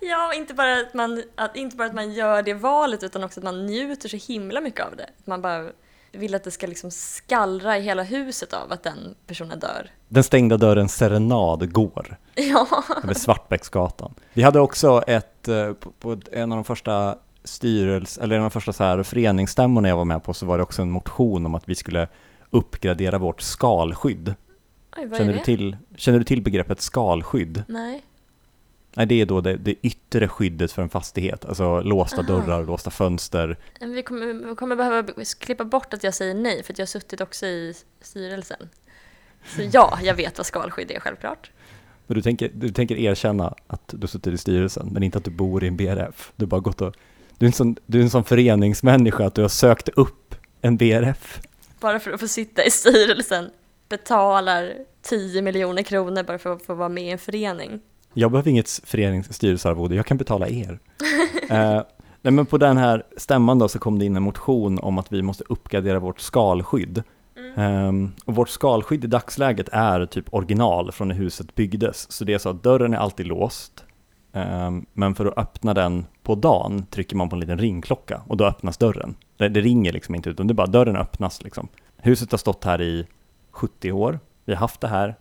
Ja, 0.01 0.35
inte 0.35 0.55
bara, 0.55 0.81
att 0.81 0.95
man, 0.95 1.23
att, 1.35 1.57
inte 1.57 1.77
bara 1.77 1.87
att 1.87 1.95
man 1.95 2.13
gör 2.13 2.43
det 2.43 2.55
valet 2.55 3.03
utan 3.03 3.25
också 3.25 3.41
att 3.41 3.45
man 3.45 3.67
njuter 3.67 4.09
så 4.09 4.33
himla 4.33 4.61
mycket 4.61 4.87
av 4.87 4.97
det. 4.97 5.11
Man 5.25 5.43
bara 5.43 5.71
vill 6.13 6.35
att 6.35 6.45
det 6.45 6.51
ska 6.51 6.67
liksom 6.67 6.91
skallra 6.91 7.79
i 7.79 7.81
hela 7.81 8.03
huset 8.03 8.53
av 8.53 8.73
att 8.73 8.83
den 8.83 9.15
personen 9.27 9.59
dör. 9.59 9.91
Den 10.09 10.25
stängda 10.25 10.57
dörrens 10.57 10.97
serenad 10.97 11.73
går. 11.73 12.17
Ja, 12.35 12.67
över 13.05 13.15
Svartbäcksgatan. 13.15 14.15
Vi 14.33 14.43
hade 14.43 14.61
också 14.61 15.03
ett, 15.07 15.49
eh, 15.49 15.73
på, 15.73 15.91
på 15.91 16.21
en 16.33 16.53
av 16.53 16.57
de 16.57 16.65
första 16.65 17.19
styrelse, 17.45 18.23
eller 18.23 18.37
en 18.37 18.43
av 18.43 18.51
de 18.51 18.51
första 18.51 18.73
så 18.73 18.85
här 18.85 19.03
föreningsstämmorna 19.03 19.89
jag 19.89 19.97
var 19.97 20.05
med 20.05 20.25
på 20.25 20.35
så 20.35 20.47
var 20.47 20.57
det 20.57 20.63
också 20.63 20.83
en 20.83 20.91
motion 20.91 21.47
om 21.47 21.55
att 21.55 21.69
vi 21.69 21.75
skulle 21.75 22.09
uppgradera 22.51 23.19
vårt 23.19 23.41
skalskydd. 23.41 24.35
Oj, 24.99 25.09
Känner 25.17 25.33
du, 25.33 25.39
till, 25.39 25.77
känner 25.97 26.19
du 26.19 26.25
till 26.25 26.43
begreppet 26.43 26.81
skalskydd? 26.81 27.63
Nej. 27.69 28.03
Nej, 28.95 29.07
det 29.07 29.21
är 29.21 29.27
då 29.27 29.41
det, 29.41 29.57
det 29.57 29.75
yttre 29.83 30.29
skyddet 30.29 30.73
för 30.73 30.83
en 30.83 30.89
fastighet, 30.89 31.45
alltså 31.45 31.81
låsta 31.81 32.17
Aha. 32.21 32.27
dörrar, 32.27 32.65
låsta 32.65 32.91
fönster. 32.91 33.59
Vi 33.81 34.03
kommer, 34.03 34.49
vi 34.49 34.55
kommer 34.55 34.77
behöva 34.77 35.09
klippa 35.41 35.65
bort 35.65 35.95
att 35.95 36.05
jag 36.05 36.15
säger 36.15 36.35
nej 36.35 36.63
för 36.63 36.73
att 36.73 36.79
jag 36.79 36.87
har 36.87 36.89
suttit 36.89 37.21
också 37.21 37.47
i 37.47 37.75
styrelsen. 38.01 38.69
Så 39.57 39.63
ja, 39.73 39.99
jag 40.03 40.15
vet 40.15 40.39
vad 40.39 40.47
skalskydd 40.47 40.91
är 40.91 41.01
självklart. 41.01 41.51
Men 42.07 42.15
du 42.15 42.23
tänker, 42.23 42.51
du 42.55 42.69
tänker 42.69 42.97
erkänna 42.97 43.55
att 43.67 43.95
du 43.97 44.07
suttit 44.07 44.35
i 44.35 44.39
styrelsen, 44.39 44.89
men 44.93 45.03
inte 45.03 45.19
att 45.19 45.25
du 45.25 45.31
bor 45.31 45.65
i 45.65 45.67
en 45.67 45.77
BRF. 45.77 46.33
Du 46.37 46.45
har 46.45 46.49
bara 46.49 46.61
gått 46.61 46.81
och, 46.81 46.95
du 47.39 47.47
är 47.47 47.49
en 47.49 47.53
sån, 47.53 47.77
du 47.87 47.99
är 47.99 48.03
en 48.03 48.11
sån 48.11 48.25
föreningsmänniska 48.25 49.27
att 49.27 49.35
du 49.35 49.43
har 49.43 49.49
sökt 49.49 49.89
upp 49.89 50.35
en 50.61 50.77
BRF. 50.77 51.41
Bara 51.81 52.01
för 52.01 52.11
att 52.13 52.21
få 52.21 52.29
sitta 52.29 52.65
i 52.65 52.71
styrelsen 52.71 53.51
betalar 53.89 54.75
10 55.03 55.43
miljoner 55.43 55.83
kronor 55.83 56.23
bara 56.23 56.39
för 56.39 56.53
att 56.53 56.63
få 56.63 56.75
vara 56.75 56.89
med 56.89 57.05
i 57.05 57.11
en 57.11 57.19
förening. 57.19 57.81
Jag 58.15 58.31
behöver 58.31 58.51
inget 58.51 58.81
föreningsstyrelsearvode, 58.85 59.95
jag 59.95 60.07
kan 60.07 60.17
betala 60.17 60.49
er. 60.49 60.79
eh, 61.51 61.83
nej 62.23 62.33
men 62.33 62.47
på 62.47 62.59
den 62.59 62.77
här 62.77 63.03
stämman 63.17 63.59
då 63.59 63.69
så 63.69 63.79
kom 63.79 63.99
det 63.99 64.05
in 64.05 64.17
en 64.17 64.23
motion 64.23 64.79
om 64.79 64.99
att 64.99 65.13
vi 65.13 65.23
måste 65.23 65.45
uppgradera 65.49 65.99
vårt 65.99 66.21
skalskydd. 66.21 67.03
Ehm, 67.57 68.13
och 68.25 68.35
vårt 68.35 68.49
skalskydd 68.49 69.05
i 69.05 69.07
dagsläget 69.07 69.69
är 69.73 70.07
typ 70.07 70.35
original 70.35 70.93
från 70.93 71.09
när 71.09 71.15
huset 71.15 71.55
byggdes. 71.55 72.13
Så 72.13 72.25
det 72.25 72.35
är 72.35 72.39
så 72.39 72.49
att 72.49 72.63
dörren 72.63 72.95
är 72.95 72.99
alltid 72.99 73.27
låst. 73.27 73.85
Ehm, 74.33 74.87
men 74.93 75.15
för 75.15 75.27
att 75.27 75.39
öppna 75.39 75.75
den 75.75 76.07
på 76.23 76.35
dagen 76.35 76.87
trycker 76.87 77.17
man 77.17 77.29
på 77.29 77.37
en 77.37 77.41
liten 77.41 77.59
ringklocka 77.59 78.23
och 78.27 78.37
då 78.37 78.45
öppnas 78.45 78.79
dörren. 78.79 79.17
Det, 79.37 79.49
det 79.49 79.61
ringer 79.61 79.93
liksom 79.93 80.15
inte 80.15 80.31
utan 80.31 80.47
det 80.47 80.53
är 80.53 80.55
bara 80.55 80.67
dörren 80.67 80.97
öppnas 80.97 81.43
liksom. 81.43 81.69
Huset 81.97 82.31
har 82.31 82.39
stått 82.39 82.65
här 82.65 82.83
i 82.83 83.07
70 83.59 83.93
år. 83.93 84.21
Vi 84.45 84.53
har 84.53 84.61
haft 84.61 84.81
det 84.81 84.89
här. 84.89 85.15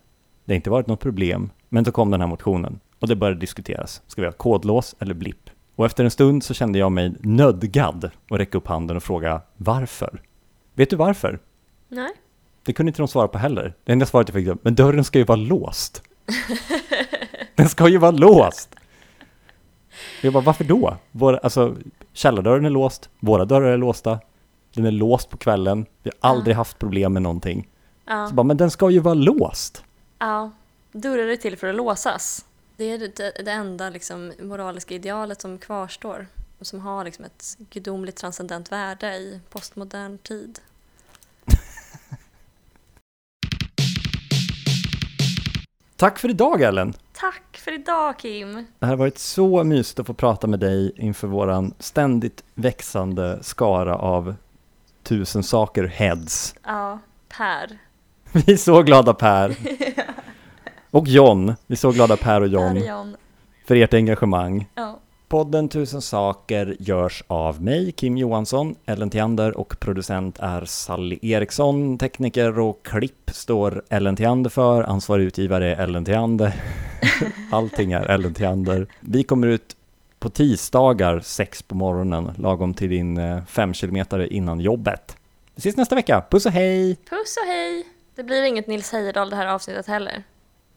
Det 0.45 0.54
har 0.54 0.56
inte 0.56 0.69
varit 0.69 0.88
något 0.88 1.00
problem. 1.00 1.50
Men 1.69 1.84
då 1.84 1.91
kom 1.91 2.12
den 2.12 2.21
här 2.21 2.28
motionen 2.28 2.80
och 3.00 3.08
det 3.08 3.15
började 3.15 3.39
diskuteras. 3.39 4.02
Ska 4.08 4.21
vi 4.21 4.28
ha 4.28 4.32
kodlås 4.32 4.95
eller 5.00 5.13
blipp? 5.13 5.50
Och 5.76 5.86
efter 5.86 6.04
en 6.04 6.12
stund 6.12 6.43
så 6.43 6.54
kände 6.54 6.80
jag 6.80 6.91
mig 6.91 7.15
nödgad 7.19 8.12
att 8.30 8.39
räcka 8.39 8.58
upp 8.58 8.67
handen 8.67 8.97
och 8.97 9.04
fråga 9.04 9.41
varför? 9.58 10.21
Vet 10.73 10.89
du 10.89 10.95
varför? 10.95 11.39
Nej. 11.88 12.12
Det 12.63 12.73
kunde 12.73 12.89
inte 12.89 13.02
de 13.02 13.08
svara 13.08 13.28
på 13.28 13.38
heller. 13.38 13.73
Det 13.84 13.91
enda 13.91 14.06
svaret 14.06 14.30
jag 14.30 14.36
fick 14.36 14.47
var, 14.47 14.58
men 14.62 14.76
dörren 14.76 15.04
ska 15.04 15.19
ju 15.19 15.26
vara 15.26 15.36
låst. 15.36 16.04
Den 17.56 17.69
ska 17.69 17.88
ju 17.88 17.97
vara 17.97 18.12
låst! 18.12 18.76
Jag 20.21 20.34
bara, 20.34 20.43
varför 20.43 20.63
då? 20.63 20.97
Vår, 21.12 21.39
alltså, 21.43 21.76
källardörren 22.13 22.65
är 22.65 22.69
låst, 22.69 23.10
våra 23.19 23.45
dörrar 23.45 23.67
är 23.67 23.78
låsta, 23.78 24.19
den 24.73 24.86
är 24.86 24.91
låst 24.91 25.30
på 25.30 25.38
kvällen, 25.38 25.86
vi 26.04 26.12
har 26.19 26.30
aldrig 26.30 26.56
haft 26.56 26.80
problem 26.80 27.13
med 27.13 27.21
någonting. 27.21 27.67
Ja. 28.08 28.28
Så 28.28 28.34
bara, 28.34 28.43
men 28.43 28.58
den 28.58 28.72
ska 28.72 28.89
ju 28.89 29.00
vara 29.00 29.13
låst! 29.13 29.84
ja. 30.20 30.52
Dörrar 30.91 31.28
är 31.28 31.36
till 31.36 31.58
för 31.58 31.67
att 31.67 31.76
låsas. 31.76 32.46
Det 32.76 32.84
är 32.84 32.98
det, 32.98 33.43
det 33.46 33.52
enda 33.52 33.89
liksom, 33.89 34.34
moraliska 34.39 34.96
idealet 34.96 35.41
som 35.41 35.58
kvarstår 35.58 36.28
och 36.60 36.67
som 36.67 36.80
har 36.80 37.04
liksom, 37.06 37.26
ett 37.26 37.58
gudomligt 37.70 38.17
transcendent 38.17 38.72
värde 38.72 39.15
i 39.15 39.39
postmodern 39.50 40.17
tid. 40.17 40.60
Tack 45.96 46.20
för 46.20 46.30
idag 46.30 46.62
Ellen! 46.62 46.93
Tack 47.13 47.58
för 47.58 47.74
idag 47.74 48.20
Kim! 48.20 48.54
Det 48.54 48.86
här 48.86 48.88
har 48.93 48.98
varit 48.98 49.17
så 49.17 49.63
mysigt 49.63 50.00
att 50.00 50.08
få 50.08 50.13
prata 50.13 50.48
med 50.48 50.60
dig 50.60 50.91
inför 50.96 51.28
våran 51.28 51.74
ständigt 51.80 52.43
växande 52.54 53.39
skara 53.43 53.96
av 53.96 54.36
tusen 55.04 55.43
saker 55.43 55.84
heads. 55.84 56.56
Ja, 56.63 57.00
Per. 57.29 57.77
Vi 58.46 58.54
är 58.54 58.58
så 58.58 58.82
glada 58.82 59.13
Per! 59.13 59.56
Och 60.92 61.08
John, 61.08 61.56
vi 61.67 61.73
är 61.73 61.78
så 61.78 61.92
glada 61.92 62.17
Per 62.17 62.42
och 62.42 62.48
John 62.48 62.73
Per 62.73 62.88
John. 62.88 63.15
för 63.67 63.75
ert 63.75 63.94
engagemang. 63.94 64.69
Ja. 64.75 65.00
Podden 65.28 65.69
Tusen 65.69 66.02
saker 66.02 66.75
görs 66.80 67.23
av 67.28 67.63
mig, 67.63 67.92
Kim 67.92 68.17
Johansson, 68.17 68.75
Ellen 68.86 69.10
Theander 69.10 69.58
och 69.58 69.80
producent 69.80 70.40
är 70.40 70.65
Sally 70.65 71.19
Eriksson. 71.21 71.98
Tekniker 71.98 72.60
och 72.60 72.86
klipp 72.86 73.30
står 73.34 73.84
Ellen 73.90 74.15
Theander 74.15 74.50
för, 74.50 74.84
ansvarig 74.84 75.23
utgivare 75.25 75.75
är 75.75 75.84
Ellen 75.84 76.06
Theander. 76.06 76.54
Allting 77.52 77.92
är 77.92 78.06
Ellen 78.06 78.34
Theander. 78.34 78.88
Vi 79.00 79.23
kommer 79.23 79.48
ut 79.48 79.75
på 80.19 80.30
tisdagar 80.30 81.19
sex 81.19 81.62
på 81.63 81.75
morgonen, 81.75 82.32
lagom 82.38 82.73
till 82.73 82.90
din 82.90 83.17
eh, 83.17 83.46
fem 83.46 83.73
kilometer 83.73 84.34
innan 84.34 84.60
jobbet. 84.60 85.17
Vi 85.56 85.60
ses 85.60 85.78
nästa 85.78 85.96
vecka, 85.96 86.23
puss 86.30 86.46
och 86.46 86.52
hej! 86.52 86.96
Puss 86.96 87.38
och 87.42 87.48
hej! 87.48 87.96
Det 88.18 88.24
blir 88.24 88.44
inget 88.44 88.68
Nils 88.68 88.92
Heyerdahl 88.92 89.30
det 89.30 89.36
här 89.36 89.48
avsnittet 89.48 89.88
heller. 89.88 90.24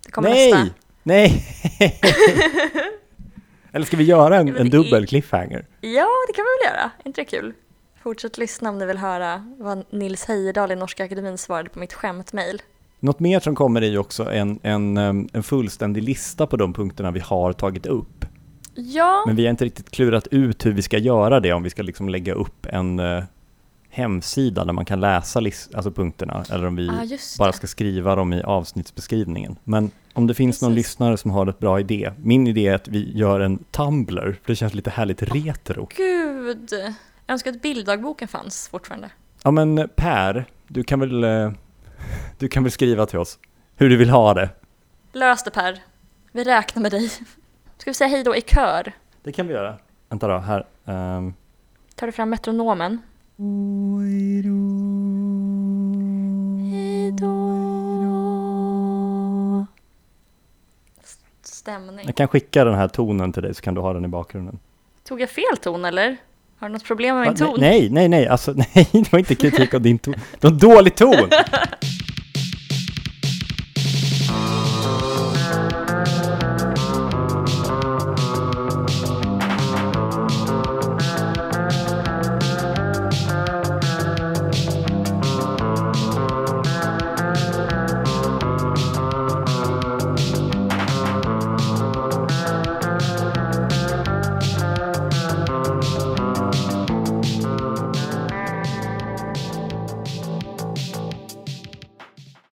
Det 0.04 0.10
kommer 0.10 0.30
Nej! 0.30 0.52
nästa. 0.52 0.74
Nej! 1.02 1.44
Eller 3.72 3.86
ska 3.86 3.96
vi 3.96 4.04
göra 4.04 4.36
en, 4.36 4.56
en 4.56 4.70
dubbel 4.70 5.06
cliffhanger? 5.06 5.66
Ja, 5.80 6.08
det 6.28 6.32
kan 6.32 6.44
vi 6.44 6.66
väl 6.66 6.72
göra. 6.72 6.90
Är 6.98 7.06
inte 7.06 7.20
det 7.20 7.24
kul? 7.24 7.52
Fortsätt 8.02 8.38
lyssna 8.38 8.70
om 8.70 8.78
ni 8.78 8.86
vill 8.86 8.98
höra 8.98 9.54
vad 9.58 9.84
Nils 9.90 10.24
Heyerdahl 10.24 10.72
i 10.72 10.76
Norska 10.76 11.04
Akademin 11.04 11.38
svarade 11.38 11.68
på 11.68 11.78
mitt 11.78 11.92
skämtmail. 11.92 12.62
Något 13.00 13.20
mer 13.20 13.40
som 13.40 13.54
kommer 13.54 13.82
är 13.82 13.88
ju 13.88 13.98
också 13.98 14.32
en, 14.32 14.60
en, 14.62 14.96
en 15.32 15.42
fullständig 15.42 16.02
lista 16.02 16.46
på 16.46 16.56
de 16.56 16.72
punkterna 16.72 17.10
vi 17.10 17.20
har 17.20 17.52
tagit 17.52 17.86
upp. 17.86 18.24
Ja, 18.74 19.24
Men 19.26 19.36
vi 19.36 19.44
har 19.44 19.50
inte 19.50 19.64
riktigt 19.64 19.90
klurat 19.90 20.26
ut 20.26 20.66
hur 20.66 20.72
vi 20.72 20.82
ska 20.82 20.98
göra 20.98 21.40
det, 21.40 21.52
om 21.52 21.62
vi 21.62 21.70
ska 21.70 21.82
liksom 21.82 22.08
lägga 22.08 22.34
upp 22.34 22.66
en 22.66 22.98
eh, 22.98 23.24
hemsida 23.90 24.64
där 24.64 24.72
man 24.72 24.84
kan 24.84 25.00
läsa 25.00 25.38
alltså 25.38 25.90
punkterna, 25.90 26.44
eller 26.50 26.66
om 26.66 26.76
vi 26.76 26.88
ah, 26.88 27.18
bara 27.38 27.52
ska 27.52 27.66
skriva 27.66 28.14
dem 28.14 28.32
i 28.32 28.42
avsnittsbeskrivningen. 28.42 29.56
Men 29.64 29.90
om 30.12 30.26
det 30.26 30.34
finns 30.34 30.62
någon 30.62 30.74
Precis. 30.74 30.86
lyssnare 30.86 31.16
som 31.16 31.30
har 31.30 31.46
ett 31.46 31.58
bra 31.58 31.80
idé, 31.80 32.12
min 32.16 32.46
idé 32.46 32.66
är 32.66 32.74
att 32.74 32.88
vi 32.88 33.12
gör 33.18 33.40
en 33.40 33.58
Tumblr, 33.58 34.32
för 34.42 34.52
det 34.52 34.56
känns 34.56 34.74
lite 34.74 34.90
härligt 34.90 35.22
retro. 35.22 35.88
Gud, 35.96 36.68
jag 37.26 37.32
önskar 37.32 37.50
att 37.50 37.62
bilddagboken 37.62 38.28
fanns 38.28 38.68
fortfarande. 38.68 39.10
Ja 39.42 39.50
men 39.50 39.78
eh, 39.78 39.86
Per, 39.86 40.44
du 40.66 40.84
kan 40.84 41.00
väl, 41.00 41.24
eh, 41.24 41.52
du 42.38 42.48
kan 42.48 42.62
väl 42.62 42.72
skriva 42.72 43.06
till 43.06 43.18
oss 43.18 43.38
hur 43.76 43.90
du 43.90 43.96
vill 43.96 44.10
ha 44.10 44.34
det? 44.34 44.48
Lös 45.12 45.44
det 45.44 45.50
Per, 45.50 45.78
vi 46.32 46.44
räknar 46.44 46.82
med 46.82 46.92
dig. 46.92 47.08
Ska 47.78 47.90
vi 47.90 47.94
säga 47.94 48.08
hej 48.08 48.24
då 48.24 48.36
i 48.36 48.40
kör? 48.40 48.92
Det 49.22 49.32
kan 49.32 49.46
vi 49.46 49.54
göra. 49.54 49.78
Vänta 50.08 50.28
då, 50.28 50.38
här. 50.38 50.66
Um. 50.84 51.34
Tar 51.94 52.06
du 52.06 52.12
fram 52.12 52.30
metronomen? 52.30 52.98
Stämning. 61.42 62.06
Jag 62.06 62.16
kan 62.16 62.28
skicka 62.28 62.64
den 62.64 62.74
här 62.74 62.88
tonen 62.88 63.32
till 63.32 63.42
dig 63.42 63.54
så 63.54 63.62
kan 63.62 63.74
du 63.74 63.80
ha 63.80 63.92
den 63.92 64.04
i 64.04 64.08
bakgrunden. 64.08 64.58
Tog 65.04 65.20
jag 65.20 65.30
fel 65.30 65.56
ton 65.62 65.84
eller? 65.84 66.16
Har 66.58 66.68
du 66.68 66.72
något 66.72 66.84
problem 66.84 67.16
med 67.16 67.26
min 67.26 67.36
ton? 67.36 67.60
Nej, 67.60 67.90
nej, 67.90 68.08
nej, 68.08 68.26
alltså 68.26 68.52
nej, 68.56 68.88
det 68.92 69.12
var 69.12 69.18
inte 69.18 69.34
kritik 69.34 69.74
av 69.74 69.80
din 69.80 69.98
ton. 69.98 70.14
Det 70.40 70.44
var 70.44 70.50
en 70.50 70.58
dålig 70.58 70.94
ton! 70.94 71.14